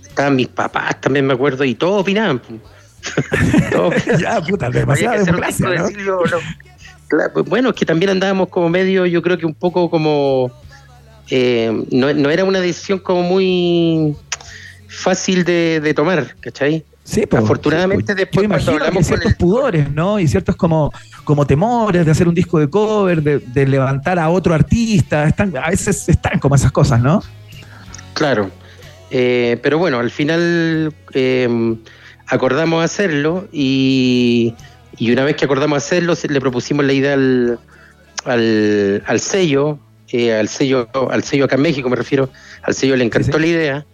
estaban 0.00 0.36
mis 0.36 0.46
papás 0.46 1.00
también, 1.00 1.26
me 1.26 1.32
acuerdo, 1.32 1.64
y 1.64 1.74
todos 1.74 2.02
opinaban. 2.02 2.40
todos 3.72 3.96
opinaban. 3.96 4.20
ya, 4.20 4.40
puta, 4.40 4.66
Había 4.66 4.80
demasiada 4.82 5.16
que 5.16 5.22
hacer 5.22 5.34
un 5.34 5.40
democracia, 5.40 5.70
disco 5.70 5.70
de 5.70 5.78
¿no? 5.78 5.88
Silvio, 5.88 6.20
¿no? 6.30 6.70
Claro, 7.08 7.32
pues, 7.32 7.46
bueno, 7.46 7.70
es 7.70 7.74
que 7.74 7.84
también 7.84 8.10
andábamos 8.10 8.48
como 8.48 8.68
medio, 8.68 9.06
yo 9.06 9.22
creo 9.22 9.36
que 9.36 9.44
un 9.46 9.54
poco 9.54 9.90
como 9.90 10.52
eh, 11.30 11.84
no, 11.90 12.12
no 12.12 12.30
era 12.30 12.44
una 12.44 12.60
decisión 12.60 12.98
como 12.98 13.22
muy 13.22 14.16
fácil 14.88 15.44
de, 15.44 15.80
de 15.80 15.94
tomar, 15.94 16.36
¿cachai? 16.40 16.84
Sí, 17.04 17.26
pues, 17.26 17.42
Afortunadamente 17.42 18.12
Yo 18.12 18.16
después 18.16 18.46
cuando 18.46 18.62
imagino 18.62 18.84
hablamos 18.84 19.06
ciertos 19.06 19.34
pudores, 19.34 19.90
¿no? 19.90 20.20
Y 20.20 20.28
ciertos 20.28 20.54
como, 20.56 20.92
como 21.24 21.46
temores 21.46 22.04
de 22.04 22.12
hacer 22.12 22.28
un 22.28 22.34
disco 22.34 22.58
de 22.58 22.68
cover, 22.68 23.22
de, 23.22 23.38
de 23.38 23.66
levantar 23.66 24.18
a 24.18 24.28
otro 24.30 24.54
artista. 24.54 25.26
Están, 25.26 25.56
a 25.56 25.70
veces 25.70 26.08
están 26.08 26.38
como 26.38 26.54
esas 26.54 26.70
cosas, 26.70 27.00
¿no? 27.00 27.22
Claro. 28.14 28.50
Eh, 29.10 29.58
pero 29.62 29.78
bueno, 29.78 29.98
al 29.98 30.10
final 30.10 30.94
eh, 31.14 31.76
acordamos 32.28 32.84
hacerlo 32.84 33.48
y, 33.50 34.54
y 34.98 35.10
una 35.10 35.24
vez 35.24 35.34
que 35.34 35.46
acordamos 35.46 35.78
hacerlo, 35.78 36.14
le 36.28 36.40
propusimos 36.40 36.84
la 36.84 36.92
idea 36.92 37.14
al, 37.14 37.58
al, 38.24 39.02
al 39.04 39.20
sello, 39.20 39.80
eh, 40.12 40.34
al 40.34 40.48
sello, 40.48 40.88
al 41.10 41.22
sello 41.24 41.44
acá 41.44 41.56
en 41.56 41.62
México 41.62 41.88
me 41.88 41.96
refiero, 41.96 42.28
al 42.62 42.74
sello 42.74 42.96
le 42.96 43.04
encantó 43.04 43.38
la 43.38 43.46
idea 43.46 43.86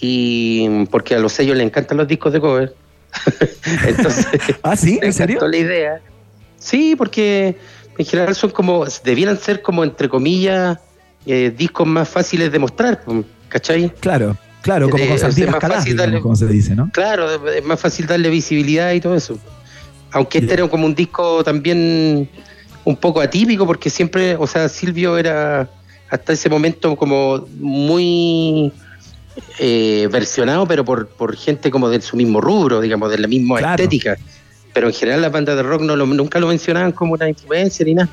y 0.00 0.86
porque 0.90 1.14
a 1.14 1.18
los 1.18 1.32
sellos 1.32 1.56
le 1.56 1.62
encantan 1.64 1.98
los 1.98 2.06
discos 2.08 2.32
de 2.32 2.40
cover. 2.40 2.74
Entonces, 3.86 4.26
¿Ah, 4.62 4.76
sí? 4.76 4.98
¿En 5.02 5.12
serio? 5.12 5.36
encantó 5.36 5.48
la 5.50 5.56
idea. 5.56 6.00
Sí, 6.58 6.94
porque 6.96 7.56
en 7.96 8.06
general 8.06 8.34
son 8.34 8.50
como, 8.50 8.84
debieran 9.04 9.38
ser 9.38 9.62
como 9.62 9.84
entre 9.84 10.08
comillas 10.08 10.78
eh, 11.26 11.52
discos 11.56 11.86
más 11.86 12.08
fáciles 12.08 12.50
de 12.52 12.58
mostrar, 12.58 13.02
¿cachai? 13.48 13.92
Claro, 14.00 14.36
claro, 14.62 14.88
como 14.88 15.02
Eh, 15.02 15.08
con 15.08 15.50
más 15.50 15.60
fácil 15.60 15.96
darle- 15.96 16.20
como 16.20 16.36
se 16.36 16.46
dice, 16.46 16.74
¿no? 16.74 16.90
Claro, 16.92 17.48
es 17.48 17.64
más 17.64 17.80
fácil 17.80 18.06
darle 18.06 18.30
visibilidad 18.30 18.92
y 18.92 19.00
todo 19.00 19.14
eso. 19.16 19.38
Aunque 20.12 20.38
este 20.38 20.54
era 20.54 20.66
como 20.68 20.86
un 20.86 20.94
disco 20.94 21.44
también 21.44 22.28
un 22.84 22.96
poco 22.96 23.20
atípico, 23.20 23.66
porque 23.66 23.90
siempre, 23.90 24.36
o 24.36 24.46
sea, 24.46 24.68
Silvio 24.68 25.18
era 25.18 25.68
hasta 26.10 26.32
ese 26.32 26.48
momento 26.48 26.96
como 26.96 27.44
muy 27.60 28.72
eh, 29.58 30.08
versionado, 30.10 30.66
pero 30.66 30.84
por, 30.84 31.08
por 31.08 31.36
gente 31.36 31.70
como 31.70 31.88
de 31.90 32.00
su 32.00 32.16
mismo 32.16 32.40
rubro, 32.40 32.80
digamos, 32.80 33.10
de 33.10 33.18
la 33.18 33.28
misma 33.28 33.58
Claro. 33.58 33.82
estética. 33.82 34.16
Pero 34.72 34.88
en 34.88 34.94
general 34.94 35.22
las 35.22 35.32
bandas 35.32 35.56
de 35.56 35.62
rock 35.62 35.82
no 35.82 35.96
lo- 35.96 36.06
nunca 36.06 36.38
lo 36.38 36.46
mencionaban 36.48 36.92
como 36.92 37.12
una 37.14 37.28
influencia 37.28 37.84
ni 37.84 37.94
nada. 37.94 38.08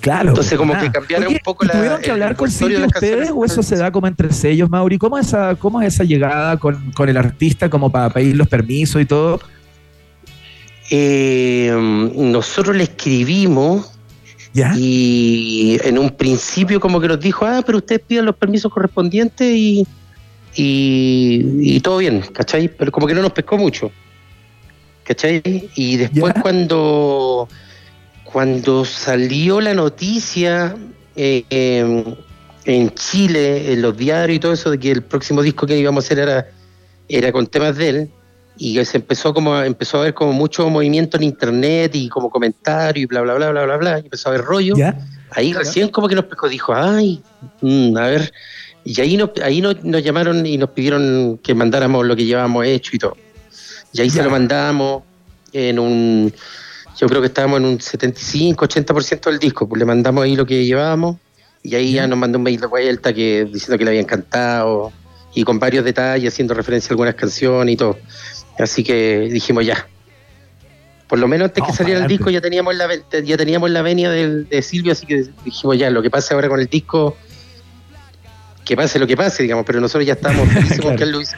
Claro. 0.00 0.28
Entonces 0.28 0.56
como 0.58 0.78
que 0.78 0.90
cambiaron 0.92 1.26
Oye, 1.28 1.36
un 1.36 1.40
poco 1.42 1.64
¿y 1.64 1.68
la- 1.68 1.72
¿Tuvieron 1.74 2.00
que 2.02 2.10
hablar 2.10 2.36
con 2.36 2.50
Silvio 2.50 2.84
ustedes 2.86 3.30
o 3.34 3.44
eso 3.44 3.62
se 3.62 3.76
da 3.76 3.90
como 3.90 4.06
entre 4.06 4.32
sellos, 4.32 4.68
Mauri? 4.70 4.98
¿Cómo 4.98 5.18
es 5.18 5.26
esa, 5.28 5.54
cómo 5.56 5.80
es 5.80 5.94
esa 5.94 6.04
llegada 6.04 6.56
con, 6.58 6.92
con 6.92 7.08
el 7.08 7.16
artista 7.16 7.68
como 7.70 7.90
para 7.90 8.10
pedir 8.10 8.36
los 8.36 8.46
permisos 8.46 9.00
y 9.02 9.06
todo? 9.06 9.40
Eh, 10.90 11.72
nosotros 12.14 12.76
le 12.76 12.84
escribimos 12.84 13.92
Y 14.76 15.78
en 15.84 15.98
un 15.98 16.10
principio 16.10 16.80
como 16.80 17.00
que 17.00 17.08
nos 17.08 17.20
dijo, 17.20 17.44
ah, 17.44 17.62
pero 17.64 17.78
ustedes 17.78 18.00
pidan 18.06 18.24
los 18.24 18.36
permisos 18.36 18.72
correspondientes 18.72 19.54
y, 19.54 19.86
y, 20.54 21.44
y 21.60 21.80
todo 21.80 21.98
bien, 21.98 22.22
¿cachai? 22.32 22.68
Pero 22.68 22.90
como 22.90 23.06
que 23.06 23.14
no 23.14 23.20
nos 23.22 23.32
pescó 23.32 23.58
mucho. 23.58 23.90
¿Cachai? 25.04 25.42
Y 25.74 25.96
después 25.98 26.34
cuando, 26.40 27.48
cuando 28.24 28.84
salió 28.84 29.60
la 29.60 29.74
noticia 29.74 30.74
eh, 31.14 31.44
em, 31.50 32.14
en 32.64 32.90
Chile, 32.94 33.72
en 33.72 33.82
los 33.82 33.96
diarios 33.96 34.36
y 34.36 34.40
todo 34.40 34.52
eso, 34.52 34.70
de 34.70 34.78
que 34.78 34.90
el 34.90 35.02
próximo 35.02 35.42
disco 35.42 35.66
que 35.66 35.78
íbamos 35.78 36.04
a 36.04 36.06
hacer 36.06 36.18
era, 36.18 36.46
era 37.08 37.30
con 37.30 37.46
temas 37.46 37.76
de 37.76 37.88
él, 37.88 38.10
y 38.58 38.82
se 38.84 38.98
empezó 38.98 39.34
como 39.34 39.60
empezó 39.62 39.98
a 39.98 40.04
ver 40.04 40.14
como 40.14 40.32
mucho 40.32 40.68
movimiento 40.70 41.16
en 41.16 41.24
internet 41.24 41.94
y 41.94 42.08
como 42.08 42.30
comentario 42.30 43.02
y 43.02 43.06
bla 43.06 43.20
bla 43.20 43.34
bla 43.34 43.50
bla 43.50 43.64
bla 43.64 43.76
bla 43.76 43.98
y 43.98 44.02
empezó 44.02 44.30
a 44.30 44.32
ver 44.32 44.42
rollo. 44.42 44.74
Ahí 45.30 45.52
recién 45.52 45.88
como 45.88 46.08
que 46.08 46.14
nos 46.14 46.24
pescó 46.24 46.48
dijo 46.48 46.74
ay 46.74 47.20
mm, 47.60 47.96
a 47.96 48.06
ver 48.06 48.32
y 48.84 49.00
ahí 49.00 49.16
nos 49.16 49.30
ahí 49.42 49.60
nos, 49.60 49.82
nos, 49.84 50.02
llamaron 50.02 50.46
y 50.46 50.56
nos 50.56 50.70
pidieron 50.70 51.38
que 51.42 51.54
mandáramos 51.54 52.06
lo 52.06 52.16
que 52.16 52.24
llevábamos 52.24 52.64
hecho 52.64 52.94
y 52.94 52.98
todo. 52.98 53.16
Y 53.92 54.00
ahí 54.00 54.10
se 54.10 54.22
lo 54.22 54.30
mandamos 54.30 55.02
en 55.52 55.78
un 55.78 56.32
yo 56.98 57.08
creo 57.08 57.20
que 57.20 57.26
estábamos 57.26 57.60
en 57.60 57.66
un 57.66 57.80
75 57.80 58.66
80% 58.66 59.30
del 59.30 59.38
disco 59.38 59.68
pues 59.68 59.78
le 59.78 59.84
mandamos 59.84 60.24
ahí 60.24 60.34
lo 60.34 60.46
que 60.46 60.64
llevábamos 60.64 61.16
y 61.62 61.74
ahí 61.74 61.92
ya 61.92 62.06
nos 62.06 62.18
mandó 62.18 62.38
un 62.38 62.44
mail 62.44 62.60
de 62.60 62.66
vuelta 62.66 63.12
que 63.12 63.44
diciendo 63.44 63.76
que 63.76 63.84
le 63.84 63.90
había 63.90 64.00
encantado 64.00 64.92
y 65.34 65.44
con 65.44 65.58
varios 65.58 65.84
detalles 65.84 66.32
haciendo 66.32 66.54
referencia 66.54 66.88
a 66.88 66.92
algunas 66.92 67.14
canciones 67.14 67.74
y 67.74 67.76
todo 67.76 67.98
Así 68.58 68.82
que 68.82 69.28
dijimos 69.30 69.66
ya. 69.66 69.86
Por 71.08 71.18
lo 71.18 71.28
menos 71.28 71.46
antes 71.46 71.62
que 71.62 71.72
saliera 71.72 72.00
el 72.00 72.08
disco 72.08 72.30
ya 72.30 72.40
teníamos 72.40 72.74
la 72.74 72.88
ya 73.22 73.36
teníamos 73.36 73.70
la 73.70 73.82
venia 73.82 74.10
de, 74.10 74.62
Silvio, 74.62 74.92
así 74.92 75.06
que 75.06 75.26
dijimos 75.44 75.78
ya, 75.78 75.88
lo 75.90 76.02
que 76.02 76.10
pase 76.10 76.34
ahora 76.34 76.48
con 76.48 76.58
el 76.58 76.66
disco, 76.66 77.16
que 78.64 78.76
pase 78.76 78.98
lo 78.98 79.06
que 79.06 79.16
pase, 79.16 79.44
digamos, 79.44 79.64
pero 79.64 79.80
nosotros 79.80 80.04
ya 80.04 80.14
estábamos 80.14 80.48
felices 80.52 80.80
con 80.80 80.96
que 80.96 81.04
él 81.04 81.12
lo 81.12 81.18
hubiese 81.18 81.36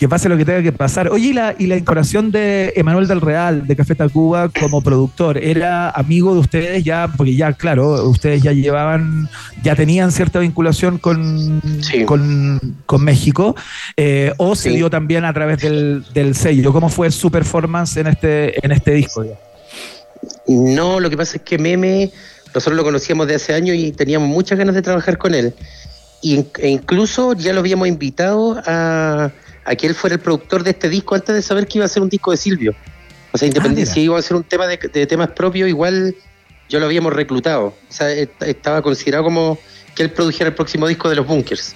que 0.00 0.08
pase 0.08 0.30
lo 0.30 0.38
que 0.38 0.46
tenga 0.46 0.62
que 0.62 0.72
pasar. 0.72 1.10
Oye, 1.10 1.28
y 1.28 1.32
la, 1.34 1.54
y 1.58 1.66
la 1.66 1.76
incorporación 1.76 2.30
de 2.30 2.72
Emanuel 2.74 3.06
del 3.06 3.20
Real, 3.20 3.66
de 3.66 3.76
Café 3.76 3.94
Tacuba, 3.94 4.48
como 4.48 4.80
productor, 4.80 5.36
¿era 5.36 5.90
amigo 5.90 6.32
de 6.32 6.40
ustedes 6.40 6.82
ya? 6.82 7.12
Porque 7.14 7.36
ya, 7.36 7.52
claro, 7.52 8.08
ustedes 8.08 8.42
ya 8.42 8.52
llevaban, 8.52 9.28
ya 9.62 9.76
tenían 9.76 10.10
cierta 10.10 10.38
vinculación 10.38 10.96
con, 10.96 11.60
con, 12.06 13.04
México, 13.04 13.54
eh, 13.94 14.32
o 14.38 14.56
se 14.56 14.70
dio 14.70 14.88
también 14.88 15.26
a 15.26 15.34
través 15.34 15.60
del, 15.60 16.02
del, 16.14 16.34
sello. 16.34 16.72
¿Cómo 16.72 16.88
fue 16.88 17.10
su 17.10 17.30
performance 17.30 17.98
en 17.98 18.06
este, 18.06 18.64
en 18.64 18.72
este 18.72 18.92
disco? 18.92 19.22
No, 20.48 20.98
lo 20.98 21.10
que 21.10 21.18
pasa 21.18 21.36
es 21.36 21.42
que 21.42 21.58
Meme, 21.58 22.10
nosotros 22.54 22.74
lo 22.74 22.84
conocíamos 22.84 23.26
de 23.26 23.34
hace 23.34 23.52
años 23.52 23.76
y 23.76 23.92
teníamos 23.92 24.30
muchas 24.30 24.56
ganas 24.56 24.74
de 24.74 24.80
trabajar 24.80 25.18
con 25.18 25.34
él. 25.34 25.52
Y, 26.22 26.46
e 26.58 26.68
incluso 26.70 27.34
ya 27.34 27.52
lo 27.52 27.60
habíamos 27.60 27.86
invitado 27.86 28.62
a 28.64 29.30
a 29.64 29.74
que 29.74 29.86
él 29.86 29.94
fuera 29.94 30.14
el 30.14 30.20
productor 30.20 30.62
de 30.62 30.70
este 30.70 30.88
disco 30.88 31.14
antes 31.14 31.34
de 31.34 31.42
saber 31.42 31.66
que 31.66 31.78
iba 31.78 31.84
a 31.84 31.88
ser 31.88 32.02
un 32.02 32.08
disco 32.08 32.30
de 32.30 32.36
Silvio. 32.36 32.74
O 33.32 33.38
sea, 33.38 33.46
independiente, 33.46 33.90
ah, 33.90 33.94
si 33.94 34.00
iba 34.02 34.18
a 34.18 34.22
ser 34.22 34.36
un 34.36 34.44
tema 34.44 34.66
de, 34.66 35.06
temas 35.06 35.30
propios, 35.30 35.68
igual 35.68 36.14
yo 36.68 36.80
lo 36.80 36.86
habíamos 36.86 37.12
reclutado. 37.12 37.66
O 37.66 37.92
sea, 37.92 38.10
estaba 38.10 38.82
considerado 38.82 39.24
como 39.24 39.58
que 39.94 40.02
él 40.02 40.10
produjera 40.10 40.48
el 40.48 40.54
próximo 40.54 40.88
disco 40.88 41.08
de 41.08 41.16
los 41.16 41.26
Bunkers. 41.26 41.74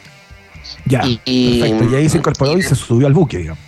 Ya, 0.86 1.02
y, 1.04 1.60
perfecto. 1.60 1.90
Y 1.90 1.94
ahí 1.94 2.08
se 2.08 2.18
incorporó 2.18 2.58
y, 2.58 2.62
se 2.62 2.74
subió 2.74 3.06
al 3.06 3.12
buque, 3.12 3.38
digamos. 3.38 3.62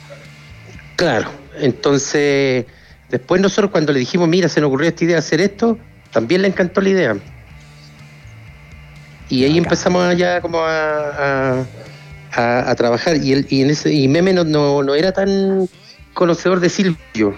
Claro, 0.97 1.31
entonces, 1.61 2.64
después 3.11 3.41
nosotros 3.41 3.71
cuando 3.71 3.93
le 3.93 4.01
dijimos, 4.01 4.29
mira, 4.29 4.49
se 4.49 4.61
nos 4.61 4.69
ocurrió 4.69 4.89
esta 4.89 5.05
idea 5.05 5.17
de 5.17 5.21
hacer 5.21 5.41
esto, 5.41 5.79
también 6.11 6.43
le 6.43 6.49
encantó 6.49 6.81
la 6.81 6.89
idea. 6.89 7.17
Y 9.29 9.45
ahí 9.45 9.59
empezamos 9.59 10.05
allá 10.05 10.41
como 10.41 10.61
a 10.61 11.61
a, 11.61 11.67
trabajar. 12.31 13.16
Y, 13.16 13.33
el, 13.33 13.47
y, 13.49 13.62
en 13.62 13.70
ese, 13.70 13.93
y 13.93 14.09
Meme 14.09 14.33
no, 14.33 14.45
no, 14.45 14.95
era 14.95 15.12
tan 15.12 15.68
conocedor 16.14 16.61
de 16.61 16.68
Silvio 16.68 17.37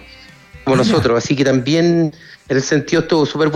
como 0.64 0.76
nosotros, 0.82 1.18
así 1.18 1.34
que 1.36 1.45
también 1.45 2.12
en 2.49 2.57
el 2.57 2.62
sentido 2.62 3.03
estuvo 3.03 3.26
súper 3.26 3.51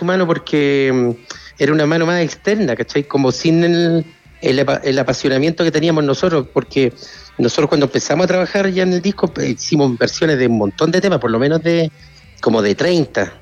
humano 0.00 0.26
porque 0.26 0.92
mm, 0.92 1.10
era 1.58 1.72
una 1.72 1.86
mano 1.86 2.06
más 2.06 2.22
externa, 2.22 2.76
¿cachai? 2.76 3.04
Como 3.04 3.32
sin 3.32 3.64
el, 3.64 4.04
el, 4.40 4.98
apasionamiento 4.98 5.64
que 5.64 5.70
teníamos 5.70 6.04
nosotros, 6.04 6.46
porque 6.52 6.92
nosotros 7.38 7.68
cuando 7.68 7.86
empezamos 7.86 8.24
a 8.24 8.26
trabajar 8.28 8.68
ya 8.70 8.82
en 8.82 8.92
el 8.92 9.02
disco 9.02 9.28
pues, 9.28 9.50
hicimos 9.50 9.96
versiones 9.98 10.38
de 10.38 10.46
un 10.46 10.58
montón 10.58 10.90
de 10.90 11.00
temas, 11.00 11.18
por 11.18 11.30
lo 11.30 11.38
menos 11.38 11.62
de 11.62 11.90
como 12.40 12.62
de 12.62 12.74
30. 12.74 13.32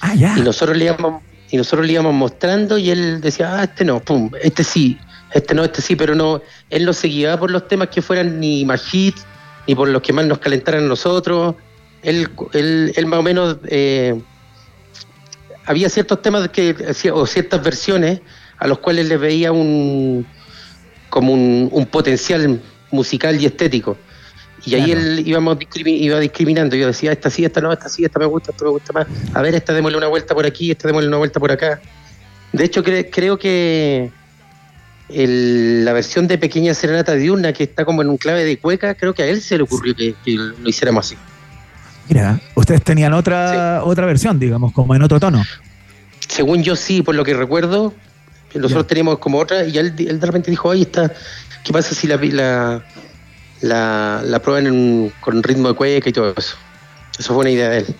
Ah, 0.00 0.14
ya. 0.14 0.36
Y 0.36 0.42
nosotros 0.42 0.76
le 0.76 0.86
íbamos, 0.86 1.22
y 1.50 1.56
nosotros 1.56 1.86
le 1.86 1.92
íbamos 1.92 2.14
mostrando 2.14 2.78
y 2.78 2.90
él 2.90 3.20
decía, 3.20 3.58
ah, 3.58 3.64
este 3.64 3.84
no, 3.84 4.00
pum, 4.00 4.30
este 4.42 4.64
sí, 4.64 4.98
este 5.34 5.52
no, 5.52 5.64
este 5.64 5.82
sí, 5.82 5.96
pero 5.96 6.14
no, 6.14 6.40
él 6.70 6.84
no 6.84 6.92
se 6.92 7.08
guiaba 7.08 7.38
por 7.38 7.50
los 7.50 7.66
temas 7.66 7.88
que 7.88 8.00
fueran 8.00 8.38
ni 8.38 8.64
más 8.64 8.94
hits, 8.94 9.26
ni 9.66 9.74
por 9.74 9.88
los 9.88 10.00
que 10.00 10.12
más 10.12 10.24
nos 10.26 10.38
calentaran 10.38 10.86
nosotros. 10.86 11.56
Él, 12.02 12.30
él, 12.52 13.06
más 13.06 13.18
o 13.18 13.22
menos 13.22 13.56
eh, 13.66 14.20
había 15.64 15.88
ciertos 15.88 16.22
temas 16.22 16.48
que 16.50 16.76
o 17.12 17.26
ciertas 17.26 17.62
versiones 17.62 18.20
a 18.58 18.68
los 18.68 18.78
cuales 18.78 19.08
le 19.08 19.16
veía 19.16 19.50
un 19.50 20.24
como 21.10 21.32
un, 21.32 21.86
potencial 21.86 22.60
musical 22.92 23.40
y 23.40 23.46
estético. 23.46 23.96
Y 24.64 24.76
ahí 24.76 24.92
él 24.92 25.22
íbamos 25.26 25.58
iba 25.74 26.20
discriminando. 26.20 26.76
Yo 26.76 26.86
decía, 26.86 27.10
esta 27.10 27.28
sí, 27.28 27.44
esta 27.44 27.60
no, 27.60 27.72
esta 27.72 27.88
sí, 27.88 28.04
esta 28.04 28.20
me 28.20 28.26
gusta, 28.26 28.52
esta 28.52 28.64
me 28.64 28.70
gusta 28.70 28.92
más. 28.92 29.06
A 29.34 29.42
ver, 29.42 29.54
esta 29.54 29.72
démosle 29.72 29.98
una 29.98 30.06
vuelta 30.06 30.32
por 30.32 30.46
aquí, 30.46 30.70
esta 30.70 30.86
démosle 30.86 31.08
una 31.08 31.18
vuelta 31.18 31.40
por 31.40 31.50
acá. 31.50 31.80
De 32.52 32.64
hecho, 32.64 32.84
creo 32.84 33.36
que 33.38 34.12
la 35.08 35.92
versión 35.92 36.26
de 36.26 36.38
Pequeña 36.38 36.74
Serenata 36.74 37.14
Diurna, 37.14 37.52
que 37.52 37.64
está 37.64 37.84
como 37.84 38.02
en 38.02 38.08
un 38.08 38.16
clave 38.16 38.44
de 38.44 38.58
cueca, 38.58 38.94
creo 38.94 39.14
que 39.14 39.22
a 39.22 39.26
él 39.26 39.40
se 39.42 39.56
le 39.56 39.64
ocurrió 39.64 39.94
que, 39.94 40.14
lo 40.26 40.68
hiciéramos 40.68 41.06
así. 41.06 41.16
Mira, 42.08 42.40
ustedes 42.54 42.82
tenían 42.82 43.12
otra, 43.12 43.82
otra 43.84 44.06
versión, 44.06 44.38
digamos, 44.38 44.72
como 44.72 44.94
en 44.94 45.02
otro 45.02 45.20
tono. 45.20 45.42
Según 46.28 46.62
yo 46.62 46.76
sí, 46.76 47.02
por 47.02 47.14
lo 47.14 47.24
que 47.24 47.34
recuerdo, 47.34 47.94
nosotros 48.54 48.86
teníamos 48.86 49.18
como 49.18 49.38
otra, 49.38 49.64
y 49.64 49.76
él, 49.78 49.94
de 49.94 50.26
repente 50.26 50.50
dijo, 50.50 50.70
ahí 50.70 50.82
está, 50.82 51.12
¿qué 51.64 51.72
pasa 51.72 51.94
si 51.94 52.06
la, 52.06 52.16
la, 52.16 52.84
la, 53.60 54.22
la 54.24 54.38
prueban 54.40 55.12
con 55.20 55.42
ritmo 55.42 55.68
de 55.68 55.74
cueca 55.74 56.08
y 56.08 56.12
todo 56.12 56.34
eso? 56.36 56.56
Eso 57.18 57.34
fue 57.34 57.42
una 57.42 57.50
idea 57.50 57.68
de 57.70 57.78
él. 57.78 57.96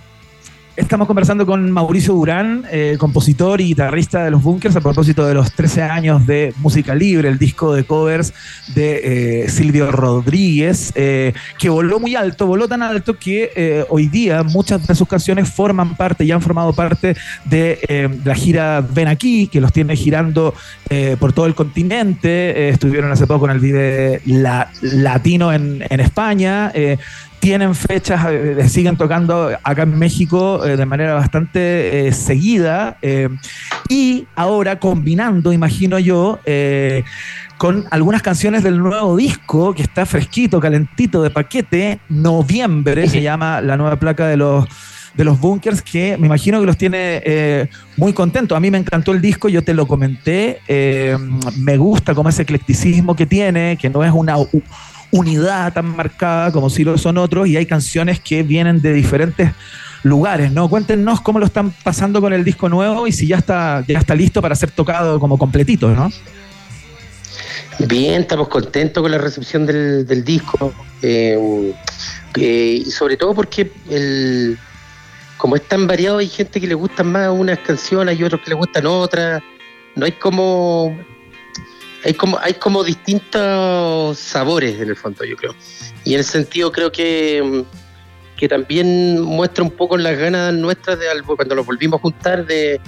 Estamos 0.77 1.07
conversando 1.07 1.47
con 1.47 1.71
Mauricio 1.71 2.15
Durán, 2.15 2.65
eh, 2.69 2.97
compositor 2.99 3.61
y 3.61 3.67
guitarrista 3.67 4.25
de 4.25 4.33
los 4.33 4.43
Bunkers, 4.43 4.75
a 4.75 4.81
propósito 4.81 5.25
de 5.25 5.33
los 5.33 5.53
13 5.53 5.83
años 5.83 6.27
de 6.27 6.53
Música 6.57 6.97
Libre, 6.97 7.29
el 7.29 7.39
disco 7.39 7.73
de 7.73 7.85
covers 7.85 8.35
de 8.75 9.45
eh, 9.45 9.49
Silvio 9.49 9.93
Rodríguez, 9.93 10.91
eh, 10.97 11.33
que 11.61 11.69
voló 11.69 12.01
muy 12.01 12.17
alto, 12.17 12.49
voló 12.49 12.67
tan 12.67 12.83
alto 12.83 13.17
que 13.17 13.87
hoy 13.89 14.09
día 14.09 14.43
muchas 14.43 14.85
de 14.85 14.97
sus 14.97 15.07
canciones 15.07 15.49
forman 15.49 15.95
parte 15.95 16.25
y 16.25 16.33
han 16.33 16.43
formado 16.43 16.73
parte 16.73 17.15
de 17.45 18.11
la 18.25 18.35
gira 18.35 18.81
Ven 18.81 19.07
Aquí, 19.07 19.47
que 19.47 19.61
los 19.61 19.73
tiene 19.73 19.95
girando 19.95 20.55
por 21.21 21.33
todo 21.33 21.47
el 21.47 21.55
continente. 21.55 22.69
estuvieron 22.69 23.13
hace 23.13 23.29
poco 23.29 23.45
en 23.47 23.53
el 23.53 23.61
Vive 23.61 24.23
Latino 24.81 25.53
en, 25.53 25.85
en 25.89 26.01
España 26.01 26.73
tienen 27.45 27.75
fechas, 27.75 28.25
eh, 28.31 28.67
siguen 28.71 28.97
tocando 28.97 29.51
acá 29.63 29.83
en 29.83 29.99
México 29.99 30.65
eh, 30.65 30.79
de 30.79 30.87
manera 30.87 31.13
bastante 31.13 32.09
eh, 32.09 32.13
seguida 32.13 32.97
y 33.87 34.27
ahora 34.35 34.81
combinando, 34.81 35.53
imagino 35.53 35.99
yo, 35.99 36.39
con 37.59 37.85
algunas 37.91 38.23
canciones 38.23 38.63
del 38.63 38.79
nuevo 38.79 39.15
disco 39.15 39.75
que 39.75 39.83
está 39.83 40.07
fresquito, 40.07 40.59
calentito 40.59 41.23
de 41.23 41.29
paquete, 41.29 42.01
Noviembre 42.09 43.11
se 43.11 43.21
llama 43.21 43.61
la 43.61 43.77
nueva 43.77 43.97
placa 43.97 44.27
de 44.27 44.39
los 44.39 44.67
de 45.15 45.23
los 45.23 45.39
bunkers 45.39 45.81
que 45.83 46.17
me 46.17 46.27
imagino 46.27 46.59
que 46.59 46.67
los 46.67 46.77
tiene 46.77 47.69
muy 47.99 48.15
contentos. 48.15 48.57
A 48.57 48.61
mí 48.61 48.71
me 48.71 48.79
encantó 48.79 49.13
el 49.13 49.21
disco, 49.21 49.51
yo 49.51 49.63
te 49.63 49.75
lo 49.75 49.87
comenté, 49.87 50.61
me 51.59 51.77
gusta 51.77 52.15
como 52.15 52.31
ese 52.31 52.43
eclecticismo 52.43 53.15
que 53.15 53.27
tiene, 53.27 53.77
que 53.77 53.91
no 53.91 54.03
es 54.03 54.13
una 54.13 54.39
unidad 55.15 55.73
tan 55.73 55.95
marcada 55.97 56.51
como 56.51 56.69
si 56.69 56.83
lo 56.83 56.99
son 56.99 57.19
otros 57.19 57.47
y 57.47 57.57
hay 57.57 57.67
canciones 57.67 58.19
que 58.19 58.43
vienen 58.43 58.83
de 58.83 58.93
diferentes 58.93 59.53
lugares, 60.03 60.51
¿no? 60.51 60.69
Cuéntenos 60.69 61.21
cómo 61.21 61.39
lo 61.39 61.47
están 61.47 61.71
pasando 61.71 62.21
con 62.21 62.33
el 62.33 62.43
disco 62.43 62.69
nuevo 62.69 63.07
y 63.07 63.13
si 63.13 63.29
ya 63.29 63.37
está, 63.37 63.85
ya 63.87 64.01
está 64.01 64.15
listo 64.17 64.43
para 64.43 64.57
ser 64.57 64.73
tocado 64.73 65.21
como 65.21 65.39
completito, 65.39 65.89
¿no? 65.91 66.11
Bien, 67.79 68.23
estamos 68.23 68.49
contentos 68.49 69.03
con 69.03 69.11
la 69.11 69.19
recepción 69.19 69.67
del, 69.67 70.25
disco 70.25 70.75
eh, 71.01 71.73
eh, 72.37 72.83
y 72.85 72.91
sobre 72.91 73.17
todo 73.17 73.35
porque 73.35 73.71
el, 73.91 74.59
como 75.37 75.55
es 75.55 75.63
tan 75.63 75.87
variado 75.87 76.19
hay 76.19 76.29
gente 76.29 76.61
que 76.61 76.67
le 76.67 76.75
gustan 76.75 77.13
más 77.13 77.31
unas 77.31 77.61
canciones 77.61 78.19
y 78.19 78.25
otros 78.25 78.41
que 78.43 78.51
le 78.51 78.57
gustan 78.57 78.87
otras, 78.87 79.43
no 79.95 80.07
hay 80.07 80.13
como 80.13 80.97
hay 82.05 82.15
como, 82.15 82.39
hay 82.39 82.55
como 82.55 82.85
distintos 82.85 84.19
sabores 84.19 84.79
en 84.81 84.91
el 84.91 84.97
fondo, 84.97 85.25
yo 85.25 85.37
creo. 85.37 85.55
Y 86.05 86.15
en 86.15 86.21
ese 86.21 86.33
sentido 86.33 86.71
creo 86.71 86.93
que, 86.93 87.65
que 88.37 88.49
también 88.49 89.21
muestra 89.23 89.65
un 89.65 89.71
poco 89.71 89.97
las 89.97 90.19
ganas 90.19 90.53
nuestras 90.53 90.99
de 90.99 91.07
cuando 91.25 91.55
nos 91.55 91.65
volvimos 91.65 91.99
a 91.99 92.03
juntar 92.03 92.47
de, 92.47 92.81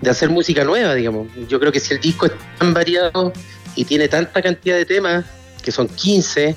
de 0.00 0.10
hacer 0.10 0.30
música 0.30 0.64
nueva, 0.64 0.94
digamos. 0.94 1.28
Yo 1.48 1.60
creo 1.60 1.70
que 1.70 1.80
si 1.80 1.92
el 1.92 2.00
disco 2.00 2.26
es 2.26 2.32
tan 2.58 2.72
variado 2.72 3.32
y 3.76 3.84
tiene 3.84 4.08
tanta 4.08 4.40
cantidad 4.40 4.76
de 4.76 4.86
temas, 4.86 5.26
que 5.62 5.70
son 5.70 5.86
15, 5.88 6.56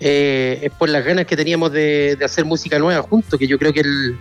eh, 0.00 0.58
es 0.62 0.72
por 0.72 0.90
las 0.90 1.02
ganas 1.02 1.24
que 1.24 1.34
teníamos 1.36 1.72
de, 1.72 2.16
de 2.16 2.24
hacer 2.24 2.44
música 2.44 2.78
nueva 2.78 3.02
juntos, 3.02 3.38
que 3.38 3.46
yo 3.46 3.58
creo 3.58 3.72
que 3.72 3.80
el, 3.80 4.18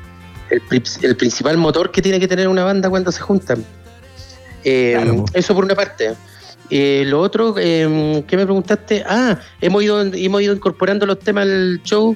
el 0.49 1.15
principal 1.17 1.57
motor 1.57 1.91
que 1.91 2.01
tiene 2.01 2.19
que 2.21 2.27
tener 2.27 2.47
una 2.47 2.63
banda 2.63 2.89
cuando 2.89 3.11
se 3.11 3.19
juntan. 3.19 3.65
Eh, 4.63 5.23
Eso 5.33 5.53
por 5.53 5.65
una 5.65 5.75
parte. 5.75 6.13
Eh, 6.75 7.03
lo 7.05 7.19
otro, 7.21 7.53
eh, 7.59 8.23
¿qué 8.27 8.35
me 8.35 8.45
preguntaste? 8.45 9.03
Ah, 9.05 9.37
hemos 9.61 9.83
ido, 9.83 10.01
hemos 10.01 10.41
ido 10.41 10.55
incorporando 10.55 11.05
los 11.05 11.19
temas 11.19 11.43
al 11.43 11.79
show 11.83 12.15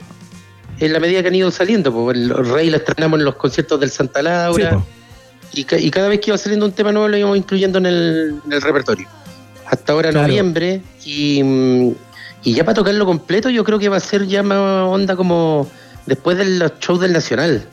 en 0.80 0.94
la 0.94 1.00
medida 1.00 1.22
que 1.22 1.28
han 1.28 1.36
ido 1.36 1.52
saliendo. 1.52 1.94
Pues, 1.94 2.18
el 2.18 2.30
Rey 2.30 2.72
lo 2.72 2.78
estrenamos 2.78 3.20
en 3.20 3.26
los 3.26 3.36
conciertos 3.36 3.80
del 3.80 3.92
Santa 3.92 4.24
Laura. 4.24 4.84
Sí, 5.52 5.62
y, 5.62 5.64
ca- 5.64 5.78
y 5.78 5.92
cada 5.92 6.08
vez 6.08 6.22
que 6.22 6.32
iba 6.32 6.40
saliendo 6.40 6.66
un 6.66 6.72
tema 6.72 6.92
nuevo 6.92 7.08
lo 7.08 7.16
íbamos 7.18 7.38
incluyendo 7.38 7.78
en 7.78 7.86
el, 7.86 8.42
en 8.48 8.52
el 8.52 8.62
repertorio. 8.64 9.08
Hasta 9.68 9.94
ahora 9.94 10.10
Claro. 10.10 10.28
noviembre. 10.28 10.82
Y, 11.06 11.94
y 12.44 12.54
ya 12.56 12.64
para 12.64 12.74
tocarlo 12.74 13.06
completo 13.06 13.52
yo 13.52 13.64
creo 13.64 13.78
que 13.78 13.90
va 13.90 13.98
a 13.98 14.00
ser 14.00 14.26
ya 14.26 14.42
más 14.42 14.58
onda 14.90 15.16
como 15.16 15.70
después 16.08 16.36
de 16.36 16.46
los 16.46 16.72
shows 16.80 17.00
del 17.00 17.14
Nacional. 17.14 17.64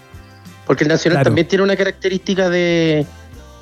Porque 0.66 0.84
el 0.84 0.88
Nacional 0.88 1.16
Claro. 1.16 1.28
también 1.30 1.48
tiene 1.48 1.64
una 1.64 1.76
característica 1.76 2.50
de... 2.50 3.06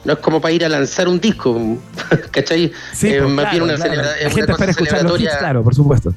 No 0.05 0.15
es 0.15 0.19
como 0.19 0.41
para 0.41 0.53
ir 0.53 0.65
a 0.65 0.69
lanzar 0.69 1.09
un 1.09 1.21
disco, 1.21 1.79
¿cachai? 2.31 2.73
Sí, 2.93 3.09
Eh, 3.09 3.19
pues, 3.21 3.31
más 3.31 3.51
bien 3.51 3.63
una, 3.63 3.75
claro. 3.75 3.95
La 3.95 4.17
es 4.17 4.27
una 4.27 4.35
gente 4.35 4.53
cosa 4.53 4.67
los 4.67 4.71
hits, 4.71 4.89
celebratoria 4.89 5.39
claro, 5.39 5.63
por 5.63 5.75
supuesto. 5.75 6.15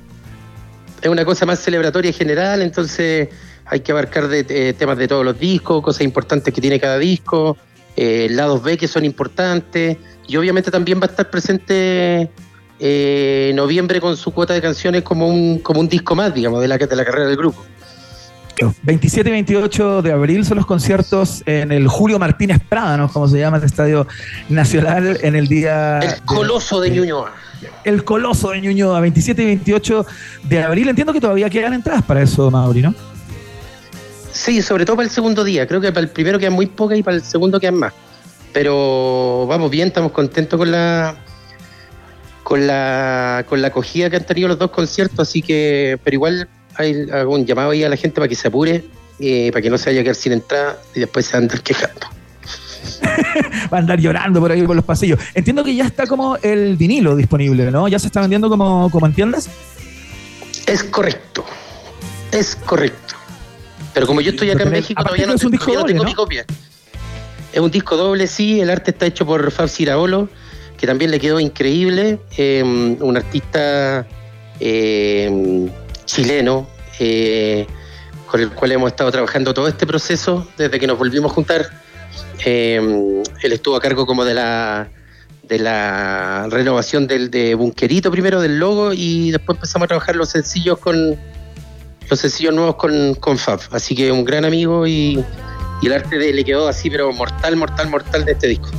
es 1.01 1.09
una 1.09 1.23
cosa 1.23 1.45
más 1.45 1.59
celebratoria 1.59 2.11
general, 2.11 2.61
entonces 2.61 3.29
hay 3.65 3.79
que 3.79 3.91
abarcar 3.91 4.27
de, 4.27 4.45
eh, 4.47 4.73
temas 4.73 4.97
de 4.97 5.07
todos 5.07 5.25
los 5.25 5.37
discos, 5.37 5.83
cosas 5.83 6.01
importantes 6.01 6.53
que 6.53 6.61
tiene 6.61 6.79
cada 6.79 6.97
disco, 6.97 7.57
eh, 7.95 8.27
lados 8.31 8.63
B 8.63 8.77
que 8.77 8.87
son 8.87 9.05
importantes, 9.05 9.97
y 10.27 10.37
obviamente 10.37 10.71
también 10.71 10.99
va 10.99 11.05
a 11.05 11.09
estar 11.09 11.29
presente 11.29 12.29
eh, 12.79 13.51
noviembre 13.55 14.01
con 14.01 14.17
su 14.17 14.31
cuota 14.31 14.53
de 14.53 14.61
canciones 14.61 15.03
como 15.03 15.27
un, 15.27 15.59
como 15.59 15.79
un 15.79 15.87
disco 15.87 16.15
más, 16.15 16.33
digamos, 16.33 16.61
de 16.61 16.67
la, 16.67 16.77
de 16.77 16.95
la 16.95 17.05
carrera 17.05 17.27
del 17.27 17.37
grupo. 17.37 17.63
27 18.83 19.29
y 19.29 19.31
28 19.31 20.01
de 20.01 20.11
abril 20.11 20.45
son 20.45 20.57
los 20.57 20.65
conciertos 20.65 21.43
en 21.45 21.71
el 21.71 21.87
Julio 21.87 22.19
Martínez 22.19 22.59
Prada, 22.67 22.97
¿no? 22.97 23.09
Como 23.09 23.27
se 23.27 23.39
llama 23.39 23.57
el 23.57 23.63
Estadio 23.63 24.07
Nacional 24.49 25.17
en 25.21 25.35
el 25.35 25.47
día... 25.47 25.99
El 25.99 26.21
coloso 26.23 26.79
de 26.81 26.91
Ñuñoa. 26.91 27.33
El 27.83 28.03
coloso 28.03 28.51
de 28.51 28.61
Ñuñoa, 28.61 28.99
27 28.99 29.41
y 29.41 29.45
28 29.45 30.05
de 30.43 30.63
abril. 30.63 30.89
Entiendo 30.89 31.13
que 31.13 31.21
todavía 31.21 31.49
quedan 31.49 31.73
entradas 31.73 32.03
para 32.03 32.21
eso, 32.21 32.49
Mauri, 32.51 32.81
¿no? 32.81 32.93
Sí, 34.31 34.61
sobre 34.61 34.85
todo 34.85 34.97
para 34.97 35.07
el 35.07 35.11
segundo 35.13 35.43
día. 35.43 35.67
Creo 35.67 35.79
que 35.79 35.91
para 35.91 36.01
el 36.01 36.09
primero 36.09 36.37
quedan 36.37 36.53
muy 36.53 36.65
pocas 36.65 36.97
y 36.97 37.03
para 37.03 37.17
el 37.17 37.23
segundo 37.23 37.59
quedan 37.59 37.75
más. 37.75 37.93
Pero 38.51 39.47
vamos 39.47 39.71
bien, 39.71 39.87
estamos 39.87 40.11
contentos 40.11 40.57
con 40.57 40.71
la 40.71 41.15
con 42.43 42.67
la 42.67 43.43
con 43.49 43.61
la 43.61 43.69
acogida 43.69 44.09
que 44.09 44.17
han 44.17 44.25
tenido 44.25 44.47
los 44.47 44.59
dos 44.59 44.71
conciertos, 44.71 45.27
así 45.27 45.41
que, 45.41 45.97
pero 46.03 46.15
igual 46.15 46.47
hay 46.77 47.07
hago 47.11 47.33
un 47.35 47.45
llamado 47.45 47.71
ahí 47.71 47.83
a 47.83 47.89
la 47.89 47.97
gente 47.97 48.15
para 48.15 48.27
que 48.27 48.35
se 48.35 48.47
apure, 48.47 48.83
eh, 49.19 49.49
para 49.51 49.61
que 49.61 49.69
no 49.69 49.77
se 49.77 49.89
vaya 49.89 50.01
a 50.01 50.03
quedar 50.03 50.15
sin 50.15 50.33
entrada 50.33 50.77
y 50.93 50.99
después 51.01 51.25
se 51.25 51.37
andar 51.37 51.61
quejando. 51.61 52.07
Va 53.73 53.77
a 53.77 53.81
andar 53.81 53.99
llorando 53.99 54.39
por 54.39 54.51
ahí 54.51 54.61
por 54.63 54.75
los 54.75 54.85
pasillos. 54.85 55.19
Entiendo 55.33 55.63
que 55.63 55.75
ya 55.75 55.85
está 55.85 56.05
como 56.07 56.37
el 56.37 56.75
vinilo 56.77 57.15
disponible, 57.15 57.71
¿no? 57.71 57.87
¿Ya 57.87 57.99
se 57.99 58.07
está 58.07 58.21
vendiendo 58.21 58.49
como, 58.49 58.89
como 58.91 59.05
en 59.05 59.13
tiendas? 59.13 59.49
Es 60.67 60.83
correcto, 60.83 61.45
es 62.31 62.55
correcto. 62.55 63.15
Pero 63.93 64.07
como 64.07 64.21
yo 64.21 64.31
estoy 64.31 64.49
acá 64.51 64.63
en 64.63 64.71
México, 64.71 65.01
todavía 65.03 65.25
no, 65.25 65.33
que 65.33 65.37
es 65.37 65.43
un 65.45 65.51
te- 65.51 65.57
disco 65.57 65.71
todavía 65.71 65.81
no 65.83 65.87
tengo 65.87 65.99
doble, 66.03 66.11
mi 66.11 66.15
copia. 66.15 66.45
Es 67.53 67.59
un 67.61 67.71
disco 67.71 67.95
doble, 67.95 68.27
sí. 68.27 68.59
El 68.59 68.69
arte 68.69 68.91
está 68.91 69.05
hecho 69.05 69.25
por 69.25 69.49
Fab 69.51 69.69
Ciraolo, 69.69 70.27
que 70.77 70.85
también 70.85 71.11
le 71.11 71.19
quedó 71.19 71.39
increíble. 71.39 72.19
eh, 72.37 72.61
un 72.63 73.15
artista 73.15 74.05
eh, 74.59 75.69
chileno, 76.05 76.67
eh, 76.99 77.67
con 78.27 78.41
el 78.41 78.51
cual 78.51 78.71
hemos 78.71 78.91
estado 78.91 79.11
trabajando 79.11 79.53
todo 79.53 79.67
este 79.67 79.85
proceso 79.85 80.47
desde 80.57 80.79
que 80.79 80.87
nos 80.87 80.97
volvimos 80.97 81.31
a 81.31 81.35
juntar. 81.35 81.69
Eh, 82.45 83.23
él 83.41 83.51
estuvo 83.51 83.75
a 83.75 83.81
cargo 83.81 84.05
como 84.05 84.25
de 84.25 84.33
la 84.33 84.89
de 85.43 85.59
la 85.59 86.47
renovación 86.49 87.05
del 87.05 87.29
de 87.29 87.53
Bunkerito 87.53 88.09
primero 88.09 88.41
del 88.41 88.57
logo 88.57 88.93
y 88.93 89.29
después 89.29 89.57
empezamos 89.57 89.85
a 89.85 89.87
trabajar 89.89 90.15
los 90.15 90.29
sencillos 90.29 90.79
con 90.79 91.17
los 92.09 92.19
sencillos 92.19 92.53
nuevos 92.53 92.75
con, 92.75 93.15
con 93.15 93.37
Fab. 93.37 93.59
Así 93.71 93.95
que 93.95 94.11
un 94.11 94.25
gran 94.25 94.45
amigo 94.45 94.87
y, 94.87 95.23
el 95.83 95.93
arte 95.93 96.17
de, 96.17 96.33
le 96.33 96.43
quedó 96.43 96.67
así, 96.67 96.89
pero 96.89 97.11
mortal, 97.13 97.55
mortal, 97.57 97.89
mortal 97.89 98.25
de 98.25 98.31
este 98.31 98.47
disco. 98.47 98.71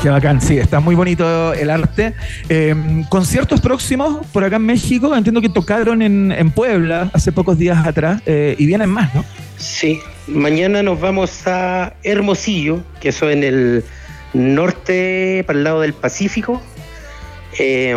Qué 0.00 0.10
bacán, 0.10 0.40
sí, 0.40 0.56
está 0.58 0.78
muy 0.78 0.94
bonito 0.94 1.52
el 1.54 1.70
arte. 1.70 2.14
Eh, 2.48 3.04
conciertos 3.08 3.60
próximos 3.60 4.24
por 4.32 4.44
acá 4.44 4.56
en 4.56 4.62
México, 4.62 5.14
entiendo 5.16 5.40
que 5.40 5.48
tocaron 5.48 6.02
en, 6.02 6.30
en 6.30 6.50
Puebla 6.52 7.10
hace 7.12 7.32
pocos 7.32 7.58
días 7.58 7.84
atrás 7.84 8.22
eh, 8.24 8.54
y 8.58 8.66
vienen 8.66 8.90
más, 8.90 9.12
¿no? 9.12 9.24
Sí, 9.56 9.98
mañana 10.28 10.84
nos 10.84 11.00
vamos 11.00 11.44
a 11.48 11.94
Hermosillo, 12.04 12.80
que 13.00 13.08
eso 13.08 13.28
en 13.28 13.42
el 13.42 13.84
norte, 14.34 15.42
para 15.48 15.58
el 15.58 15.64
lado 15.64 15.80
del 15.80 15.94
Pacífico. 15.94 16.62
Eh, 17.58 17.92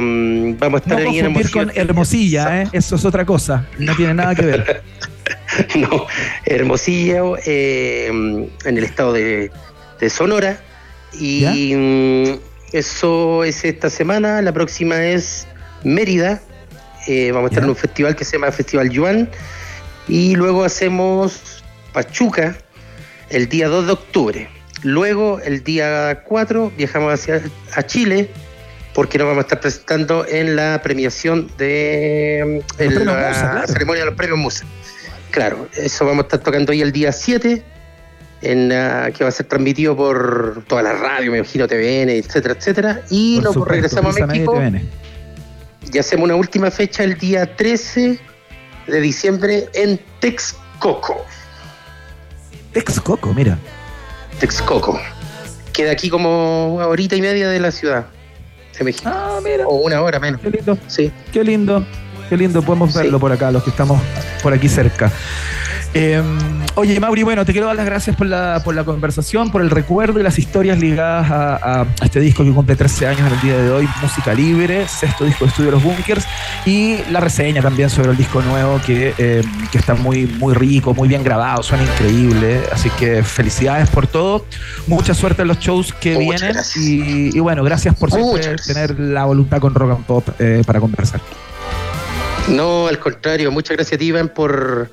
vamos 0.58 0.82
a 0.82 0.84
estar 0.84 1.04
No 1.04 1.08
ahí 1.08 1.20
en 1.20 1.26
Hermosillo. 1.26 1.52
con 1.52 1.72
Hermosilla, 1.76 2.64
¿eh? 2.64 2.68
eso 2.74 2.96
es 2.96 3.06
otra 3.06 3.26
cosa, 3.26 3.68
no 3.78 3.96
tiene 3.96 4.16
nada 4.16 4.34
que 4.34 4.46
ver. 4.46 4.82
no, 5.76 6.08
Hermosillo, 6.46 7.38
eh, 7.46 8.08
en 8.08 8.78
el 8.78 8.84
estado 8.84 9.14
de, 9.14 9.52
de 10.00 10.10
Sonora. 10.10 10.58
Y 11.14 11.76
mm, 11.76 12.40
eso 12.74 13.44
es 13.44 13.64
esta 13.64 13.90
semana. 13.90 14.42
La 14.42 14.54
próxima 14.54 15.04
es 15.06 15.48
Mérida. 15.84 16.42
Eh, 17.08 17.32
vamos 17.32 17.50
a 17.50 17.54
estar 17.54 17.64
en 17.64 17.70
un 17.70 17.76
festival 17.76 18.16
que 18.16 18.24
se 18.24 18.34
llama 18.34 18.52
Festival 18.52 18.90
Yuan. 18.90 19.30
Y 20.08 20.36
luego 20.36 20.64
hacemos 20.64 21.64
Pachuca 21.94 22.58
el 23.30 23.50
día 23.50 23.68
2 23.68 23.88
de 23.88 23.92
octubre. 23.92 24.50
Luego, 24.84 25.40
el 25.44 25.64
día 25.64 26.24
4, 26.26 26.72
viajamos 26.76 27.14
hacia 27.14 27.42
a 27.76 27.84
Chile 27.84 28.30
porque 28.94 29.18
nos 29.18 29.28
vamos 29.28 29.44
a 29.44 29.46
estar 29.46 29.60
presentando 29.60 30.26
en 30.28 30.56
la 30.56 30.82
premiación 30.84 31.50
de 31.58 32.64
mm, 32.78 32.82
en 32.82 33.06
la 33.06 33.14
Musa, 33.14 33.52
claro. 33.52 33.68
ceremonia 33.68 34.02
de 34.02 34.06
los 34.08 34.16
premios 34.16 34.40
Musa. 34.40 34.66
Claro, 35.32 35.70
eso 35.76 36.06
vamos 36.06 36.24
a 36.24 36.28
estar 36.28 36.40
tocando 36.42 36.72
hoy 36.72 36.82
el 36.82 36.92
día 36.92 37.12
7, 37.12 37.64
en, 38.42 38.72
ah, 38.72 39.10
que 39.16 39.24
va 39.24 39.30
a 39.30 39.32
ser 39.32 39.46
transmitido 39.48 39.96
por 39.96 40.64
toda 40.68 40.82
la 40.84 40.94
radio, 40.94 41.32
me 41.32 41.38
imagino, 41.40 41.68
TVN, 41.68 42.10
etcétera, 42.10 42.56
etcétera. 42.58 43.02
Y 43.10 43.36
Por 43.36 43.44
nos 43.46 43.54
supuesto, 43.54 43.74
regresamos 43.74 44.22
a 44.22 44.28
México 44.28 44.54
TVN. 44.54 44.82
y 45.94 45.98
hacemos 45.98 46.26
una 46.26 46.36
última 46.36 46.72
fecha 46.72 47.04
el 47.04 47.18
día 47.18 47.56
13 47.56 48.20
de 48.88 49.02
diciembre 49.02 49.70
en 49.74 50.00
Texcoco. 50.20 51.26
Texcoco, 52.74 53.34
mira. 53.34 53.58
Texcoco. 54.40 55.00
Queda 55.74 55.92
aquí 55.92 56.10
como 56.10 56.76
una 56.76 56.88
horita 56.88 57.16
y 57.16 57.22
media 57.22 57.50
de 57.50 57.60
la 57.60 57.72
ciudad 57.72 58.08
de 58.78 58.84
México. 58.84 59.10
Ah, 59.14 59.40
mira. 59.44 59.68
O 59.68 59.76
una 59.76 60.02
hora 60.02 60.20
menos. 60.20 60.42
Qué 60.42 60.50
lindo. 60.50 60.78
Sí. 60.88 61.12
Qué 61.32 61.44
lindo. 61.44 61.86
Qué 62.30 62.38
lindo, 62.38 62.62
podemos 62.62 62.94
verlo 62.94 63.20
por 63.20 63.32
acá, 63.32 63.52
los 63.52 63.62
que 63.64 63.72
estamos 63.72 64.02
por 64.42 64.54
aquí 64.54 64.70
cerca. 64.70 65.12
Eh, 65.94 66.24
oye, 66.76 67.00
Mauri, 67.00 67.24
bueno, 67.24 67.46
te 67.46 67.52
quiero 67.52 67.68
dar 67.68 67.76
las 67.76 67.86
gracias 67.86 68.16
por 68.16 68.28
la, 68.28 68.62
por 68.64 68.74
la 68.76 68.86
conversación, 68.86 69.52
por 69.52 69.62
el 69.62 69.70
recuerdo 69.70 70.20
y 70.20 70.24
las 70.24 70.40
historias 70.40 70.80
ligadas 70.80 71.30
a, 71.30 71.82
a 71.82 72.06
este 72.06 72.22
disco 72.22 72.44
que 72.46 72.52
cumple 72.52 72.76
13 72.78 73.08
años 73.08 73.28
en 73.28 73.34
el 73.34 73.42
día 73.42 73.58
de 73.58 73.72
hoy, 73.72 73.90
Música 74.02 74.34
Libre, 74.34 74.88
sexto 74.88 75.26
disco 75.26 75.46
de 75.46 75.50
estudio 75.50 75.72
de 75.72 75.76
los 75.78 75.84
Bunkers, 75.84 76.26
y 76.66 77.00
la 77.12 77.20
reseña 77.20 77.62
también 77.62 77.90
sobre 77.90 78.12
el 78.12 78.18
disco 78.18 78.42
nuevo 78.42 78.80
que, 78.86 79.14
eh, 79.18 79.44
que 79.72 79.78
está 79.78 79.96
muy, 79.96 80.26
muy 80.26 80.54
rico, 80.54 80.94
muy 80.94 81.10
bien 81.10 81.24
grabado, 81.24 81.62
suena 81.62 81.84
increíble. 81.84 82.62
Así 82.72 82.90
que 82.92 83.24
felicidades 83.24 83.90
por 83.90 84.08
todo. 84.08 84.46
Mucha 84.88 85.14
suerte 85.14 85.42
en 85.42 85.50
los 85.50 85.60
shows 85.60 85.94
que 85.94 86.18
Muchas 86.18 86.74
vienen. 86.76 87.30
Y, 87.34 87.38
y 87.38 87.40
bueno, 87.40 87.64
gracias 87.64 87.96
por 87.96 88.12
siempre 88.12 88.56
tener 88.66 88.98
la 89.00 89.26
voluntad 89.26 89.60
con 89.60 89.74
Rock 89.74 89.92
and 89.92 90.06
Pop 90.06 90.30
eh, 90.40 90.64
para 90.66 90.80
conversar. 90.80 91.20
No, 92.48 92.88
al 92.88 93.00
contrario, 93.00 93.52
muchas 93.52 93.78
gracias 93.78 94.02
Iván, 94.02 94.30
por 94.30 94.90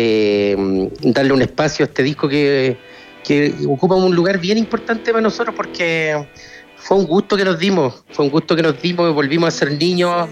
eh, 0.00 0.56
darle 1.02 1.32
un 1.32 1.42
espacio 1.42 1.84
a 1.84 1.88
este 1.88 2.04
disco 2.04 2.28
que, 2.28 2.76
que 3.24 3.52
ocupa 3.66 3.96
un 3.96 4.14
lugar 4.14 4.38
bien 4.38 4.56
importante 4.56 5.10
para 5.10 5.20
nosotros 5.20 5.56
porque 5.56 6.28
fue 6.76 6.98
un 6.98 7.04
gusto 7.04 7.36
que 7.36 7.44
nos 7.44 7.58
dimos, 7.58 8.04
fue 8.10 8.24
un 8.26 8.30
gusto 8.30 8.54
que 8.54 8.62
nos 8.62 8.80
dimos, 8.80 9.12
volvimos 9.12 9.48
a 9.48 9.50
ser 9.50 9.72
niños, 9.72 10.28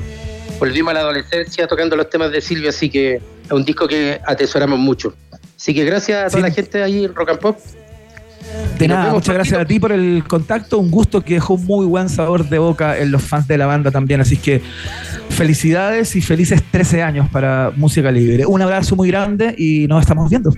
volvimos 0.61 0.93
a 0.93 0.95
la 0.95 1.01
adolescencia 1.01 1.67
tocando 1.67 1.97
los 1.97 2.09
temas 2.09 2.31
de 2.31 2.41
Silvio, 2.41 2.69
así 2.69 2.89
que 2.89 3.17
es 3.17 3.51
un 3.51 3.65
disco 3.65 3.89
que 3.89 4.21
atesoramos 4.25 4.79
mucho. 4.79 5.15
Así 5.57 5.75
que 5.75 5.85
gracias 5.85 6.27
a 6.27 6.31
toda 6.31 6.49
la 6.49 6.55
gente 6.55 6.81
ahí 6.81 7.05
en 7.05 7.13
Rock 7.13 7.31
and 7.31 7.41
Pop 7.41 7.59
De 8.79 8.89
nada, 8.89 9.13
muchas 9.13 9.35
gracias 9.35 9.61
a 9.61 9.65
ti 9.65 9.81
por 9.81 9.93
el 9.93 10.25
contacto, 10.27 10.79
un 10.79 10.91
gusto 10.91 11.23
que 11.23 11.35
dejó 11.35 11.57
muy 11.57 11.87
buen 11.87 12.09
sabor 12.09 12.49
de 12.49 12.59
boca 12.59 12.99
en 12.99 13.11
los 13.11 13.23
fans 13.23 13.49
de 13.49 13.57
la 13.57 13.67
banda 13.67 13.91
también, 13.91 14.21
así 14.21 14.37
que 14.37 14.61
felicidades 15.31 16.15
y 16.17 16.21
felices 16.21 16.63
13 16.71 17.03
años 17.03 17.29
para 17.31 17.73
Música 17.77 18.11
Libre. 18.11 18.45
Un 18.47 18.63
abrazo 18.63 18.97
muy 18.97 19.09
grande 19.09 19.55
y 19.57 19.87
nos 19.89 20.03
estamos 20.03 20.29
viendo. 20.29 20.51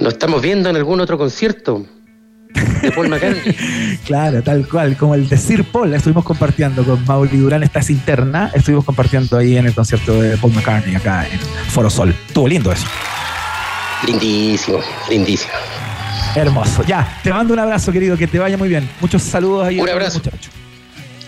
Nos 0.00 0.14
estamos 0.14 0.40
viendo 0.40 0.70
en 0.70 0.76
algún 0.76 1.00
otro 1.00 1.18
concierto 1.18 1.84
de 2.82 2.92
Paul 2.92 3.08
McCartney. 3.08 3.56
Claro, 4.06 4.42
tal 4.42 4.66
cual, 4.66 4.96
como 4.96 5.14
el 5.14 5.28
de 5.28 5.36
Sir 5.36 5.64
Paul, 5.64 5.92
estuvimos 5.94 6.24
compartiendo 6.24 6.82
con 6.84 7.04
Mauri 7.04 7.36
Durán, 7.36 7.62
esta 7.62 7.80
es 7.80 7.90
interna, 7.90 8.50
estuvimos 8.54 8.84
compartiendo 8.84 9.36
ahí 9.36 9.56
en 9.56 9.66
el 9.66 9.74
concierto 9.74 10.20
de 10.20 10.36
Paul 10.36 10.54
McCartney 10.54 10.94
acá 10.96 11.26
en 11.28 11.38
Foro 11.70 11.90
Sol. 11.90 12.14
Estuvo 12.26 12.48
lindo 12.48 12.72
eso. 12.72 12.86
Lindísimo, 14.06 14.78
lindísimo. 15.08 15.52
Hermoso. 16.34 16.84
Ya, 16.84 17.20
te 17.22 17.30
mando 17.30 17.54
un 17.54 17.60
abrazo, 17.60 17.92
querido, 17.92 18.16
que 18.16 18.26
te 18.26 18.38
vaya 18.38 18.56
muy 18.56 18.68
bien. 18.68 18.88
Muchos 19.00 19.22
saludos 19.22 19.66
ahí. 19.66 19.80
Un 19.80 19.88
abrazo. 19.88 20.18
los 20.18 20.26
muchachos. 20.26 20.52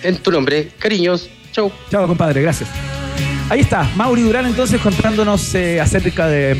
En 0.03 0.17
tu 0.17 0.31
nombre, 0.31 0.71
cariños. 0.79 1.29
Chau. 1.53 1.71
Chao, 1.91 2.07
compadre, 2.07 2.43
gracias. 2.43 2.69
Ahí 3.49 3.61
está, 3.61 3.89
Mauri 3.97 4.23
Durán 4.23 4.47
entonces 4.47 4.81
contándonos 4.81 5.55
eh, 5.55 5.81
acerca 5.81 6.27
de, 6.27 6.57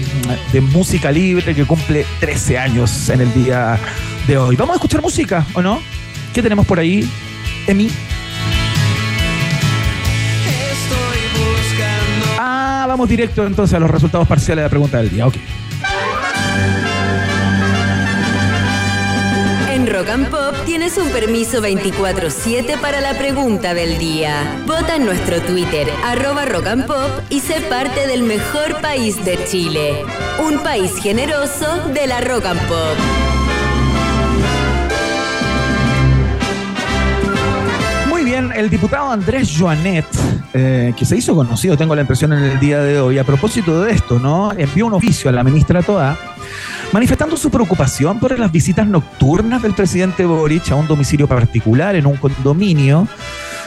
de 0.53 0.61
música 0.61 1.11
libre 1.11 1.55
que 1.55 1.65
cumple 1.65 2.05
13 2.21 2.59
años 2.59 3.09
en 3.09 3.23
el 3.23 3.33
día 3.33 3.79
de 4.27 4.37
hoy. 4.37 4.57
Vamos 4.57 4.75
a 4.75 4.77
escuchar 4.77 5.01
música, 5.01 5.47
¿o 5.55 5.63
no? 5.63 5.81
¿Qué 6.35 6.43
tenemos 6.43 6.67
por 6.67 6.79
ahí, 6.79 7.09
Emi? 7.67 7.89
Ah, 12.39 12.85
vamos 12.89 13.09
directo 13.09 13.47
entonces 13.47 13.75
a 13.75 13.79
los 13.79 13.91
resultados 13.91 14.27
parciales 14.27 14.63
de 14.63 14.65
la 14.65 14.71
pregunta 14.71 14.99
del 14.99 15.11
día. 15.11 15.27
Ok. 15.27 15.37
And 20.13 20.29
Pop 20.29 20.55
tienes 20.67 20.99
un 20.99 21.09
permiso 21.09 21.63
24-7 21.63 22.79
para 22.81 23.01
la 23.01 23.17
pregunta 23.17 23.73
del 23.73 23.99
día. 23.99 24.63
Vota 24.67 24.97
en 24.97 25.07
nuestro 25.07 25.41
Twitter, 25.41 25.89
arroba 26.05 26.45
Rock 26.45 26.67
and 26.67 26.87
Pop, 26.87 27.11
y 27.31 27.41
sé 27.41 27.61
parte 27.63 28.07
del 28.07 28.23
mejor 28.23 28.81
país 28.83 29.25
de 29.25 29.43
Chile. 29.45 30.05
Un 30.47 30.59
país 30.63 30.97
generoso 30.99 31.89
de 31.95 32.07
la 32.07 32.21
Rock 32.21 32.45
and 32.47 32.61
Pop. 32.69 32.97
Muy 38.09 38.25
bien, 38.25 38.53
el 38.55 38.69
diputado 38.69 39.11
Andrés 39.11 39.55
Joanet, 39.59 40.07
eh, 40.55 40.93
que 40.97 41.05
se 41.05 41.17
hizo 41.17 41.35
conocido, 41.35 41.77
tengo 41.77 41.95
la 41.95 42.03
impresión 42.03 42.33
en 42.33 42.45
el 42.45 42.61
día 42.61 42.81
de 42.81 43.01
hoy, 43.01 43.19
a 43.19 43.25
propósito 43.25 43.83
de 43.83 43.93
esto, 43.93 44.19
¿no? 44.19 44.53
Envió 44.53 44.87
un 44.87 44.95
oficio 44.95 45.31
a 45.31 45.33
la 45.33 45.43
ministra 45.43 45.83
Toa 45.83 46.17
manifestando 46.93 47.37
su 47.37 47.51
preocupación 47.51 48.21
por 48.21 48.39
las 48.39 48.53
visitas 48.53 48.87
nocturnas 48.87 49.63
del 49.63 49.73
presidente 49.73 50.27
Boric 50.27 50.71
a 50.71 50.75
un 50.75 50.87
domicilio 50.87 51.27
particular 51.27 51.97
en 51.97 52.07
un 52.07 52.17
condominio 52.17 53.09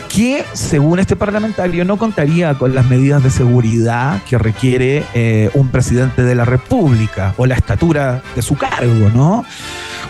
que, 0.09 0.45
según 0.53 0.99
este 0.99 1.15
parlamentario, 1.15 1.83
no 1.83 1.97
contaría 1.97 2.53
con 2.53 2.75
las 2.75 2.85
medidas 2.87 3.23
de 3.23 3.31
seguridad 3.31 4.21
que 4.29 4.37
requiere 4.37 5.03
eh, 5.13 5.49
un 5.55 5.69
presidente 5.69 6.23
de 6.23 6.35
la 6.35 6.45
República 6.45 7.33
o 7.37 7.45
la 7.45 7.55
estatura 7.55 8.21
de 8.35 8.41
su 8.41 8.55
cargo, 8.55 9.09
¿no? 9.13 9.43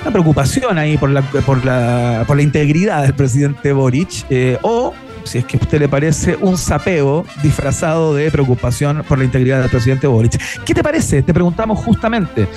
Una 0.01 0.11
preocupación 0.11 0.77
ahí 0.77 0.97
por 0.97 1.09
la, 1.09 1.21
por 1.21 1.65
la, 1.65 2.25
por 2.27 2.35
la 2.35 2.43
integridad 2.43 3.01
del 3.03 3.15
presidente 3.15 3.71
Boric 3.71 4.25
eh, 4.29 4.59
o 4.61 4.93
si 5.25 5.39
es 5.39 5.45
que 5.45 5.57
a 5.57 5.59
usted 5.59 5.79
le 5.79 5.89
parece, 5.89 6.37
un 6.39 6.57
sapeo 6.57 7.25
disfrazado 7.43 8.13
de 8.13 8.31
preocupación 8.31 9.03
por 9.07 9.17
la 9.17 9.25
integridad 9.25 9.61
del 9.61 9.69
presidente 9.69 10.07
Boric. 10.07 10.39
¿Qué 10.63 10.73
te 10.73 10.83
parece? 10.83 11.23
Te 11.23 11.33
preguntamos 11.33 11.79
justamente. 11.79 12.47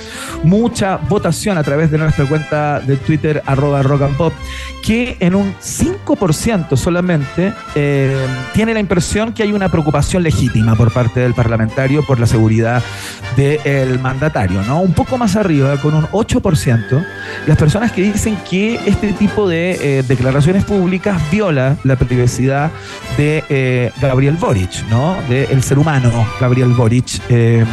Mucha 0.43 0.97
votación 0.97 1.57
a 1.57 1.63
través 1.63 1.91
de 1.91 1.97
nuestra 1.97 2.25
cuenta 2.25 2.79
de 2.79 2.95
Twitter, 2.97 3.43
arroba 3.45 3.81
rock 3.83 4.03
and 4.03 4.17
pop, 4.17 4.33
que 4.83 5.17
en 5.19 5.35
un 5.35 5.53
5% 5.55 6.77
solamente 6.77 7.53
eh, 7.75 8.25
tiene 8.53 8.73
la 8.73 8.79
impresión 8.79 9.33
que 9.33 9.43
hay 9.43 9.51
una 9.51 9.69
preocupación 9.69 10.23
legítima 10.23 10.75
por 10.75 10.91
parte 10.91 11.19
del 11.19 11.33
parlamentario 11.33 12.05
por 12.05 12.19
la 12.19 12.27
seguridad 12.27 12.83
del 13.35 13.99
mandatario, 13.99 14.61
¿no? 14.63 14.81
Un 14.81 14.93
poco 14.93 15.17
más 15.17 15.35
arriba, 15.35 15.77
con 15.77 15.95
un 15.95 16.05
8%, 16.05 17.05
las 17.47 17.57
personas 17.57 17.91
que 17.91 18.01
dicen 18.01 18.37
que 18.49 18.75
este 18.85 19.13
tipo 19.13 19.47
de 19.47 19.99
eh, 19.99 20.03
declaraciones 20.03 20.65
públicas 20.65 21.19
viola 21.31 21.77
la 21.83 21.95
privacidad 21.95 22.58
de 23.17 23.43
eh, 23.49 23.91
Gabriel 24.01 24.35
Boric, 24.35 24.83
¿no? 24.89 25.15
Del 25.29 25.63
ser 25.63 25.79
humano 25.79 26.11
Gabriel 26.39 26.69
Boric. 26.69 27.21
eh, 27.29 27.65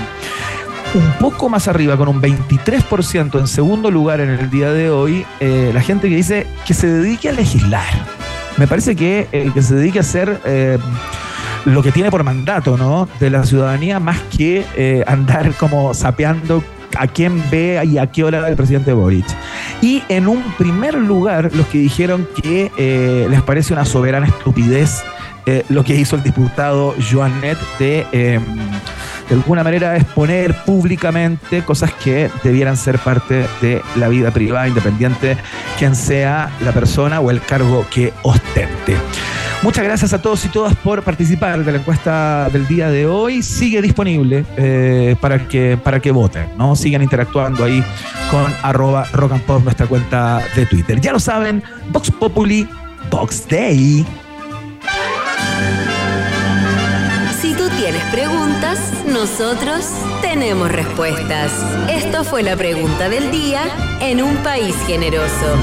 un 0.94 1.12
poco 1.18 1.48
más 1.48 1.68
arriba, 1.68 1.96
con 1.96 2.08
un 2.08 2.22
23% 2.22 3.38
en 3.38 3.46
segundo 3.46 3.90
lugar 3.90 4.20
en 4.20 4.30
el 4.30 4.48
día 4.48 4.72
de 4.72 4.88
hoy, 4.88 5.26
eh, 5.40 5.70
la 5.74 5.82
gente 5.82 6.08
que 6.08 6.16
dice 6.16 6.46
que 6.64 6.72
se 6.72 6.86
dedique 6.86 7.28
a 7.28 7.32
legislar. 7.32 7.92
Me 8.56 8.66
parece 8.66 8.96
que 8.96 9.28
el 9.32 9.52
que 9.52 9.60
se 9.60 9.74
dedique 9.74 9.98
a 9.98 10.00
hacer 10.00 10.40
lo 11.66 11.82
que 11.82 11.92
tiene 11.92 12.10
por 12.10 12.22
mandato, 12.22 12.78
¿no? 12.78 13.08
De 13.20 13.28
la 13.28 13.44
ciudadanía, 13.44 14.00
más 14.00 14.20
que 14.34 15.04
andar 15.06 15.52
como 15.54 15.92
sapeando 15.92 16.64
a 16.96 17.06
quién 17.06 17.42
ve 17.50 17.82
y 17.84 17.98
a 17.98 18.06
qué 18.06 18.24
hora 18.24 18.48
el 18.48 18.56
presidente 18.56 18.92
Boric. 18.92 19.26
Y 19.82 20.02
en 20.08 20.28
un 20.28 20.42
primer 20.58 20.94
lugar, 20.94 21.50
los 21.54 21.66
que 21.66 21.78
dijeron 21.78 22.28
que 22.42 22.70
eh, 22.78 23.26
les 23.28 23.42
parece 23.42 23.72
una 23.72 23.84
soberana 23.84 24.26
estupidez 24.26 25.04
eh, 25.48 25.64
lo 25.68 25.84
que 25.84 25.94
hizo 25.94 26.16
el 26.16 26.24
diputado 26.24 26.96
Joan 27.08 27.40
Net 27.40 27.56
de, 27.78 28.04
eh, 28.10 28.40
de 29.28 29.34
alguna 29.34 29.62
manera, 29.62 29.96
exponer 29.96 30.64
públicamente 30.64 31.62
cosas 31.62 31.92
que 31.92 32.28
debieran 32.42 32.76
ser 32.76 32.98
parte 32.98 33.46
de 33.60 33.80
la 33.94 34.08
vida 34.08 34.32
privada, 34.32 34.66
independiente 34.66 35.36
quien 35.78 35.94
sea 35.94 36.50
la 36.64 36.72
persona 36.72 37.20
o 37.20 37.30
el 37.30 37.40
cargo 37.40 37.86
que 37.88 38.12
ostente. 38.22 38.96
Muchas 39.62 39.84
gracias 39.84 40.12
a 40.12 40.22
todos 40.22 40.44
y 40.44 40.48
todas 40.48 40.74
por 40.76 41.02
participar 41.02 41.64
de 41.64 41.72
la 41.72 41.78
encuesta 41.78 42.48
del 42.52 42.68
día 42.68 42.88
de 42.90 43.06
hoy. 43.06 43.42
Sigue 43.42 43.82
disponible 43.82 44.44
eh, 44.56 45.16
para, 45.20 45.48
que, 45.48 45.78
para 45.82 45.98
que 46.00 46.10
voten, 46.10 46.48
¿no? 46.56 46.76
Sigan 46.76 47.02
interactuando 47.02 47.64
ahí 47.64 47.82
con 48.30 48.52
arroba 48.62 49.06
rock 49.12 49.32
and 49.32 49.42
pop, 49.42 49.62
nuestra 49.64 49.86
cuenta 49.86 50.42
de 50.54 50.66
Twitter. 50.66 51.00
Ya 51.00 51.12
lo 51.12 51.18
saben, 51.18 51.62
Vox 51.90 52.10
Populi, 52.10 52.68
Vox 53.10 53.48
Day. 53.48 54.06
Si 57.40 57.54
tú 57.54 57.68
tienes 57.78 58.02
preguntas, 58.12 58.78
nosotros 59.08 59.86
tenemos 60.20 60.70
respuestas. 60.70 61.50
Esto 61.90 62.24
fue 62.24 62.42
la 62.42 62.56
pregunta 62.56 63.08
del 63.08 63.30
día 63.30 63.62
en 64.00 64.22
un 64.22 64.36
país 64.38 64.76
generoso. 64.86 65.56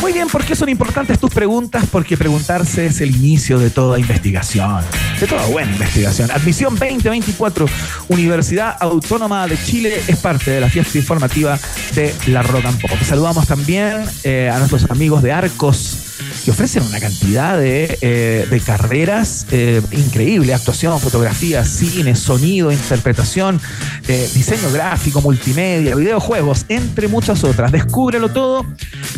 Muy 0.00 0.12
bien, 0.12 0.28
¿por 0.28 0.44
qué 0.44 0.54
son 0.54 0.68
importantes 0.68 1.18
tus 1.18 1.30
preguntas? 1.30 1.84
Porque 1.90 2.16
preguntarse 2.16 2.86
es 2.86 3.00
el 3.00 3.16
inicio 3.16 3.58
de 3.58 3.70
toda 3.70 3.98
investigación, 3.98 4.80
de 5.18 5.26
toda 5.26 5.44
buena 5.46 5.72
investigación. 5.72 6.30
Admisión 6.30 6.74
2024, 6.76 7.66
Universidad 8.08 8.76
Autónoma 8.80 9.46
de 9.48 9.60
Chile 9.60 10.00
es 10.06 10.16
parte 10.18 10.52
de 10.52 10.60
la 10.60 10.70
fiesta 10.70 10.98
informativa 10.98 11.58
de 11.94 12.14
la 12.28 12.42
Rock 12.42 12.66
and 12.66 12.80
Pop. 12.80 12.96
Saludamos 13.04 13.48
también 13.48 14.04
eh, 14.22 14.48
a 14.52 14.58
nuestros 14.58 14.88
amigos 14.90 15.22
de 15.22 15.32
Arcos 15.32 16.07
que 16.44 16.50
ofrecen 16.50 16.82
una 16.82 17.00
cantidad 17.00 17.58
de, 17.58 17.98
eh, 18.00 18.62
carreras 18.64 19.46
eh, 19.50 19.80
increíble, 19.92 20.52
actuación, 20.52 20.98
fotografía, 21.00 21.64
cine, 21.64 22.14
sonido, 22.16 22.72
interpretación, 22.72 23.60
eh, 24.08 24.28
diseño 24.34 24.70
gráfico, 24.72 25.20
multimedia, 25.20 25.94
videojuegos, 25.94 26.66
entre 26.68 27.08
muchas 27.08 27.44
otras. 27.44 27.72
Descúbrelo 27.72 28.28
todo 28.30 28.66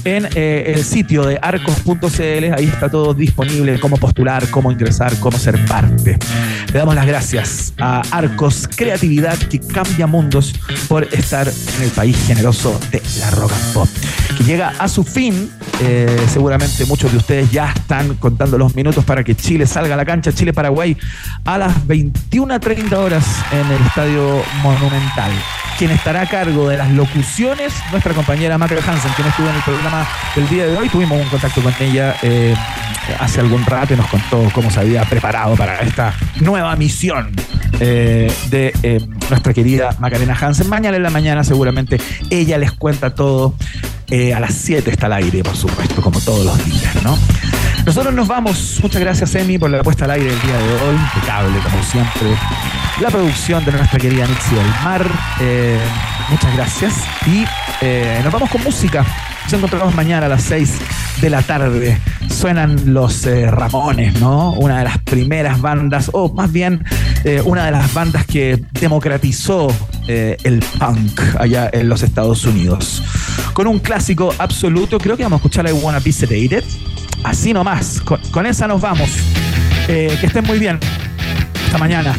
en 0.05 0.29
el 0.37 0.85
sitio 0.85 1.25
de 1.25 1.39
arcos.cl, 1.41 2.55
ahí 2.55 2.67
está 2.67 2.89
todo 2.89 3.15
disponible, 3.15 3.79
cómo 3.81 3.97
postular, 3.97 4.49
cómo 4.51 4.71
ingresar, 4.71 5.17
cómo 5.19 5.39
ser 5.39 5.63
parte. 5.67 6.19
Le 6.73 6.79
damos 6.79 6.95
las 6.95 7.07
gracias 7.07 7.75
a 7.79 8.03
Arcos 8.11 8.69
Creatividad 8.69 9.37
que 9.37 9.59
cambia 9.59 10.07
mundos 10.07 10.55
por 10.89 11.05
estar 11.13 11.49
en 11.49 11.83
el 11.83 11.91
país 11.91 12.17
generoso 12.27 12.79
de 12.91 13.03
la 13.19 13.31
rock 13.33 13.53
and 13.53 13.73
pop, 13.73 13.89
que 14.37 14.45
llega 14.45 14.75
a 14.79 14.89
su 14.89 15.05
fin. 15.05 15.51
Seguramente 16.31 16.85
muchos 16.91 17.13
de 17.13 17.19
ustedes 17.19 17.53
ya 17.53 17.71
están 17.71 18.17
contando 18.17 18.59
los 18.59 18.75
minutos 18.75 19.05
para 19.05 19.23
que 19.23 19.37
Chile 19.37 19.65
salga 19.65 19.95
a 19.95 19.97
la 19.97 20.05
cancha, 20.05 20.33
Chile-Paraguay, 20.33 20.97
a 21.45 21.57
las 21.57 21.87
21.30 21.87 22.93
horas 22.95 23.25
en 23.53 23.65
el 23.71 23.81
Estadio 23.87 24.43
Monumental. 24.61 25.31
Quien 25.79 25.93
estará 25.93 26.23
a 26.23 26.27
cargo 26.27 26.69
de 26.69 26.77
las 26.77 26.91
locuciones, 26.91 27.73
nuestra 27.93 28.13
compañera 28.13 28.59
Macra 28.59 28.81
Hansen, 28.85 29.13
quien 29.13 29.29
estuvo 29.29 29.49
en 29.49 29.55
el 29.55 29.63
programa 29.63 30.05
del 30.35 30.49
día 30.49 30.67
de 30.67 30.77
hoy. 30.77 30.89
Tuvimos 30.89 31.21
un 31.23 31.29
contacto 31.29 31.63
con 31.63 31.73
ella 31.79 32.17
eh, 32.23 32.57
hace 33.21 33.39
algún 33.39 33.65
rato 33.65 33.95
y 33.95 33.97
nos 33.97 34.09
contó 34.09 34.51
cómo 34.53 34.69
se 34.69 34.81
había 34.81 35.05
preparado 35.05 35.55
para 35.55 35.79
esta 35.83 36.13
nueva 36.41 36.75
misión 36.75 37.31
eh, 37.79 38.33
de 38.51 38.75
eh, 38.83 39.01
nuestra 39.31 39.55
querida 39.55 39.95
Macarena 40.01 40.37
Hansen. 40.39 40.69
Mañana 40.69 40.97
en 40.97 41.05
la 41.05 41.11
mañana 41.11 41.45
seguramente 41.45 42.01
ella 42.31 42.59
les 42.59 42.73
cuenta 42.73 43.15
todo. 43.15 43.55
Eh, 44.11 44.35
a 44.35 44.41
las 44.41 44.55
7 44.55 44.91
está 44.91 45.07
al 45.07 45.13
aire, 45.15 45.43
por 45.43 45.57
supuesto, 45.57 46.03
como 46.03 46.21
todos 46.21 46.45
los 46.45 46.65
días, 46.65 47.03
¿no? 47.03 47.17
Nosotros 47.87 48.13
nos 48.13 48.27
vamos. 48.27 48.81
Muchas 48.83 49.01
gracias, 49.01 49.35
Emi, 49.37 49.59
por 49.59 49.71
la 49.71 49.83
puesta 49.83 50.05
al 50.05 50.13
aire 50.13 50.31
del 50.31 50.41
día 50.43 50.59
de 50.59 50.75
hoy. 50.75 50.97
Impecable, 51.15 51.59
como 51.61 51.83
siempre. 51.83 52.37
la 53.01 53.09
producción 53.09 53.65
de 53.65 53.73
nuestra 53.73 53.99
querida 53.99 54.27
Nixie 54.27 54.57
del 54.57 54.67
Mar. 54.85 55.07
Eh, 55.41 55.79
muchas 56.29 56.57
gracias. 56.57 56.95
Y 57.27 57.45
eh, 57.81 58.21
nos 58.25 58.33
vamos 58.33 58.51
con 58.51 58.63
música. 58.65 59.05
Nos 59.51 59.59
encontramos 59.59 59.97
mañana 59.97 60.27
a 60.27 60.29
las 60.29 60.45
6 60.45 60.71
de 61.23 61.29
la 61.29 61.43
tarde. 61.43 61.99
Suenan 62.29 62.95
los 62.95 63.27
eh, 63.27 63.51
Ramones, 63.51 64.21
¿no? 64.21 64.53
Una 64.53 64.79
de 64.79 64.85
las 64.85 64.99
primeras 64.99 65.61
bandas, 65.61 66.09
o 66.13 66.33
más 66.33 66.53
bien 66.53 66.85
eh, 67.25 67.43
una 67.45 67.65
de 67.65 67.73
las 67.73 67.93
bandas 67.93 68.25
que 68.27 68.63
democratizó 68.81 69.75
eh, 70.07 70.37
el 70.45 70.63
punk 70.79 71.21
allá 71.37 71.69
en 71.73 71.89
los 71.89 72.05
Estados 72.05 72.45
Unidos. 72.45 73.03
Con 73.53 73.67
un 73.67 73.81
clásico 73.81 74.33
absoluto, 74.39 74.99
creo 74.99 75.17
que 75.17 75.25
vamos 75.25 75.39
a 75.39 75.41
escuchar 75.41 75.69
I 75.69 75.73
Wanna 75.73 75.99
Be 75.99 76.13
Sedated. 76.13 76.63
Así 77.25 77.53
nomás, 77.53 78.01
con, 78.03 78.21
con 78.31 78.47
esa 78.47 78.69
nos 78.69 78.81
vamos. 78.81 79.11
que 79.89 80.21
estén 80.23 80.45
muy 80.45 80.61
bien. 80.61 80.79
Hasta 81.67 81.77
mañana. 81.77 82.15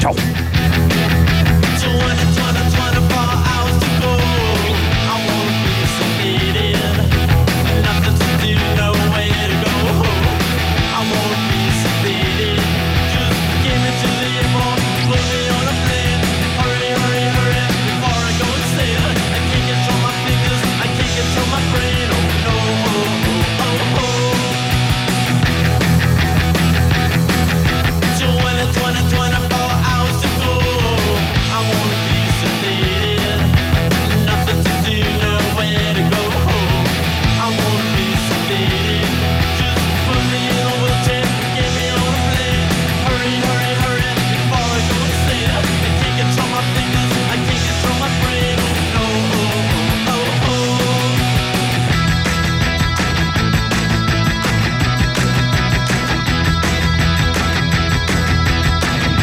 Chao. 0.00 0.16